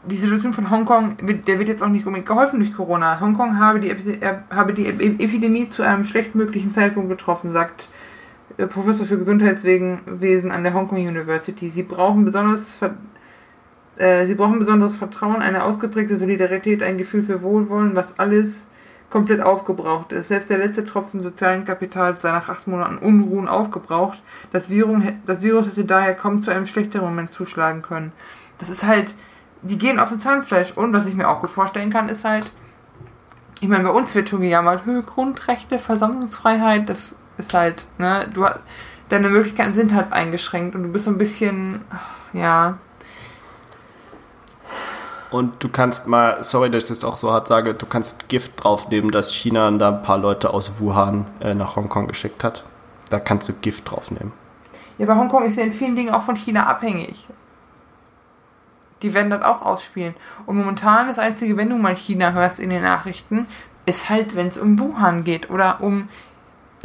die 0.04 0.16
Situation 0.16 0.52
von 0.52 0.70
Hongkong, 0.70 1.16
der 1.46 1.58
wird 1.58 1.68
jetzt 1.68 1.82
auch 1.82 1.88
nicht 1.88 2.06
unbedingt 2.06 2.28
geholfen 2.28 2.60
durch 2.60 2.74
Corona. 2.74 3.20
Hongkong 3.20 3.58
habe 3.58 3.80
die, 3.80 3.90
habe 4.50 4.72
die 4.72 4.86
Epidemie 4.86 5.68
zu 5.68 5.82
einem 5.82 6.04
schlechtmöglichen 6.04 6.72
Zeitpunkt 6.72 7.08
getroffen, 7.08 7.52
sagt 7.52 7.88
äh, 8.56 8.66
Professor 8.66 9.06
für 9.06 9.18
Gesundheitswesen 9.18 10.50
an 10.50 10.62
der 10.62 10.74
Hongkong 10.74 10.98
University. 10.98 11.70
Sie 11.70 11.82
brauchen 11.82 12.24
besonders 12.24 12.78
äh, 13.96 14.26
sie 14.26 14.34
brauchen 14.34 14.58
besonderes 14.58 14.96
Vertrauen, 14.96 15.42
eine 15.42 15.64
ausgeprägte 15.64 16.18
Solidarität, 16.18 16.82
ein 16.82 16.98
Gefühl 16.98 17.22
für 17.22 17.42
Wohlwollen, 17.42 17.96
was 17.96 18.18
alles 18.18 18.66
komplett 19.10 19.40
aufgebraucht 19.40 20.12
ist. 20.12 20.28
Selbst 20.28 20.50
der 20.50 20.58
letzte 20.58 20.84
Tropfen 20.84 21.20
sozialen 21.20 21.64
Kapitals 21.64 22.22
sei 22.22 22.32
nach 22.32 22.48
acht 22.48 22.66
Monaten 22.66 22.98
Unruhen 22.98 23.48
aufgebraucht. 23.48 24.20
Das 24.52 24.68
Virus, 24.68 25.02
das 25.26 25.42
Virus 25.42 25.68
hätte 25.68 25.84
daher 25.84 26.14
kaum 26.14 26.42
zu 26.42 26.50
einem 26.50 26.66
schlechteren 26.66 27.06
Moment 27.06 27.32
zuschlagen 27.32 27.82
können. 27.82 28.12
Das 28.58 28.68
ist 28.68 28.84
halt, 28.84 29.14
die 29.62 29.78
gehen 29.78 29.98
auf 29.98 30.08
den 30.08 30.20
Zahnfleisch. 30.20 30.72
Und 30.72 30.92
was 30.92 31.06
ich 31.06 31.14
mir 31.14 31.28
auch 31.28 31.40
gut 31.40 31.50
vorstellen 31.50 31.90
kann, 31.90 32.08
ist 32.08 32.24
halt, 32.24 32.50
ich 33.60 33.68
meine, 33.68 33.84
bei 33.84 33.90
uns 33.90 34.14
wird 34.14 34.28
schon 34.28 34.40
gejammert, 34.40 34.84
Höhe, 34.84 35.02
Grundrechte, 35.02 35.78
Versammlungsfreiheit, 35.78 36.88
das 36.88 37.14
ist 37.38 37.54
halt, 37.54 37.86
ne, 37.98 38.28
du 38.32 38.46
deine 39.08 39.28
Möglichkeiten 39.28 39.74
sind 39.74 39.94
halt 39.94 40.12
eingeschränkt 40.12 40.74
und 40.74 40.82
du 40.82 40.88
bist 40.90 41.04
so 41.04 41.10
ein 41.10 41.18
bisschen, 41.18 41.82
ja, 42.32 42.78
und 45.30 45.62
du 45.62 45.68
kannst 45.68 46.06
mal, 46.06 46.42
sorry, 46.42 46.70
dass 46.70 46.84
ich 46.84 46.90
das 46.90 47.04
auch 47.04 47.16
so 47.16 47.32
hart 47.32 47.48
sage, 47.48 47.74
du 47.74 47.86
kannst 47.86 48.28
Gift 48.28 48.62
draufnehmen, 48.62 49.10
dass 49.10 49.32
China 49.32 49.70
da 49.72 49.88
ein 49.88 50.02
paar 50.02 50.18
Leute 50.18 50.52
aus 50.52 50.80
Wuhan 50.80 51.26
äh, 51.40 51.54
nach 51.54 51.76
Hongkong 51.76 52.06
geschickt 52.06 52.44
hat. 52.44 52.64
Da 53.10 53.20
kannst 53.20 53.48
du 53.48 53.52
Gift 53.52 53.90
draufnehmen. 53.90 54.32
Ja, 54.98 55.06
aber 55.06 55.20
Hongkong 55.20 55.44
ist 55.44 55.56
ja 55.56 55.64
in 55.64 55.72
vielen 55.72 55.96
Dingen 55.96 56.14
auch 56.14 56.22
von 56.22 56.36
China 56.36 56.66
abhängig. 56.66 57.28
Die 59.02 59.12
werden 59.12 59.30
dort 59.30 59.44
auch 59.44 59.62
ausspielen. 59.62 60.14
Und 60.46 60.56
momentan 60.56 61.08
das 61.08 61.18
Einzige, 61.18 61.56
wenn 61.56 61.68
du 61.68 61.76
mal 61.76 61.94
China 61.94 62.32
hörst 62.32 62.58
in 62.58 62.70
den 62.70 62.82
Nachrichten, 62.82 63.46
ist 63.84 64.08
halt, 64.08 64.34
wenn 64.34 64.48
es 64.48 64.58
um 64.58 64.78
Wuhan 64.78 65.22
geht 65.24 65.50
oder 65.50 65.80
um 65.80 66.08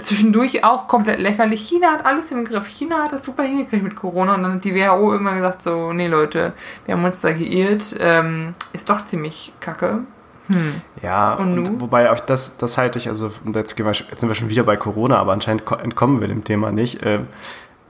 zwischendurch 0.03 0.63
auch 0.63 0.87
komplett 0.87 1.19
lächerlich. 1.19 1.61
China 1.61 1.91
hat 1.91 2.05
alles 2.05 2.31
im 2.31 2.45
Griff. 2.45 2.67
China 2.67 3.03
hat 3.03 3.13
das 3.13 3.23
super 3.23 3.43
hingekriegt 3.43 3.83
mit 3.83 3.95
Corona 3.95 4.35
und 4.35 4.43
dann 4.43 4.53
hat 4.53 4.63
die 4.63 4.75
WHO 4.75 5.11
irgendwann 5.11 5.37
gesagt 5.37 5.61
so, 5.61 5.93
nee 5.93 6.07
Leute, 6.07 6.53
wir 6.85 6.95
haben 6.95 7.03
uns 7.03 7.21
da 7.21 7.33
geirrt, 7.33 7.95
ähm, 7.99 8.53
ist 8.73 8.89
doch 8.89 9.05
ziemlich 9.05 9.53
kacke. 9.59 9.99
Hm. 10.47 10.81
Ja, 11.01 11.33
und, 11.35 11.57
und 11.57 11.81
wobei 11.81 12.11
auch 12.11 12.19
das, 12.19 12.57
das 12.57 12.77
halte 12.77 12.99
ich, 12.99 13.07
also 13.07 13.29
jetzt, 13.53 13.77
wir, 13.77 13.85
jetzt, 13.85 14.19
sind 14.19 14.29
wir 14.29 14.35
schon 14.35 14.49
wieder 14.49 14.63
bei 14.63 14.75
Corona, 14.75 15.17
aber 15.17 15.33
anscheinend 15.33 15.69
entkommen 15.71 16.19
wir 16.19 16.27
dem 16.27 16.43
Thema 16.43 16.71
nicht. 16.71 17.05
Ähm, 17.05 17.27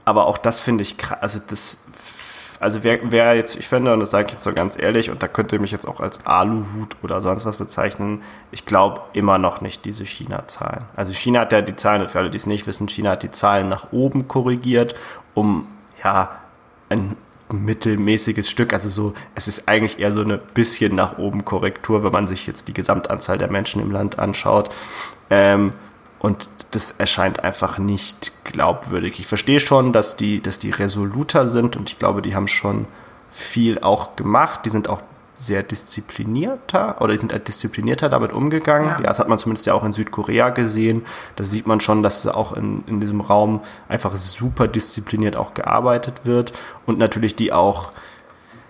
aber 0.04 0.26
auch 0.26 0.38
das 0.38 0.60
finde 0.60 0.82
ich 0.82 0.98
krass, 0.98 1.18
also 1.20 1.40
das 1.46 1.78
also 2.62 2.84
wer, 2.84 3.00
wer 3.10 3.34
jetzt, 3.34 3.56
ich 3.56 3.66
finde, 3.66 3.92
und 3.92 3.98
das 3.98 4.12
sage 4.12 4.28
ich 4.28 4.34
jetzt 4.34 4.44
so 4.44 4.52
ganz 4.52 4.78
ehrlich, 4.78 5.10
und 5.10 5.20
da 5.20 5.26
könnt 5.26 5.52
ihr 5.52 5.58
mich 5.58 5.72
jetzt 5.72 5.86
auch 5.86 5.98
als 5.98 6.24
Aluhut 6.26 6.96
oder 7.02 7.20
sonst 7.20 7.44
was 7.44 7.56
bezeichnen, 7.56 8.22
ich 8.52 8.64
glaube 8.66 9.00
immer 9.14 9.36
noch 9.36 9.60
nicht 9.60 9.84
diese 9.84 10.04
China-Zahlen. 10.04 10.84
Also 10.94 11.12
China 11.12 11.40
hat 11.40 11.52
ja 11.52 11.60
die 11.60 11.74
Zahlen, 11.74 12.06
für 12.08 12.20
alle, 12.20 12.30
die 12.30 12.36
es 12.36 12.46
nicht 12.46 12.68
wissen, 12.68 12.88
China 12.88 13.10
hat 13.10 13.24
die 13.24 13.32
Zahlen 13.32 13.68
nach 13.68 13.92
oben 13.92 14.28
korrigiert, 14.28 14.94
um 15.34 15.66
ja 16.04 16.30
ein 16.88 17.16
mittelmäßiges 17.50 18.48
Stück, 18.48 18.72
also 18.72 18.88
so, 18.88 19.14
es 19.34 19.48
ist 19.48 19.68
eigentlich 19.68 19.98
eher 19.98 20.12
so 20.12 20.20
eine 20.20 20.38
bisschen 20.38 20.94
nach 20.94 21.18
oben 21.18 21.44
Korrektur, 21.44 22.04
wenn 22.04 22.12
man 22.12 22.28
sich 22.28 22.46
jetzt 22.46 22.68
die 22.68 22.74
Gesamtanzahl 22.74 23.38
der 23.38 23.50
Menschen 23.50 23.82
im 23.82 23.90
Land 23.90 24.20
anschaut. 24.20 24.70
Ähm, 25.30 25.72
und 26.22 26.48
das 26.70 26.92
erscheint 26.92 27.44
einfach 27.44 27.78
nicht 27.78 28.32
glaubwürdig. 28.44 29.18
Ich 29.18 29.26
verstehe 29.26 29.60
schon, 29.60 29.92
dass 29.92 30.16
die, 30.16 30.40
dass 30.40 30.58
die 30.58 30.70
resoluter 30.70 31.48
sind 31.48 31.76
und 31.76 31.90
ich 31.90 31.98
glaube, 31.98 32.22
die 32.22 32.34
haben 32.34 32.48
schon 32.48 32.86
viel 33.30 33.80
auch 33.80 34.14
gemacht. 34.14 34.60
Die 34.64 34.70
sind 34.70 34.88
auch 34.88 35.02
sehr 35.36 35.64
disziplinierter 35.64 37.00
oder 37.00 37.12
die 37.12 37.18
sind 37.18 37.32
halt 37.32 37.48
disziplinierter 37.48 38.08
damit 38.08 38.32
umgegangen. 38.32 38.88
Ja. 38.88 39.00
ja. 39.00 39.08
das 39.08 39.18
hat 39.18 39.28
man 39.28 39.38
zumindest 39.38 39.66
ja 39.66 39.74
auch 39.74 39.82
in 39.82 39.92
Südkorea 39.92 40.50
gesehen. 40.50 41.04
Da 41.34 41.42
sieht 41.42 41.66
man 41.66 41.80
schon, 41.80 42.04
dass 42.04 42.26
auch 42.28 42.52
in, 42.52 42.84
in 42.86 43.00
diesem 43.00 43.20
Raum 43.20 43.60
einfach 43.88 44.16
super 44.16 44.68
diszipliniert 44.68 45.36
auch 45.36 45.54
gearbeitet 45.54 46.20
wird 46.24 46.52
und 46.86 46.98
natürlich 46.98 47.34
die 47.34 47.52
auch 47.52 47.90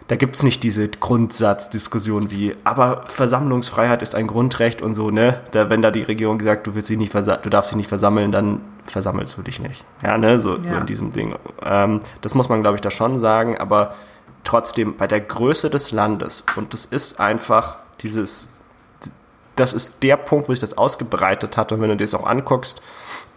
da 0.09 0.17
gibt 0.17 0.37
es 0.37 0.43
nicht 0.43 0.63
diese 0.63 0.89
Grundsatzdiskussion 0.89 2.31
wie, 2.31 2.57
aber 2.65 3.05
Versammlungsfreiheit 3.07 4.03
ist 4.03 4.15
ein 4.15 4.27
Grundrecht 4.27 4.83
und 4.83 4.95
so, 4.95 5.11
ne? 5.11 5.41
Da, 5.53 5.71
wenn 5.71 5.83
da 5.83 5.91
die 5.91 6.03
Regierung 6.03 6.39
gesagt, 6.39 6.67
du 6.67 6.75
willst 6.75 6.89
sie 6.89 6.97
nicht 6.97 7.15
du 7.15 7.51
darfst 7.51 7.71
sie 7.71 7.77
nicht 7.77 7.89
versammeln, 7.89 8.33
dann 8.33 8.61
versammelst 8.87 9.39
du 9.39 9.43
dich 9.43 9.61
nicht. 9.61 9.85
Ja, 10.03 10.19
ne? 10.19 10.41
So, 10.41 10.57
ja. 10.57 10.65
so 10.65 10.75
in 10.75 10.87
diesem 10.87 11.11
Ding. 11.13 11.35
Ähm, 11.65 12.01
das 12.21 12.35
muss 12.35 12.49
man, 12.49 12.63
glaube 12.63 12.77
ich, 12.77 12.81
da 12.81 12.91
schon 12.91 13.19
sagen, 13.19 13.59
aber 13.59 13.95
trotzdem 14.45 14.97
bei 14.97 15.07
der 15.07 15.21
Größe 15.21 15.71
des 15.71 15.93
Landes 15.93 16.45
und 16.57 16.73
das 16.73 16.85
ist 16.85 17.21
einfach 17.21 17.77
dieses, 18.01 18.49
das 19.57 19.73
ist 19.73 20.03
der 20.03 20.17
Punkt, 20.17 20.49
wo 20.49 20.53
sich 20.53 20.61
das 20.61 20.77
ausgebreitet 20.77 21.57
hat 21.57 21.71
und 21.73 21.81
wenn 21.81 21.91
du 21.91 21.97
dir 21.97 22.05
das 22.05 22.15
auch 22.15 22.27
anguckst, 22.27 22.83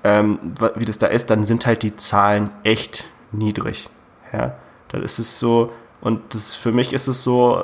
ähm, 0.04 0.39
wie 0.75 0.86
das 0.86 0.97
da 0.97 1.08
ist, 1.08 1.30
dann 1.30 1.45
sind 1.45 1.65
halt 1.65 1.84
die 1.84 1.95
Zahlen 1.95 2.49
echt 2.63 3.06
niedrig. 3.32 3.89
Ja, 4.34 4.56
dann 4.89 5.04
ist 5.04 5.19
es 5.19 5.39
so, 5.39 5.71
und 6.01 6.34
das, 6.34 6.55
für 6.55 6.71
mich 6.71 6.93
ist 6.93 7.08
es 7.08 7.23
so, 7.23 7.63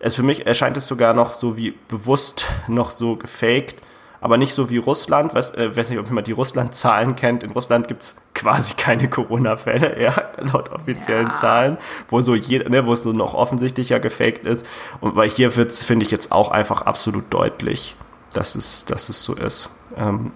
es 0.00 0.14
für 0.14 0.22
mich 0.22 0.46
erscheint 0.46 0.76
es 0.76 0.86
sogar 0.86 1.14
noch 1.14 1.34
so 1.34 1.56
wie 1.56 1.72
bewusst 1.88 2.46
noch 2.68 2.90
so 2.90 3.16
gefaked, 3.16 3.76
aber 4.20 4.38
nicht 4.38 4.54
so 4.54 4.70
wie 4.70 4.78
Russland. 4.78 5.34
Weiß, 5.34 5.54
äh, 5.54 5.76
weiß 5.76 5.90
nicht, 5.90 5.98
ob 5.98 6.06
jemand 6.06 6.26
die 6.26 6.32
Russland-Zahlen 6.32 7.14
kennt. 7.14 7.42
In 7.42 7.50
Russland 7.50 7.88
gibt 7.88 8.02
es 8.02 8.16
quasi 8.34 8.72
keine 8.74 9.08
Corona-Fälle, 9.08 10.00
ja, 10.00 10.14
laut 10.40 10.70
offiziellen 10.72 11.28
ja. 11.28 11.34
Zahlen, 11.34 11.78
wo 12.08 12.22
so 12.22 12.34
jeder, 12.34 12.70
ne, 12.70 12.86
wo 12.86 12.94
es 12.94 13.02
so 13.02 13.12
noch 13.12 13.34
offensichtlicher 13.34 14.00
gefaked 14.00 14.46
ist. 14.46 14.64
Und 15.00 15.14
weil 15.14 15.28
hier 15.28 15.56
wird 15.56 15.70
es, 15.70 15.84
finde 15.84 16.06
ich, 16.06 16.10
jetzt 16.10 16.32
auch 16.32 16.50
einfach 16.50 16.82
absolut 16.82 17.24
deutlich, 17.28 17.96
dass 18.32 18.54
es, 18.54 18.86
dass 18.86 19.10
es 19.10 19.22
so 19.22 19.34
ist. 19.34 19.70
Ähm, 19.96 20.32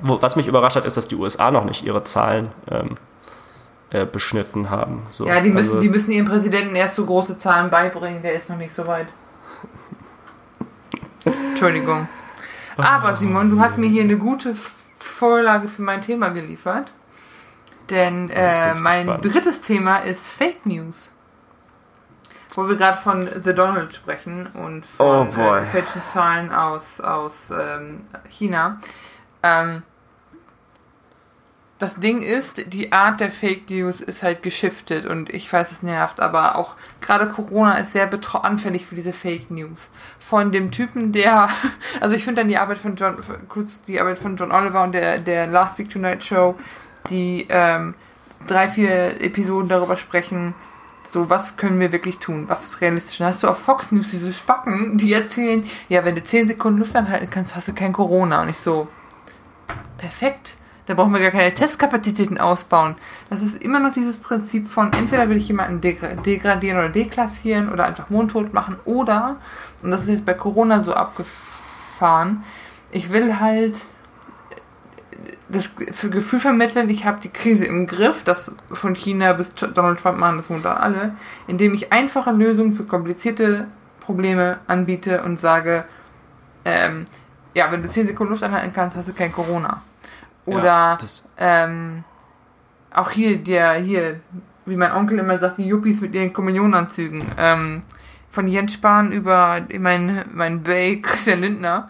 wo, 0.00 0.20
was 0.20 0.34
mich 0.34 0.48
überrascht 0.48 0.76
hat, 0.76 0.84
ist, 0.84 0.96
dass 0.96 1.06
die 1.06 1.16
USA 1.16 1.50
noch 1.50 1.64
nicht 1.64 1.84
ihre 1.84 2.02
Zahlen 2.04 2.50
ähm, 2.68 2.96
äh, 3.90 4.06
beschnitten 4.06 4.70
haben. 4.70 5.02
So, 5.10 5.26
ja, 5.26 5.40
die 5.40 5.50
müssen, 5.50 5.70
also, 5.70 5.80
die 5.80 5.88
müssen 5.88 6.10
ihrem 6.12 6.26
Präsidenten 6.26 6.74
erst 6.74 6.96
so 6.96 7.04
große 7.04 7.38
Zahlen 7.38 7.70
beibringen, 7.70 8.22
der 8.22 8.34
ist 8.34 8.48
noch 8.48 8.56
nicht 8.56 8.74
so 8.74 8.86
weit. 8.86 9.08
Entschuldigung. 11.24 12.08
Aber 12.76 13.16
Simon, 13.16 13.50
du 13.50 13.60
hast 13.60 13.78
mir 13.78 13.88
hier 13.88 14.04
eine 14.04 14.16
gute 14.16 14.54
Vorlage 14.98 15.68
für 15.68 15.82
mein 15.82 16.02
Thema 16.02 16.28
geliefert. 16.28 16.92
Denn 17.90 18.30
äh, 18.30 18.74
mein 18.74 19.06
gespannt. 19.06 19.24
drittes 19.24 19.60
Thema 19.60 19.98
ist 19.98 20.28
Fake 20.28 20.64
News. 20.64 21.10
Wo 22.54 22.68
wir 22.68 22.76
gerade 22.76 22.98
von 22.98 23.28
The 23.44 23.54
Donald 23.54 23.94
sprechen 23.94 24.48
und 24.54 24.86
von 24.86 25.28
oh 25.28 25.54
äh, 25.56 25.64
falschen 25.64 26.02
Zahlen 26.12 26.52
aus, 26.52 27.00
aus 27.00 27.50
ähm, 27.50 28.06
China. 28.28 28.80
Ähm, 29.42 29.82
das 31.80 31.94
Ding 31.94 32.20
ist, 32.20 32.72
die 32.74 32.92
Art 32.92 33.20
der 33.20 33.30
Fake 33.30 33.70
News 33.70 34.02
ist 34.02 34.22
halt 34.22 34.42
geschiftet 34.42 35.06
und 35.06 35.30
ich 35.30 35.50
weiß, 35.50 35.72
es 35.72 35.82
nervt, 35.82 36.20
aber 36.20 36.56
auch 36.56 36.74
gerade 37.00 37.26
Corona 37.26 37.78
ist 37.78 37.92
sehr 37.92 38.08
anfällig 38.42 38.84
für 38.84 38.94
diese 38.94 39.14
Fake 39.14 39.50
News. 39.50 39.90
Von 40.18 40.52
dem 40.52 40.70
Typen, 40.70 41.12
der, 41.12 41.48
also 42.00 42.14
ich 42.14 42.22
finde 42.22 42.42
dann 42.42 42.48
die 42.48 42.58
Arbeit 42.58 42.78
von 42.78 42.96
John, 42.96 43.16
kurz 43.48 43.80
die 43.82 43.98
Arbeit 43.98 44.18
von 44.18 44.36
John 44.36 44.52
Oliver 44.52 44.82
und 44.82 44.92
der, 44.92 45.20
der 45.20 45.46
Last 45.46 45.78
Week 45.78 45.88
Tonight 45.88 46.22
Show, 46.22 46.54
die 47.08 47.46
ähm, 47.48 47.94
drei, 48.46 48.68
vier 48.68 49.18
Episoden 49.22 49.70
darüber 49.70 49.96
sprechen, 49.96 50.54
so, 51.08 51.30
was 51.30 51.56
können 51.56 51.80
wir 51.80 51.92
wirklich 51.92 52.18
tun? 52.18 52.44
Was 52.48 52.66
ist 52.66 52.80
realistisch? 52.82 53.18
Dann 53.18 53.28
hast 53.28 53.42
du 53.42 53.48
auf 53.48 53.58
Fox 53.58 53.90
News 53.90 54.10
diese 54.10 54.34
Spacken, 54.34 54.98
die 54.98 55.12
erzählen, 55.12 55.64
ja, 55.88 56.04
wenn 56.04 56.14
du 56.14 56.22
10 56.22 56.46
Sekunden 56.46 56.78
Luft 56.78 56.94
anhalten 56.94 57.28
kannst, 57.30 57.56
hast 57.56 57.66
du 57.68 57.74
kein 57.74 57.92
Corona. 57.92 58.42
Und 58.42 58.50
ich 58.50 58.58
so, 58.58 58.86
perfekt. 59.98 60.56
Da 60.90 60.96
brauchen 60.96 61.12
wir 61.12 61.20
gar 61.20 61.30
keine 61.30 61.54
Testkapazitäten 61.54 62.38
ausbauen. 62.38 62.96
Das 63.30 63.42
ist 63.42 63.62
immer 63.62 63.78
noch 63.78 63.94
dieses 63.94 64.18
Prinzip 64.18 64.66
von, 64.66 64.92
entweder 64.92 65.28
will 65.28 65.36
ich 65.36 65.46
jemanden 65.46 65.80
degradieren 65.80 66.78
oder 66.78 66.88
deklassieren 66.88 67.68
oder 67.68 67.84
einfach 67.84 68.10
mundtot 68.10 68.52
machen 68.52 68.76
oder, 68.84 69.36
und 69.84 69.92
das 69.92 70.00
ist 70.00 70.08
jetzt 70.08 70.26
bei 70.26 70.34
Corona 70.34 70.82
so 70.82 70.92
abgefahren, 70.92 72.42
ich 72.90 73.12
will 73.12 73.38
halt 73.38 73.84
das 75.48 75.70
Gefühl 75.76 76.40
vermitteln, 76.40 76.90
ich 76.90 77.04
habe 77.04 77.20
die 77.22 77.28
Krise 77.28 77.66
im 77.66 77.86
Griff, 77.86 78.24
das 78.24 78.50
von 78.72 78.96
China 78.96 79.32
bis 79.34 79.54
Donald 79.54 80.00
Trump 80.00 80.18
machen 80.18 80.38
das 80.38 80.48
momentan 80.48 80.76
alle, 80.76 81.14
indem 81.46 81.72
ich 81.72 81.92
einfache 81.92 82.32
Lösungen 82.32 82.72
für 82.72 82.82
komplizierte 82.82 83.68
Probleme 84.00 84.58
anbiete 84.66 85.22
und 85.22 85.38
sage, 85.38 85.84
ähm, 86.64 87.04
ja, 87.54 87.70
wenn 87.70 87.80
du 87.80 87.88
10 87.88 88.08
Sekunden 88.08 88.32
Luft 88.32 88.42
anhalten 88.42 88.72
kannst, 88.74 88.96
hast 88.96 89.08
du 89.08 89.12
kein 89.12 89.30
Corona. 89.30 89.82
Oder 90.46 90.64
ja, 90.64 90.98
ähm, 91.38 92.04
auch 92.92 93.10
hier, 93.10 93.38
der, 93.38 93.74
hier, 93.74 94.20
wie 94.66 94.76
mein 94.76 94.92
Onkel 94.92 95.18
immer 95.18 95.38
sagt, 95.38 95.58
die 95.58 95.66
Yuppies 95.66 96.00
mit 96.00 96.14
ihren 96.14 96.32
Kommunionanzügen. 96.32 97.22
Ähm, 97.36 97.82
von 98.30 98.46
Jens 98.46 98.74
Spahn 98.74 99.12
über 99.12 99.60
mein, 99.78 100.24
mein 100.32 100.62
Bay 100.62 101.00
Christian 101.02 101.40
Lindner, 101.40 101.88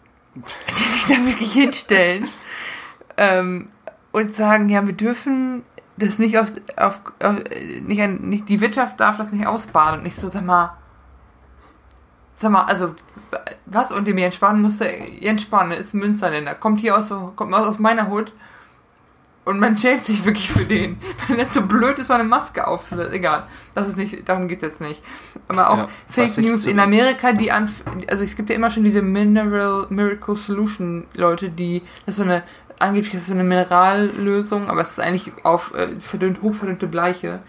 die 0.34 0.72
sich 0.72 1.06
da 1.06 1.24
wirklich 1.26 1.52
hinstellen. 1.52 2.28
ähm, 3.16 3.68
und 4.12 4.34
sagen, 4.34 4.68
ja, 4.68 4.86
wir 4.86 4.92
dürfen 4.92 5.62
das 5.96 6.18
nicht 6.18 6.38
auf, 6.38 6.52
auf, 6.76 7.00
auf 7.22 7.36
nicht, 7.82 8.20
nicht, 8.22 8.48
die 8.48 8.60
Wirtschaft 8.60 8.98
darf 8.98 9.18
das 9.18 9.32
nicht 9.32 9.46
ausbaden. 9.46 9.98
Und 9.98 10.04
nicht 10.04 10.16
so, 10.16 10.30
sag 10.30 10.44
mal, 10.44 10.76
sag 12.34 12.50
mal, 12.50 12.64
also, 12.64 12.94
was? 13.70 13.90
Und 13.92 14.06
dem 14.06 14.18
Jens 14.18 14.34
Spahn 14.34 14.60
musste, 14.60 14.86
Jens 15.20 15.42
Spahn 15.42 15.70
ist 15.70 15.94
ein 15.94 16.00
Münsterländer, 16.00 16.54
kommt 16.54 16.78
hier 16.78 16.96
aus, 16.96 17.08
kommt 17.36 17.54
aus 17.54 17.78
meiner 17.78 18.08
Hut 18.08 18.32
und 19.44 19.58
man 19.58 19.76
schämt 19.76 20.02
sich 20.02 20.24
wirklich 20.24 20.50
für 20.50 20.64
den. 20.64 20.98
Wenn 21.28 21.38
er 21.38 21.46
so 21.46 21.62
blöd 21.62 21.98
ist, 21.98 22.08
so 22.08 22.12
eine 22.12 22.24
Maske 22.24 22.66
aufzusetzen. 22.66 23.14
Egal. 23.14 23.48
Das 23.74 23.88
ist 23.88 23.96
nicht, 23.96 24.28
darum 24.28 24.48
geht 24.48 24.62
es 24.62 24.68
jetzt 24.68 24.80
nicht. 24.80 25.02
Aber 25.48 25.70
auch 25.70 25.78
ja, 25.78 25.88
Fake 26.06 26.38
News 26.38 26.66
in 26.66 26.78
Amerika, 26.78 27.32
die 27.32 27.50
an, 27.50 27.72
also 28.08 28.22
es 28.22 28.36
gibt 28.36 28.50
ja 28.50 28.56
immer 28.56 28.70
schon 28.70 28.84
diese 28.84 29.02
Mineral 29.02 29.86
Miracle 29.88 30.36
Solution 30.36 31.06
Leute, 31.14 31.48
die, 31.48 31.82
das 32.06 32.14
ist 32.14 32.16
so 32.16 32.22
eine, 32.22 32.42
angeblich 32.78 33.14
ist 33.14 33.22
es 33.22 33.26
so 33.26 33.32
eine 33.32 33.44
Minerallösung, 33.44 34.68
aber 34.68 34.82
es 34.82 34.90
ist 34.90 35.00
eigentlich 35.00 35.32
auf 35.42 35.74
äh, 35.74 35.98
verdünnt, 36.00 36.42
hochverdünnte 36.42 36.86
Bleiche, 36.86 37.40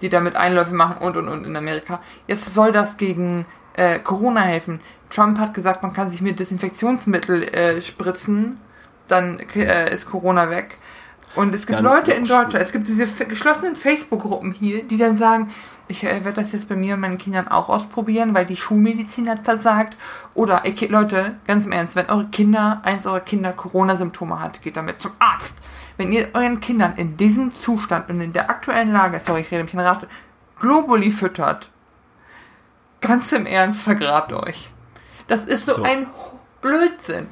die 0.00 0.08
damit 0.08 0.36
Einläufe 0.36 0.74
machen 0.74 0.98
und 0.98 1.16
und 1.16 1.28
und 1.28 1.44
in 1.44 1.56
Amerika. 1.56 2.00
Jetzt 2.26 2.54
soll 2.54 2.72
das 2.72 2.96
gegen 2.96 3.44
äh, 3.74 3.98
Corona 3.98 4.40
helfen. 4.40 4.80
Trump 5.10 5.38
hat 5.38 5.54
gesagt, 5.54 5.82
man 5.82 5.92
kann 5.92 6.10
sich 6.10 6.22
mit 6.22 6.38
Desinfektionsmittel 6.38 7.42
äh, 7.42 7.82
spritzen, 7.82 8.58
dann 9.08 9.40
äh, 9.54 9.92
ist 9.92 10.06
Corona 10.06 10.50
weg. 10.50 10.76
Und 11.34 11.54
es 11.54 11.66
gibt 11.66 11.78
dann 11.78 11.84
Leute 11.84 12.12
in 12.12 12.24
Deutschland, 12.24 12.54
es 12.54 12.72
gibt 12.72 12.88
diese 12.88 13.06
geschlossenen 13.06 13.76
Facebook-Gruppen 13.76 14.52
hier, 14.52 14.82
die 14.82 14.96
dann 14.96 15.16
sagen, 15.16 15.52
ich 15.90 16.04
äh, 16.04 16.24
werde 16.24 16.40
das 16.40 16.52
jetzt 16.52 16.68
bei 16.68 16.76
mir 16.76 16.94
und 16.94 17.00
meinen 17.00 17.18
Kindern 17.18 17.48
auch 17.48 17.68
ausprobieren, 17.68 18.34
weil 18.34 18.46
die 18.46 18.56
Schulmedizin 18.56 19.28
hat 19.28 19.42
versagt. 19.42 19.96
Oder 20.34 20.62
okay, 20.66 20.86
Leute, 20.86 21.34
ganz 21.46 21.66
im 21.66 21.72
Ernst, 21.72 21.96
wenn 21.96 22.08
eure 22.08 22.28
Kinder, 22.28 22.80
eins 22.84 23.06
eurer 23.06 23.20
Kinder 23.20 23.52
Corona-Symptome 23.52 24.40
hat, 24.40 24.62
geht 24.62 24.76
damit 24.76 25.00
zum 25.00 25.12
Arzt. 25.18 25.54
Wenn 25.96 26.12
ihr 26.12 26.28
euren 26.32 26.60
Kindern 26.60 26.94
in 26.96 27.16
diesem 27.16 27.54
Zustand 27.54 28.08
und 28.08 28.20
in 28.20 28.32
der 28.32 28.48
aktuellen 28.48 28.92
Lage, 28.92 29.20
sorry, 29.24 29.40
ich 29.42 29.50
rede 29.50 29.64
mich 29.64 29.74
in 29.74 29.80
Rate, 29.80 30.08
Globuli 30.58 31.10
füttert, 31.10 31.70
ganz 33.00 33.32
im 33.32 33.46
Ernst, 33.46 33.82
vergrabt 33.82 34.32
euch. 34.32 34.70
Das 35.30 35.44
ist 35.44 35.64
so, 35.64 35.74
so. 35.74 35.82
ein 35.84 36.08
Blödsinn. 36.60 37.28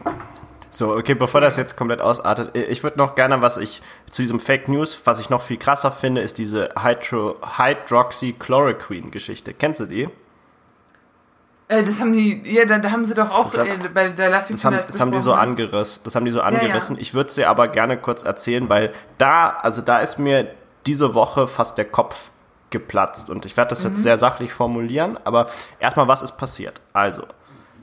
So, 0.71 0.95
okay, 0.95 1.15
bevor 1.15 1.41
das 1.41 1.57
jetzt 1.57 1.77
komplett 1.77 2.01
ausartet, 2.01 2.57
ich 2.57 2.85
würde 2.85 2.97
noch 2.97 3.17
gerne, 3.17 3.43
was 3.43 3.57
ich 3.57 3.83
zu 4.13 4.23
diesem 4.23 4.39
Fake 4.39 4.69
News, 4.69 5.03
was 5.05 5.19
ich 5.19 5.31
noch 5.31 5.43
viel 5.43 5.57
krasser 5.57 5.91
finde, 5.91 6.21
ist 6.21 6.39
diese 6.39 6.71
Hydro 6.81 7.35
Hydroxychloroquine-Geschichte. 7.57 9.53
Kennst 9.53 9.81
du 9.81 9.87
die? 9.87 10.09
Äh, 11.67 11.83
das 11.83 12.01
haben 12.01 12.13
die, 12.13 12.41
ja, 12.45 12.67
da, 12.67 12.79
da 12.79 12.93
haben 12.93 13.05
sie 13.05 13.15
doch 13.15 13.33
auch 13.33 13.51
das 13.51 13.67
äh, 13.67 13.77
bei 13.93 14.11
der 14.11 14.31
Last 14.31 14.53
das, 14.53 14.65
haben, 14.65 14.79
das 14.87 15.01
haben 15.01 15.11
die 15.11 15.21
so 15.21 15.33
angerissen. 15.33 16.03
Das 16.05 16.15
haben 16.15 16.25
die 16.25 16.31
so 16.31 16.41
angerissen. 16.41 16.95
Ja, 16.95 17.01
ja. 17.01 17.03
Ich 17.03 17.15
würde 17.15 17.33
sie 17.33 17.47
aber 17.47 17.67
gerne 17.67 17.99
kurz 17.99 18.23
erzählen, 18.23 18.69
weil 18.69 18.93
da, 19.19 19.49
also 19.49 19.83
da 19.83 19.99
ist 19.99 20.21
mir 20.21 20.55
diese 20.87 21.15
Woche 21.15 21.49
fast 21.49 21.79
der 21.79 21.87
Kopf 21.87 22.31
geplatzt 22.71 23.29
und 23.29 23.45
ich 23.45 23.57
werde 23.57 23.71
das 23.71 23.83
mhm. 23.83 23.91
jetzt 23.91 24.05
sehr 24.05 24.19
sachlich 24.19 24.53
formulieren, 24.53 25.19
aber 25.25 25.47
erstmal, 25.81 26.07
was 26.07 26.23
ist 26.23 26.37
passiert? 26.37 26.81
Also, 26.93 27.25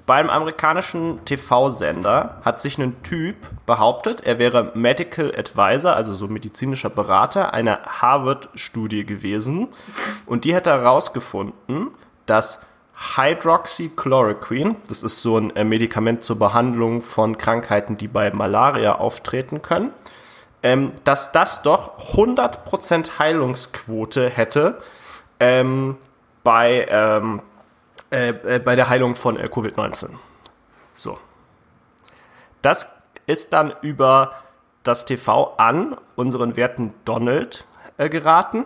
beim 0.05 0.29
amerikanischen 0.29 1.25
TV-Sender 1.25 2.41
hat 2.43 2.61
sich 2.61 2.77
ein 2.77 3.01
Typ 3.01 3.35
behauptet, 3.65 4.21
er 4.21 4.37
wäre 4.37 4.71
Medical 4.75 5.33
Advisor, 5.35 5.95
also 5.95 6.13
so 6.13 6.27
medizinischer 6.27 6.89
Berater 6.89 7.53
einer 7.53 7.79
Harvard-Studie 7.85 9.05
gewesen. 9.05 9.69
Und 10.25 10.45
die 10.45 10.53
hätte 10.53 10.69
herausgefunden, 10.69 11.89
dass 12.27 12.65
Hydroxychloroquine, 13.17 14.75
das 14.87 15.03
ist 15.03 15.21
so 15.21 15.37
ein 15.37 15.55
äh, 15.55 15.63
Medikament 15.63 16.23
zur 16.23 16.39
Behandlung 16.39 17.01
von 17.01 17.37
Krankheiten, 17.37 17.97
die 17.97 18.07
bei 18.07 18.31
Malaria 18.31 18.95
auftreten 18.95 19.61
können, 19.61 19.91
ähm, 20.63 20.91
dass 21.03 21.31
das 21.31 21.61
doch 21.61 21.99
100% 22.13 23.19
Heilungsquote 23.19 24.29
hätte 24.29 24.77
ähm, 25.39 25.97
bei 26.43 26.87
ähm, 26.89 27.41
äh, 28.11 28.29
äh, 28.29 28.59
bei 28.59 28.75
der 28.75 28.89
Heilung 28.89 29.15
von 29.15 29.37
äh, 29.37 29.47
Covid-19. 29.51 30.09
So. 30.93 31.17
Das 32.61 32.91
ist 33.25 33.53
dann 33.53 33.73
über 33.81 34.33
das 34.83 35.05
TV 35.05 35.55
an 35.57 35.97
unseren 36.15 36.55
werten 36.55 36.93
Donald 37.05 37.65
äh, 37.97 38.09
geraten. 38.09 38.65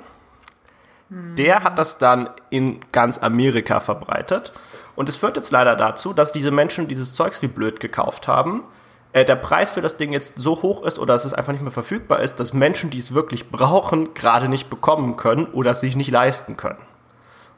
Der 1.12 1.64
hat 1.64 1.80
das 1.80 1.98
dann 1.98 2.30
in 2.52 2.86
ganz 2.92 3.18
Amerika 3.18 3.80
verbreitet. 3.80 4.54
Und 4.96 5.10
es 5.10 5.16
führt 5.16 5.38
jetzt 5.38 5.52
leider 5.52 5.76
dazu, 5.76 6.14
dass 6.14 6.32
diese 6.32 6.52
Menschen 6.52 6.88
dieses 6.88 7.16
Zeugs 7.16 7.42
wie 7.42 7.48
blöd 7.48 7.80
gekauft 7.80 8.28
haben. 8.28 8.64
Äh, 9.12 9.26
der 9.26 9.38
Preis 9.38 9.72
für 9.72 9.82
das 9.82 9.98
Ding 9.98 10.14
jetzt 10.14 10.36
so 10.38 10.62
hoch 10.62 10.84
ist 10.84 11.00
oder 11.00 11.16
dass 11.16 11.26
es 11.26 11.34
einfach 11.34 11.52
nicht 11.52 11.64
mehr 11.64 11.72
verfügbar 11.72 12.20
ist, 12.20 12.40
dass 12.40 12.54
Menschen, 12.54 12.92
die 12.92 13.00
es 13.00 13.14
wirklich 13.14 13.50
brauchen, 13.50 14.14
gerade 14.14 14.50
nicht 14.50 14.70
bekommen 14.70 15.18
können 15.18 15.46
oder 15.48 15.72
es 15.72 15.80
sich 15.80 15.96
nicht 15.96 16.12
leisten 16.12 16.58
können. 16.58 16.78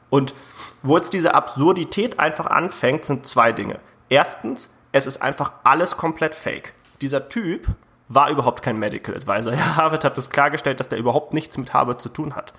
Und 0.08 0.34
wo 0.82 0.96
jetzt 0.96 1.12
diese 1.12 1.34
Absurdität 1.34 2.18
einfach 2.18 2.46
anfängt, 2.46 3.04
sind 3.04 3.26
zwei 3.26 3.52
Dinge. 3.52 3.78
Erstens, 4.08 4.70
es 4.92 5.06
ist 5.06 5.22
einfach 5.22 5.52
alles 5.64 5.96
komplett 5.96 6.34
fake. 6.34 6.74
Dieser 7.00 7.28
Typ 7.28 7.66
war 8.08 8.30
überhaupt 8.30 8.62
kein 8.62 8.78
Medical 8.78 9.14
Advisor. 9.14 9.52
Ja, 9.56 9.76
Harvard 9.76 10.04
hat 10.04 10.18
das 10.18 10.30
klargestellt, 10.30 10.80
dass 10.80 10.88
der 10.88 10.98
überhaupt 10.98 11.32
nichts 11.32 11.56
mit 11.56 11.72
Harvard 11.72 12.00
zu 12.00 12.08
tun 12.08 12.34
hat. 12.34 12.52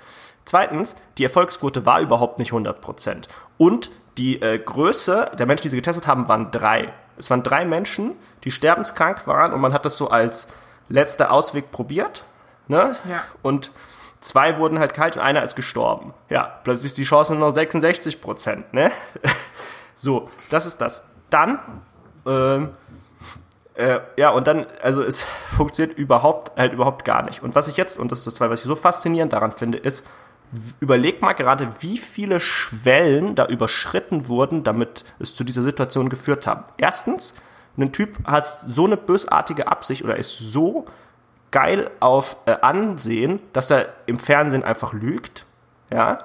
Zweitens, 0.45 0.95
die 1.17 1.23
Erfolgsquote 1.23 1.85
war 1.85 2.01
überhaupt 2.01 2.39
nicht 2.39 2.51
100%. 2.51 3.27
Und 3.57 3.91
die 4.17 4.41
äh, 4.41 4.59
Größe 4.59 5.31
der 5.37 5.45
Menschen, 5.45 5.63
die 5.63 5.69
sie 5.69 5.77
getestet 5.77 6.07
haben, 6.07 6.27
waren 6.27 6.51
drei. 6.51 6.93
Es 7.17 7.29
waren 7.29 7.43
drei 7.43 7.65
Menschen, 7.65 8.13
die 8.43 8.51
sterbenskrank 8.51 9.27
waren 9.27 9.53
und 9.53 9.61
man 9.61 9.73
hat 9.73 9.85
das 9.85 9.97
so 9.97 10.09
als 10.09 10.47
letzter 10.89 11.31
Ausweg 11.31 11.71
probiert. 11.71 12.25
Ne? 12.67 12.95
Ja. 13.09 13.23
Und 13.41 13.71
Zwei 14.23 14.57
wurden 14.57 14.79
halt 14.79 14.93
kalt 14.93 15.17
und 15.17 15.21
einer 15.21 15.43
ist 15.43 15.53
gestorben. 15.57 16.13
Ja, 16.29 16.61
plötzlich 16.63 16.85
ist 16.85 16.97
die 16.97 17.03
Chance 17.03 17.35
nur 17.35 17.45
noch 17.45 17.53
66 17.53 18.21
Prozent, 18.21 18.73
ne? 18.73 18.89
so, 19.95 20.29
das 20.49 20.65
ist 20.65 20.79
das. 20.79 21.03
Dann, 21.29 21.59
ähm, 22.25 22.69
äh, 23.73 23.99
ja, 24.15 24.29
und 24.29 24.47
dann, 24.47 24.65
also 24.81 25.03
es 25.03 25.23
funktioniert 25.57 25.97
überhaupt, 25.97 26.57
halt 26.57 26.71
überhaupt 26.71 27.03
gar 27.03 27.23
nicht. 27.23 27.43
Und 27.43 27.53
was 27.53 27.67
ich 27.67 27.75
jetzt, 27.75 27.99
und 27.99 28.13
das 28.13 28.19
ist 28.19 28.27
das 28.27 28.35
zwei, 28.35 28.49
was 28.49 28.61
ich 28.61 28.65
so 28.65 28.75
faszinierend 28.75 29.33
daran 29.33 29.51
finde, 29.51 29.77
ist, 29.77 30.05
überleg 30.79 31.21
mal 31.21 31.33
gerade, 31.33 31.67
wie 31.81 31.97
viele 31.97 32.39
Schwellen 32.39 33.35
da 33.35 33.45
überschritten 33.47 34.29
wurden, 34.29 34.63
damit 34.63 35.03
es 35.19 35.35
zu 35.35 35.43
dieser 35.43 35.63
Situation 35.63 36.07
geführt 36.07 36.47
hat. 36.47 36.71
Erstens, 36.77 37.35
ein 37.77 37.91
Typ 37.91 38.25
hat 38.25 38.63
so 38.67 38.85
eine 38.85 38.95
bösartige 38.95 39.67
Absicht 39.67 40.05
oder 40.05 40.15
ist 40.15 40.37
so 40.37 40.85
geil 41.53 41.89
auf 42.01 42.35
äh, 42.45 42.55
Ansehen, 42.61 43.39
dass 43.53 43.71
er 43.71 43.87
im 44.07 44.19
Fernsehen 44.19 44.65
einfach 44.65 44.91
lügt. 44.91 45.45
Ja. 45.89 46.17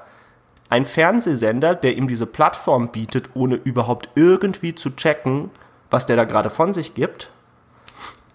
Ein 0.71 0.87
Fernsehsender, 0.87 1.77
der 1.77 1.97
ihm 1.97 2.09
diese 2.09 2.27
Plattform 2.27 2.91
bietet, 2.91 3.31
ohne 3.35 3.55
überhaupt 3.55 4.09
irgendwie 4.17 4.75
zu 4.75 4.91
checken, 4.91 5.51
was 5.91 6.07
der 6.07 6.17
da 6.17 6.25
gerade 6.25 6.51
von 6.51 6.73
sich 6.73 6.95
gibt. 6.95 7.31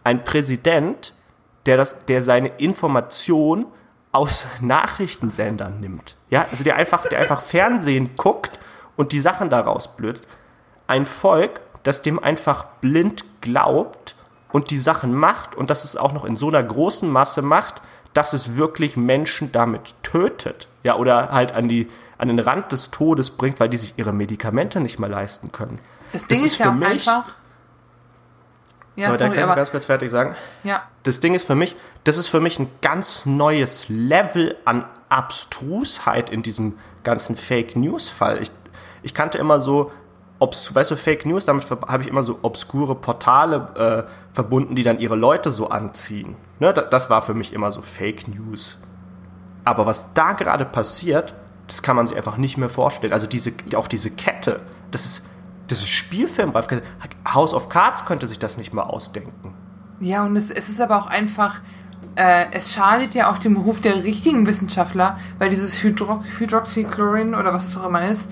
Ein 0.04 0.24
Präsident, 0.24 1.14
der, 1.66 1.78
das, 1.78 2.06
der 2.06 2.22
seine 2.22 2.50
Information 2.58 3.66
aus 4.12 4.46
Nachrichtensendern 4.62 5.80
nimmt. 5.80 6.16
Ja, 6.30 6.46
also 6.52 6.64
der 6.64 6.76
einfach, 6.76 7.08
der 7.08 7.20
einfach 7.20 7.42
Fernsehen 7.42 8.12
guckt 8.16 8.60
und 8.96 9.12
die 9.12 9.20
Sachen 9.20 9.50
daraus 9.50 9.96
blöd. 9.96 10.22
Ein 10.86 11.06
Volk, 11.06 11.62
das 11.82 12.04
dem 12.04 12.20
einfach 12.20 12.66
blind 12.82 13.24
glaubt 13.42 14.13
und 14.54 14.70
die 14.70 14.78
Sachen 14.78 15.14
macht 15.14 15.56
und 15.56 15.70
dass 15.70 15.84
es 15.84 15.98
auch 15.98 16.14
noch 16.14 16.24
in 16.24 16.38
so 16.38 16.48
einer 16.48 16.64
großen 16.64 17.10
Masse 17.10 17.42
macht, 17.42 17.82
dass 18.14 18.34
es 18.34 18.56
wirklich 18.56 18.96
Menschen 18.96 19.52
damit 19.52 19.96
tötet. 20.04 20.70
Ja, 20.84 20.96
oder 20.96 21.32
halt 21.32 21.54
an, 21.54 21.68
die, 21.68 21.90
an 22.18 22.28
den 22.30 22.40
Rand 22.40 22.72
des 22.72 22.92
Todes 22.92 23.32
bringt, 23.32 23.60
weil 23.60 23.68
die 23.68 23.78
sich 23.78 23.96
ihre 23.98 24.14
Medikamente 24.14 24.80
nicht 24.80 25.00
mehr 25.00 25.10
leisten 25.10 25.52
können. 25.52 25.80
Das 26.12 26.28
Ding 26.28 26.38
das 26.38 26.46
ist, 26.46 26.54
ist 26.54 26.60
ja 26.60 26.70
auch 26.70 26.76
mich, 26.76 26.88
einfach. 26.88 27.26
Ja, 28.96 29.08
sorry, 29.08 29.18
sorry, 29.18 29.30
da 29.32 29.42
kann 29.42 29.50
ich 29.50 29.56
ganz 29.56 29.72
kurz 29.72 29.86
fertig 29.86 30.12
sagen. 30.12 30.36
Ja. 30.64 30.84
Das 31.02 31.20
Ding 31.20 31.34
ist 31.34 31.48
für 31.48 31.56
mich, 31.56 31.76
das 32.04 32.18
ist 32.18 32.28
für 32.28 32.40
mich 32.40 32.60
ein 32.60 32.70
ganz 32.82 33.26
neues 33.26 33.90
Level 33.90 34.56
an 34.66 34.86
Abstrusheit 35.10 36.30
in 36.30 36.44
diesem 36.44 36.78
ganzen 37.04 37.36
Fake 37.36 37.76
News 37.76 38.10
Fall. 38.10 38.40
Ich, 38.40 38.52
ich 39.02 39.16
kannte 39.16 39.40
immer 39.40 39.60
so 39.60 39.92
obs 40.44 40.76
weißt 40.76 40.92
du, 40.92 40.98
Fake 40.98 41.26
News, 41.26 41.46
damit 41.46 41.70
habe 41.70 42.04
ich 42.04 42.10
immer 42.10 42.24
so 42.24 42.40
obskure 42.42 42.96
Portale 42.96 44.06
äh, 44.08 44.34
verbunden, 44.34 44.76
die 44.76 44.84
dann 44.84 45.00
ihre 45.00 45.16
Leute 45.16 45.52
so 45.52 45.70
anziehen. 45.70 46.36
Ne, 46.60 46.74
das 46.74 47.10
war 47.10 47.22
für 47.22 47.34
mich 47.34 47.54
immer 47.54 47.72
so 47.72 47.82
Fake 47.82 48.28
News. 48.28 48.82
Aber 49.64 49.86
was 49.86 50.14
da 50.14 50.34
gerade 50.34 50.66
passiert, 50.66 51.34
das 51.68 51.82
kann 51.82 51.96
man 51.96 52.08
sich 52.08 52.18
einfach 52.18 52.36
nicht 52.36 52.58
mehr 52.58 52.70
vorstellen. 52.70 53.14
Also 53.14 53.26
diese, 53.26 53.54
auch 53.76 53.88
diese 53.88 54.12
Kette, 54.12 54.60
das 54.92 55.06
ist, 55.06 55.30
das 55.70 55.80
ist 55.80 55.90
Spielfilm. 55.90 56.54
House 57.26 57.54
of 57.54 57.70
Cards 57.70 58.06
könnte 58.06 58.28
sich 58.28 58.40
das 58.40 58.58
nicht 58.58 58.74
mal 58.74 58.84
ausdenken. 58.84 59.56
Ja, 60.02 60.26
und 60.26 60.36
es, 60.36 60.52
es 60.52 60.68
ist 60.68 60.82
aber 60.82 60.98
auch 60.98 61.08
einfach, 61.08 61.62
äh, 62.16 62.48
es 62.52 62.74
schadet 62.74 63.14
ja 63.14 63.32
auch 63.32 63.38
dem 63.38 63.56
Ruf 63.56 63.80
der 63.80 64.04
richtigen 64.04 64.46
Wissenschaftler, 64.46 65.18
weil 65.38 65.50
dieses 65.50 65.82
Hydro 65.82 66.22
Hydroxychlorin 66.38 67.34
oder 67.34 67.54
was 67.54 67.70
es 67.70 67.78
auch 67.78 67.86
immer 67.86 68.06
ist, 68.06 68.30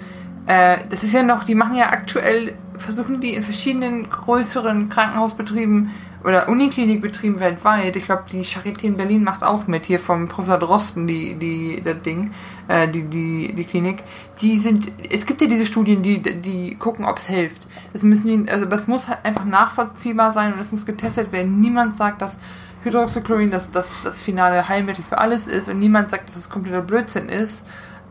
äh, 0.47 0.77
das 0.89 1.03
ist 1.03 1.13
ja 1.13 1.23
noch, 1.23 1.43
die 1.43 1.55
machen 1.55 1.75
ja 1.75 1.89
aktuell 1.89 2.55
versuchen 2.77 3.21
die 3.21 3.35
in 3.35 3.43
verschiedenen 3.43 4.09
größeren 4.09 4.89
Krankenhausbetrieben 4.89 5.91
oder 6.23 6.49
Uniklinikbetrieben 6.49 7.39
weltweit, 7.39 7.95
ich 7.95 8.05
glaube, 8.05 8.23
die 8.31 8.43
Charité 8.43 8.83
in 8.83 8.97
Berlin 8.97 9.23
macht 9.23 9.43
auch 9.43 9.65
mit, 9.65 9.85
hier 9.85 9.99
vom 9.99 10.27
Professor 10.27 10.59
Drosten, 10.59 11.07
die, 11.07 11.35
die, 11.35 11.81
das 11.83 12.01
Ding, 12.03 12.31
äh, 12.67 12.87
die, 12.87 13.03
die, 13.03 13.53
die 13.53 13.63
Klinik, 13.63 14.03
die 14.39 14.57
sind, 14.57 14.91
es 15.09 15.25
gibt 15.25 15.41
ja 15.41 15.47
diese 15.47 15.65
Studien, 15.65 16.03
die, 16.03 16.21
die 16.21 16.75
gucken, 16.75 17.05
ob 17.05 17.17
es 17.17 17.25
hilft. 17.25 17.65
Das 17.91 18.03
müssen 18.03 18.45
die, 18.45 18.51
also 18.51 18.65
das 18.65 18.87
muss 18.87 19.07
halt 19.07 19.25
einfach 19.25 19.45
nachvollziehbar 19.45 20.31
sein 20.31 20.53
und 20.53 20.61
es 20.61 20.71
muss 20.71 20.85
getestet 20.85 21.31
werden. 21.31 21.59
Niemand 21.59 21.95
sagt, 21.95 22.21
dass 22.21 22.37
Hydroxychlorin 22.83 23.49
das, 23.49 23.71
das, 23.71 23.87
das 24.03 24.21
finale 24.21 24.67
Heilmittel 24.67 25.03
für 25.03 25.17
alles 25.17 25.47
ist 25.47 25.69
und 25.69 25.79
niemand 25.79 26.11
sagt, 26.11 26.29
dass 26.29 26.35
es 26.35 26.49
kompletter 26.49 26.81
Blödsinn 26.81 27.29
ist. 27.29 27.65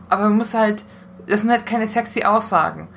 Aber 0.09 0.23
man 0.23 0.37
muss 0.37 0.53
halt, 0.53 0.83
das 1.27 1.41
sind 1.41 1.49
halt 1.49 1.65
keine 1.65 1.87
sexy 1.87 2.23
Aussagen. 2.23 2.87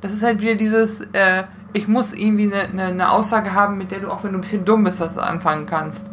Das 0.00 0.12
ist 0.12 0.22
halt 0.22 0.40
wieder 0.40 0.54
dieses, 0.54 1.00
äh, 1.12 1.44
ich 1.72 1.88
muss 1.88 2.12
irgendwie 2.12 2.52
eine, 2.52 2.68
eine, 2.68 2.84
eine, 2.84 3.10
Aussage 3.10 3.52
haben, 3.52 3.78
mit 3.78 3.90
der 3.90 4.00
du 4.00 4.10
auch 4.10 4.22
wenn 4.24 4.32
du 4.32 4.38
ein 4.38 4.42
bisschen 4.42 4.64
dumm 4.64 4.84
bist, 4.84 5.00
was 5.00 5.16
anfangen 5.18 5.66
kannst. 5.66 6.10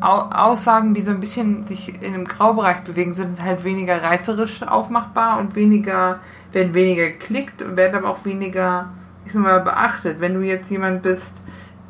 Au 0.00 0.30
Aussagen, 0.30 0.94
die 0.94 1.02
so 1.02 1.10
ein 1.10 1.20
bisschen 1.20 1.64
sich 1.64 2.02
in 2.02 2.14
einem 2.14 2.24
Graubereich 2.24 2.80
bewegen, 2.80 3.12
sind 3.14 3.42
halt 3.42 3.64
weniger 3.64 4.02
reißerisch 4.02 4.62
aufmachbar 4.62 5.38
und 5.38 5.54
weniger, 5.54 6.20
werden 6.52 6.72
weniger 6.74 7.10
geklickt 7.10 7.76
werden 7.76 7.96
aber 7.96 8.08
auch 8.08 8.24
weniger, 8.24 8.88
ich 9.26 9.32
sag 9.32 9.42
mal, 9.42 9.60
beachtet. 9.60 10.20
Wenn 10.20 10.34
du 10.34 10.40
jetzt 10.40 10.70
jemand 10.70 11.02
bist, 11.02 11.42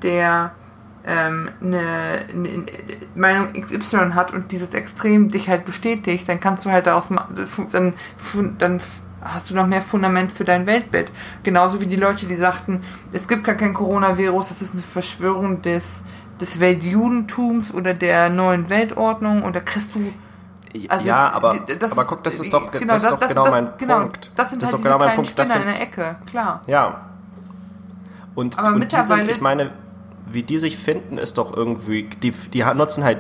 der 0.03 0.53
ähm, 1.07 1.51
eine, 1.61 2.21
eine 2.33 2.67
Meinung 3.15 3.53
XY 3.53 4.13
hat 4.15 4.33
und 4.33 4.53
dieses 4.53 4.75
Extrem 4.75 5.29
dich 5.29 5.49
halt 5.49 5.65
bestätigt, 5.65 6.29
dann 6.29 6.41
kannst 6.41 6.65
du 6.65 6.71
halt 6.71 6.87
daraus 6.87 7.09
dann, 7.73 7.95
dann 8.59 8.81
hast 9.23 9.51
du 9.51 9.55
noch 9.55 9.67
mehr 9.67 9.83
Fundament 9.83 10.33
für 10.33 10.45
dein 10.45 10.67
Weltbild. 10.67 11.11
Genauso 11.43 11.81
wie 11.81 11.87
die 11.87 11.97
Leute, 11.97 12.27
die 12.27 12.37
sagten, 12.37 12.83
es 13.13 13.29
gibt 13.29 13.45
gar 13.45 13.55
kein 13.55 13.75
Coronavirus, 13.75 14.49
das 14.49 14.63
ist 14.63 14.73
eine 14.73 14.83
Verschwörung 14.83 15.63
des, 15.63 16.03
des 16.41 16.61
Weltjudentums 16.61 17.73
oder 17.73 17.95
der 17.95 18.29
neuen 18.29 18.69
Weltordnung 18.69 19.43
und 19.43 19.57
da 19.57 19.61
kriegst 19.61 19.95
du 19.95 20.13
also, 20.89 21.09
ja, 21.09 21.33
aber, 21.33 21.59
das, 21.67 21.91
aber 21.91 22.05
guck, 22.05 22.23
das 22.23 22.39
ist 22.39 22.53
doch 22.53 22.71
genau, 22.71 22.95
das, 22.95 23.03
ist 23.03 23.11
doch 23.11 23.19
das, 23.19 23.29
genau 23.31 23.43
das, 23.43 23.51
mein 23.51 23.71
genau, 23.77 24.01
Punkt. 24.03 24.31
Das 24.37 24.51
sind 24.51 24.63
das 24.63 24.69
halt 24.69 24.79
doch 24.79 24.83
genau 24.85 24.99
mein 24.99 25.17
Punkt. 25.17 25.37
Das 25.37 25.49
sind, 25.49 25.63
in 25.63 25.67
der 25.67 25.83
Ecke, 25.83 26.17
klar. 26.31 26.63
Ja. 26.69 27.07
Und, 28.37 28.57
aber 28.57 28.69
und 28.69 28.79
mittlerweile, 28.79 29.23
sind, 29.23 29.31
ich 29.33 29.41
meine, 29.41 29.73
wie 30.33 30.43
die 30.43 30.59
sich 30.59 30.77
finden, 30.77 31.19
ist 31.19 31.39
doch 31.39 31.57
irgendwie, 31.57 32.09
die, 32.23 32.31
die 32.31 32.65
nutzen 32.75 33.05
halt 33.05 33.19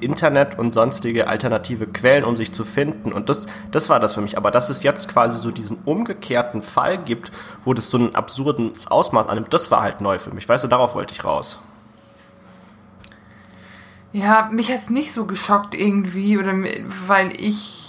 Internet 0.00 0.58
und 0.58 0.74
sonstige 0.74 1.26
alternative 1.26 1.86
Quellen, 1.86 2.24
um 2.24 2.36
sich 2.36 2.52
zu 2.52 2.64
finden. 2.64 3.12
Und 3.12 3.28
das, 3.28 3.46
das 3.70 3.88
war 3.88 3.98
das 3.98 4.14
für 4.14 4.20
mich. 4.20 4.36
Aber 4.36 4.50
dass 4.50 4.70
es 4.70 4.82
jetzt 4.82 5.08
quasi 5.08 5.38
so 5.38 5.50
diesen 5.50 5.78
umgekehrten 5.84 6.62
Fall 6.62 6.98
gibt, 6.98 7.32
wo 7.64 7.74
das 7.74 7.90
so 7.90 7.98
ein 7.98 8.14
absurdes 8.14 8.86
Ausmaß 8.86 9.26
annimmt, 9.26 9.52
das 9.52 9.70
war 9.70 9.82
halt 9.82 10.00
neu 10.00 10.18
für 10.18 10.32
mich. 10.32 10.48
Weißt 10.48 10.62
du, 10.62 10.68
darauf 10.68 10.94
wollte 10.94 11.12
ich 11.12 11.24
raus. 11.24 11.60
Ja, 14.12 14.50
mich 14.52 14.70
hat 14.70 14.78
es 14.78 14.90
nicht 14.90 15.12
so 15.12 15.24
geschockt 15.24 15.74
irgendwie, 15.74 16.38
oder 16.38 16.52
weil 17.06 17.32
ich 17.40 17.81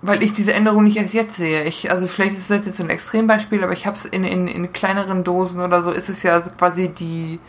weil 0.00 0.22
ich 0.22 0.32
diese 0.32 0.52
Änderung 0.52 0.84
nicht 0.84 0.96
erst 0.96 1.14
jetzt 1.14 1.34
sehe. 1.34 1.64
Ich, 1.64 1.90
also 1.90 2.06
vielleicht 2.06 2.36
ist 2.36 2.50
das 2.50 2.66
jetzt 2.66 2.76
so 2.76 2.84
ein 2.84 2.90
Extrembeispiel, 2.90 3.64
aber 3.64 3.72
ich 3.72 3.86
habe 3.86 3.96
es 3.96 4.04
in, 4.04 4.24
in, 4.24 4.46
in 4.46 4.72
kleineren 4.72 5.24
Dosen 5.24 5.60
oder 5.60 5.82
so, 5.82 5.90
ist 5.90 6.08
es 6.08 6.22
ja 6.22 6.40
quasi 6.40 6.88
die, 6.88 7.40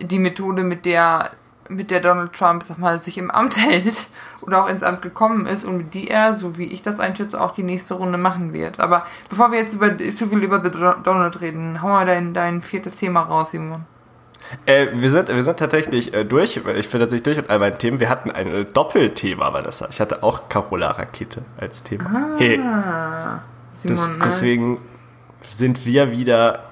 die 0.00 0.18
Methode, 0.18 0.62
mit 0.62 0.84
der 0.84 1.30
mit 1.70 1.90
der 1.90 2.00
Donald 2.00 2.34
Trump, 2.34 2.62
sag 2.62 2.78
mal, 2.78 3.00
sich 3.00 3.16
im 3.16 3.30
Amt 3.30 3.56
hält 3.66 4.08
oder 4.42 4.62
auch 4.62 4.68
ins 4.68 4.82
Amt 4.82 5.02
gekommen 5.02 5.46
ist 5.46 5.64
und 5.64 5.78
mit 5.78 5.94
die 5.94 6.08
er, 6.08 6.36
so 6.36 6.58
wie 6.58 6.66
ich 6.66 6.82
das 6.82 7.00
einschätze, 7.00 7.40
auch 7.40 7.52
die 7.52 7.62
nächste 7.62 7.94
Runde 7.94 8.18
machen 8.18 8.52
wird. 8.52 8.80
Aber 8.80 9.06
bevor 9.30 9.50
wir 9.50 9.60
jetzt 9.60 9.74
über, 9.74 9.96
zu 9.98 10.28
viel 10.28 10.42
über 10.42 10.62
The 10.62 10.70
Donald 10.70 11.40
reden, 11.40 11.80
hau 11.80 11.88
mal 11.88 12.06
dein, 12.06 12.34
dein 12.34 12.60
viertes 12.62 12.96
Thema 12.96 13.22
raus, 13.22 13.50
Simon. 13.52 13.86
Äh, 14.66 14.88
wir, 14.92 15.10
sind, 15.10 15.28
wir 15.28 15.42
sind 15.42 15.58
tatsächlich 15.58 16.14
äh, 16.14 16.24
durch. 16.24 16.56
Ich 16.56 16.62
bin 16.62 17.00
tatsächlich 17.00 17.22
durch 17.22 17.36
mit 17.36 17.50
all 17.50 17.58
meinen 17.58 17.78
Themen. 17.78 18.00
Wir 18.00 18.08
hatten 18.08 18.30
ein 18.30 18.46
äh, 18.46 18.64
Doppelthema, 18.64 19.52
Vanessa. 19.52 19.88
Ich 19.90 20.00
hatte 20.00 20.22
auch 20.22 20.48
Carola 20.48 20.90
Rakete 20.90 21.44
als 21.58 21.82
Thema. 21.82 22.04
Ah, 22.04 22.38
hey. 22.38 22.60
Simon, 23.72 23.96
das, 23.96 24.08
ne? 24.08 24.14
deswegen 24.24 24.78
sind 25.42 25.84
wir 25.84 26.10
wieder 26.10 26.64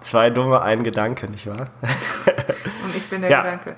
zwei 0.00 0.30
dumme, 0.30 0.62
ein 0.62 0.84
Gedanke, 0.84 1.28
nicht 1.30 1.46
wahr? 1.46 1.68
Und 2.84 2.96
ich 2.96 3.08
bin 3.08 3.20
der 3.20 3.30
ja. 3.30 3.42
Gedanke. 3.42 3.76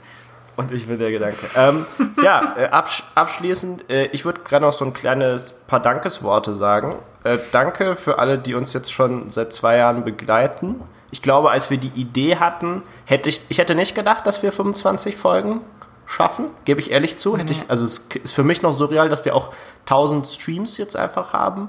Und 0.56 0.72
ich 0.72 0.86
bin 0.86 0.98
der 0.98 1.10
Gedanke. 1.10 1.38
Ähm, 1.56 1.86
ja, 2.22 2.54
äh, 2.56 2.66
absch 2.66 3.04
abschließend, 3.14 3.88
äh, 3.90 4.06
ich 4.06 4.24
würde 4.24 4.40
gerade 4.42 4.64
noch 4.64 4.72
so 4.72 4.84
ein 4.84 4.92
kleines 4.92 5.52
paar 5.66 5.80
Dankesworte 5.80 6.54
sagen. 6.54 6.96
Äh, 7.24 7.38
danke 7.52 7.96
für 7.96 8.18
alle, 8.18 8.38
die 8.38 8.54
uns 8.54 8.72
jetzt 8.72 8.92
schon 8.92 9.30
seit 9.30 9.52
zwei 9.52 9.76
Jahren 9.76 10.04
begleiten. 10.04 10.82
Ich 11.10 11.22
glaube, 11.22 11.50
als 11.50 11.70
wir 11.70 11.78
die 11.78 11.92
Idee 12.00 12.36
hatten, 12.36 12.82
hätte 13.04 13.28
ich, 13.28 13.42
ich 13.48 13.58
hätte 13.58 13.74
nicht 13.74 13.94
gedacht, 13.94 14.26
dass 14.26 14.42
wir 14.42 14.52
25 14.52 15.16
Folgen 15.16 15.60
schaffen, 16.06 16.46
gebe 16.64 16.80
ich 16.80 16.90
ehrlich 16.90 17.18
zu. 17.18 17.36
Hätte 17.36 17.52
ich, 17.52 17.68
also 17.68 17.84
es 17.84 18.08
ist 18.22 18.32
für 18.32 18.44
mich 18.44 18.62
noch 18.62 18.76
surreal, 18.76 19.08
dass 19.08 19.24
wir 19.24 19.34
auch 19.34 19.50
1000 19.86 20.26
Streams 20.26 20.76
jetzt 20.78 20.96
einfach 20.96 21.32
haben 21.32 21.68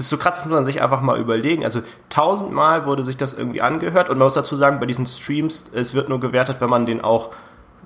das 0.00 0.06
ist 0.06 0.10
so 0.12 0.16
krass, 0.16 0.38
das 0.38 0.46
muss 0.46 0.54
man 0.54 0.64
sich 0.64 0.80
einfach 0.80 1.02
mal 1.02 1.20
überlegen. 1.20 1.62
Also 1.62 1.82
tausendmal 2.08 2.86
wurde 2.86 3.04
sich 3.04 3.18
das 3.18 3.34
irgendwie 3.34 3.60
angehört 3.60 4.08
und 4.08 4.16
man 4.16 4.24
muss 4.24 4.32
dazu 4.32 4.56
sagen, 4.56 4.80
bei 4.80 4.86
diesen 4.86 5.06
Streams, 5.06 5.70
es 5.74 5.92
wird 5.92 6.08
nur 6.08 6.20
gewertet, 6.20 6.56
wenn 6.60 6.70
man 6.70 6.86
den 6.86 7.02
auch 7.02 7.32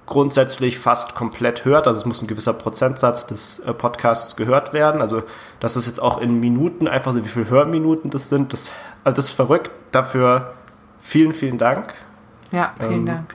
grundsätzlich 0.06 0.78
fast 0.78 1.16
komplett 1.16 1.64
hört. 1.64 1.88
Also 1.88 1.98
es 1.98 2.06
muss 2.06 2.22
ein 2.22 2.28
gewisser 2.28 2.52
Prozentsatz 2.52 3.26
des 3.26 3.58
äh, 3.58 3.74
Podcasts 3.74 4.36
gehört 4.36 4.72
werden. 4.72 5.00
Also 5.00 5.24
dass 5.58 5.74
es 5.74 5.86
jetzt 5.86 6.00
auch 6.00 6.20
in 6.20 6.38
Minuten 6.38 6.86
einfach 6.86 7.12
so, 7.12 7.24
wie 7.24 7.28
viele 7.28 7.48
Hörminuten 7.48 8.12
das 8.12 8.28
sind, 8.28 8.52
das, 8.52 8.70
also 9.02 9.16
das 9.16 9.30
ist 9.30 9.34
verrückt. 9.34 9.72
Dafür 9.90 10.54
vielen, 11.04 11.34
vielen 11.34 11.58
Dank. 11.58 11.94
Ja, 12.50 12.72
vielen 12.78 12.92
ähm, 12.92 13.06
Dank. 13.06 13.34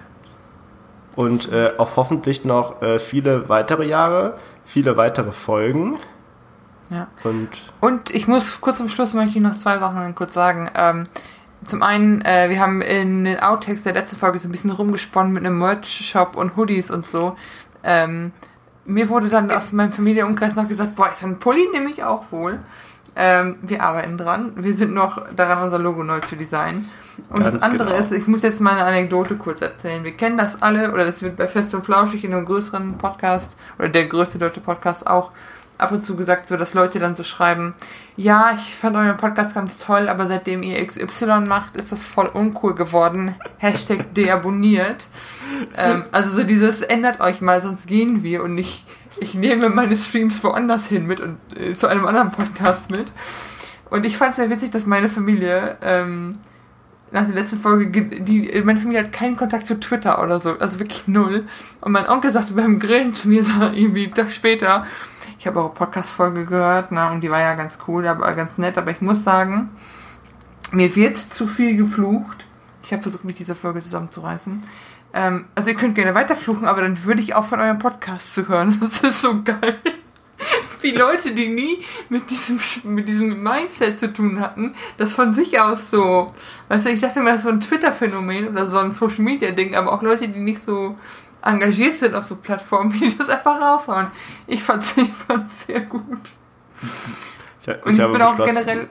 Und 1.16 1.52
äh, 1.52 1.74
auch 1.78 1.96
hoffentlich 1.96 2.44
noch 2.44 2.82
äh, 2.82 3.00
viele 3.00 3.48
weitere 3.48 3.88
Jahre, 3.88 4.38
viele 4.66 4.98
weitere 4.98 5.32
Folgen. 5.32 6.00
Ja. 6.90 7.08
Und, 7.24 7.50
und 7.80 8.10
ich 8.10 8.28
muss 8.28 8.60
kurz 8.62 8.78
zum 8.78 8.90
Schluss 8.90 9.14
möchte 9.14 9.38
ich 9.38 9.44
noch 9.44 9.56
zwei 9.56 9.78
Sachen 9.78 10.16
kurz 10.16 10.34
sagen. 10.34 10.70
Ähm, 10.76 11.08
zum 11.66 11.84
einen, 11.84 12.22
äh, 12.22 12.50
wir 12.50 12.60
haben 12.60 12.82
in 12.82 13.26
den 13.26 13.40
Outtakes 13.40 13.84
der 13.84 13.94
letzten 13.94 14.18
Folge 14.18 14.40
so 14.40 14.48
ein 14.48 14.52
bisschen 14.52 14.72
rumgesponnen 14.72 15.32
mit 15.32 15.46
einem 15.46 15.60
Merch-Shop 15.60 16.36
und 16.36 16.56
Hoodies 16.56 16.90
und 16.90 17.06
so. 17.06 17.36
Ähm, 17.84 18.32
mir 18.86 19.10
wurde 19.10 19.30
dann 19.30 19.52
aus 19.52 19.72
meinem 19.72 19.92
Familienumkreis 19.92 20.56
noch 20.56 20.68
gesagt, 20.68 20.96
boah, 20.96 21.12
so 21.14 21.28
ein 21.28 21.38
Pulli 21.40 21.68
nehme 21.72 21.92
ich 21.92 22.04
auch 22.04 22.32
wohl. 22.32 22.60
Ähm, 23.16 23.60
wir 23.62 23.84
arbeiten 23.84 24.18
dran. 24.18 24.54
Wir 24.56 24.76
sind 24.76 24.94
noch 24.94 25.22
daran, 25.36 25.64
unser 25.64 25.80
Logo 25.80 26.04
neu 26.04 26.22
zu 26.22 26.36
designen. 26.36 26.90
Und 27.30 27.40
Ganz 27.40 27.56
das 27.56 27.64
andere 27.64 27.90
genau. 27.90 28.00
ist, 28.00 28.12
ich 28.12 28.28
muss 28.28 28.42
jetzt 28.42 28.62
mal 28.62 28.74
eine 28.74 28.84
Anekdote 28.84 29.36
kurz 29.36 29.62
erzählen. 29.62 30.04
Wir 30.04 30.12
kennen 30.12 30.38
das 30.38 30.62
alle, 30.62 30.92
oder 30.92 31.06
das 31.06 31.22
wird 31.22 31.38
bei 31.38 31.48
Fest 31.48 31.74
und 31.74 31.86
Flauschig 31.86 32.24
in 32.24 32.34
einem 32.34 32.46
größeren 32.46 32.98
Podcast, 32.98 33.58
oder 33.78 33.90
der 33.90 34.06
größte 34.06 34.38
deutsche 34.38 34.62
Podcast 34.62 35.08
auch, 35.08 35.32
ab 35.80 35.92
und 35.92 36.04
zu 36.04 36.16
gesagt, 36.16 36.48
so 36.48 36.58
dass 36.58 36.74
Leute 36.74 37.00
dann 37.00 37.16
so 37.16 37.24
schreiben, 37.24 37.74
ja, 38.18 38.52
ich 38.54 38.76
fand 38.76 38.96
euren 38.98 39.18
Podcast 39.18 39.56
ganz 39.56 39.78
toll, 39.78 40.10
aber 40.10 40.28
seitdem 40.28 40.62
ihr 40.62 40.86
XY 40.86 41.46
macht, 41.48 41.78
ist 41.78 41.92
das 41.92 42.06
voll 42.06 42.28
uncool 42.28 42.76
geworden. 42.76 43.36
Hashtag 43.58 44.14
deabonniert. 44.14 45.08
ähm, 45.76 46.04
also 46.12 46.30
so 46.32 46.44
dieses, 46.44 46.82
ändert 46.82 47.22
euch 47.22 47.42
mal, 47.42 47.62
sonst 47.62 47.88
gehen 47.88 48.24
wir 48.24 48.44
und 48.44 48.56
nicht, 48.56 48.86
ich 49.20 49.34
nehme 49.34 49.70
meine 49.70 49.96
Streams 49.96 50.44
woanders 50.44 50.88
hin 50.88 51.06
mit 51.08 51.22
und 51.22 51.38
äh, 51.56 51.74
zu 51.74 51.88
einem 51.88 52.06
anderen 52.06 52.32
Podcast 52.32 52.92
mit. 52.92 53.12
Und 53.90 54.06
ich 54.06 54.18
fand 54.18 54.32
es 54.32 54.36
sehr 54.36 54.50
witzig, 54.50 54.72
dass 54.72 54.86
meine 54.86 55.10
Familie 55.10 55.78
ähm, 55.82 56.38
nach 57.12 57.26
der 57.26 57.36
letzten 57.36 57.60
Folge, 57.60 58.02
die, 58.02 58.62
meine 58.64 58.80
Familie 58.80 59.04
hat 59.04 59.12
keinen 59.12 59.36
Kontakt 59.36 59.66
zu 59.66 59.80
Twitter 59.80 60.22
oder 60.24 60.40
so, 60.40 60.58
also 60.58 60.80
wirklich 60.80 61.08
null. 61.08 61.46
Und 61.82 61.92
mein 61.92 62.08
Onkel 62.08 62.32
sagte 62.32 62.54
beim 62.54 62.80
Grillen 62.80 63.14
zu 63.14 63.30
mir 63.30 63.44
so 63.46 63.62
irgendwie 63.62 64.06
einen 64.06 64.14
Tag 64.14 64.32
später, 64.32 64.86
ich 65.38 65.48
habe 65.48 65.60
eure 65.60 65.74
Podcast-Folge 65.74 66.46
gehört, 66.46 66.92
ne, 66.92 67.10
und 67.12 67.22
die 67.22 67.32
war 67.32 67.40
ja 67.40 67.56
ganz 67.56 67.78
cool, 67.88 68.08
aber 68.08 68.32
ganz 68.34 68.58
nett, 68.58 68.78
aber 68.78 68.92
ich 68.92 69.02
muss 69.02 69.24
sagen, 69.24 69.70
mir 70.72 70.96
wird 70.96 71.18
zu 71.18 71.48
viel 71.48 71.78
geflucht. 71.78 72.46
Ich 72.84 72.92
habe 72.92 73.02
versucht, 73.04 73.24
mich 73.24 73.38
dieser 73.38 73.56
Folge 73.56 73.84
zusammenzureißen. 73.84 74.64
Ähm, 75.14 75.46
also 75.56 75.70
ihr 75.70 75.76
könnt 75.76 75.96
gerne 75.96 76.14
weiterfluchen, 76.14 76.68
aber 76.68 76.82
dann 76.82 77.04
würde 77.06 77.22
ich 77.22 77.36
auch 77.36 77.46
von 77.46 77.60
eurem 77.60 77.80
Podcast 77.80 78.34
zu 78.34 78.48
hören. 78.48 78.78
Das 78.82 79.02
ist 79.02 79.22
so 79.22 79.44
geil. 79.44 79.80
Wie 80.82 80.92
Leute, 80.92 81.34
die 81.34 81.48
nie 81.48 81.84
mit 82.10 82.30
diesem, 82.30 82.60
mit 82.84 83.08
diesem 83.08 83.44
Mindset 83.44 84.00
zu 84.00 84.14
tun 84.14 84.40
hatten, 84.40 84.76
das 84.98 85.14
von 85.14 85.34
sich 85.34 85.60
aus 85.60 85.90
so, 85.90 86.34
weißt 86.70 86.86
du, 86.86 86.90
ich 86.92 87.02
dachte 87.02 87.20
mir, 87.20 87.32
das 87.32 87.40
ist 87.40 87.44
so 87.44 87.50
ein 87.50 87.62
Twitter-Phänomen 87.62 88.48
oder 88.48 88.68
so 88.68 88.78
ein 88.78 88.92
Social-Media-Ding, 88.92 89.76
aber 89.76 89.92
auch 89.92 90.02
Leute, 90.02 90.28
die 90.28 90.40
nicht 90.40 90.64
so 90.64 90.98
engagiert 91.42 91.98
sind 91.98 92.16
auf 92.16 92.26
so 92.26 92.36
Plattformen, 92.36 92.92
die 93.00 93.18
das 93.18 93.30
einfach 93.30 93.60
raushauen. 93.60 94.08
Ich 94.48 94.64
fand 94.64 94.84
es 94.84 94.96
sehr 95.68 95.82
gut. 95.82 96.32
Ich, 97.62 97.68
ich 97.68 97.86
Und 97.86 98.00
ich 98.00 98.12
bin 98.12 98.22
auch 98.22 98.38
generell. 98.38 98.90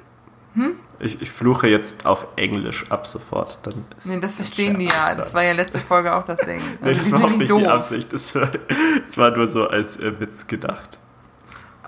Hm? 0.55 0.77
Ich, 0.99 1.23
ich, 1.23 1.31
fluche 1.31 1.69
jetzt 1.69 2.05
auf 2.05 2.27
Englisch 2.35 2.91
ab 2.91 3.07
sofort. 3.07 3.65
Dann 3.65 3.85
nee, 4.05 4.19
das 4.19 4.37
verstehen 4.37 4.79
die 4.79 4.87
ja. 4.87 5.15
Das 5.15 5.33
war 5.33 5.45
ja 5.45 5.53
letzte 5.53 5.79
Folge 5.79 6.15
auch 6.15 6.25
das 6.25 6.39
Ding. 6.39 6.61
Also 6.81 7.01
nee, 7.01 7.11
das 7.11 7.13
war 7.13 7.25
auch 7.25 7.37
nicht 7.37 7.51
doof. 7.51 7.59
die 7.61 7.67
Absicht. 7.67 8.13
Das 8.13 8.35
war, 8.35 8.51
das 9.07 9.17
war 9.17 9.31
nur 9.37 9.47
so 9.47 9.69
als 9.69 9.99
äh, 9.99 10.19
Witz 10.19 10.47
gedacht. 10.47 10.99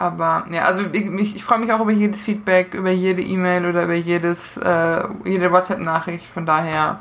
Aber 0.00 0.46
ja, 0.50 0.64
also 0.64 0.80
ich, 0.92 1.36
ich 1.36 1.44
freue 1.44 1.58
mich 1.58 1.70
auch 1.70 1.80
über 1.80 1.90
jedes 1.90 2.22
Feedback, 2.22 2.72
über 2.72 2.90
jede 2.90 3.20
E-Mail 3.20 3.66
oder 3.66 3.84
über 3.84 3.94
jedes, 3.94 4.56
äh, 4.56 5.02
jede 5.26 5.52
WhatsApp-Nachricht. 5.52 6.26
Von 6.26 6.46
daher, 6.46 7.00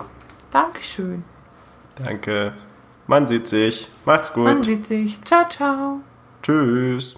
Dankeschön. 0.52 1.24
Danke. 1.95 2.54
Man 3.08 3.26
sieht 3.26 3.47
sich. 3.47 3.88
Macht's 4.04 4.34
gut. 4.34 4.43
Man 4.43 4.66
sieht 4.66 4.86
sich. 4.86 5.24
Ciao, 5.24 5.47
ciao. 5.47 6.02
Tschüss. 6.43 7.16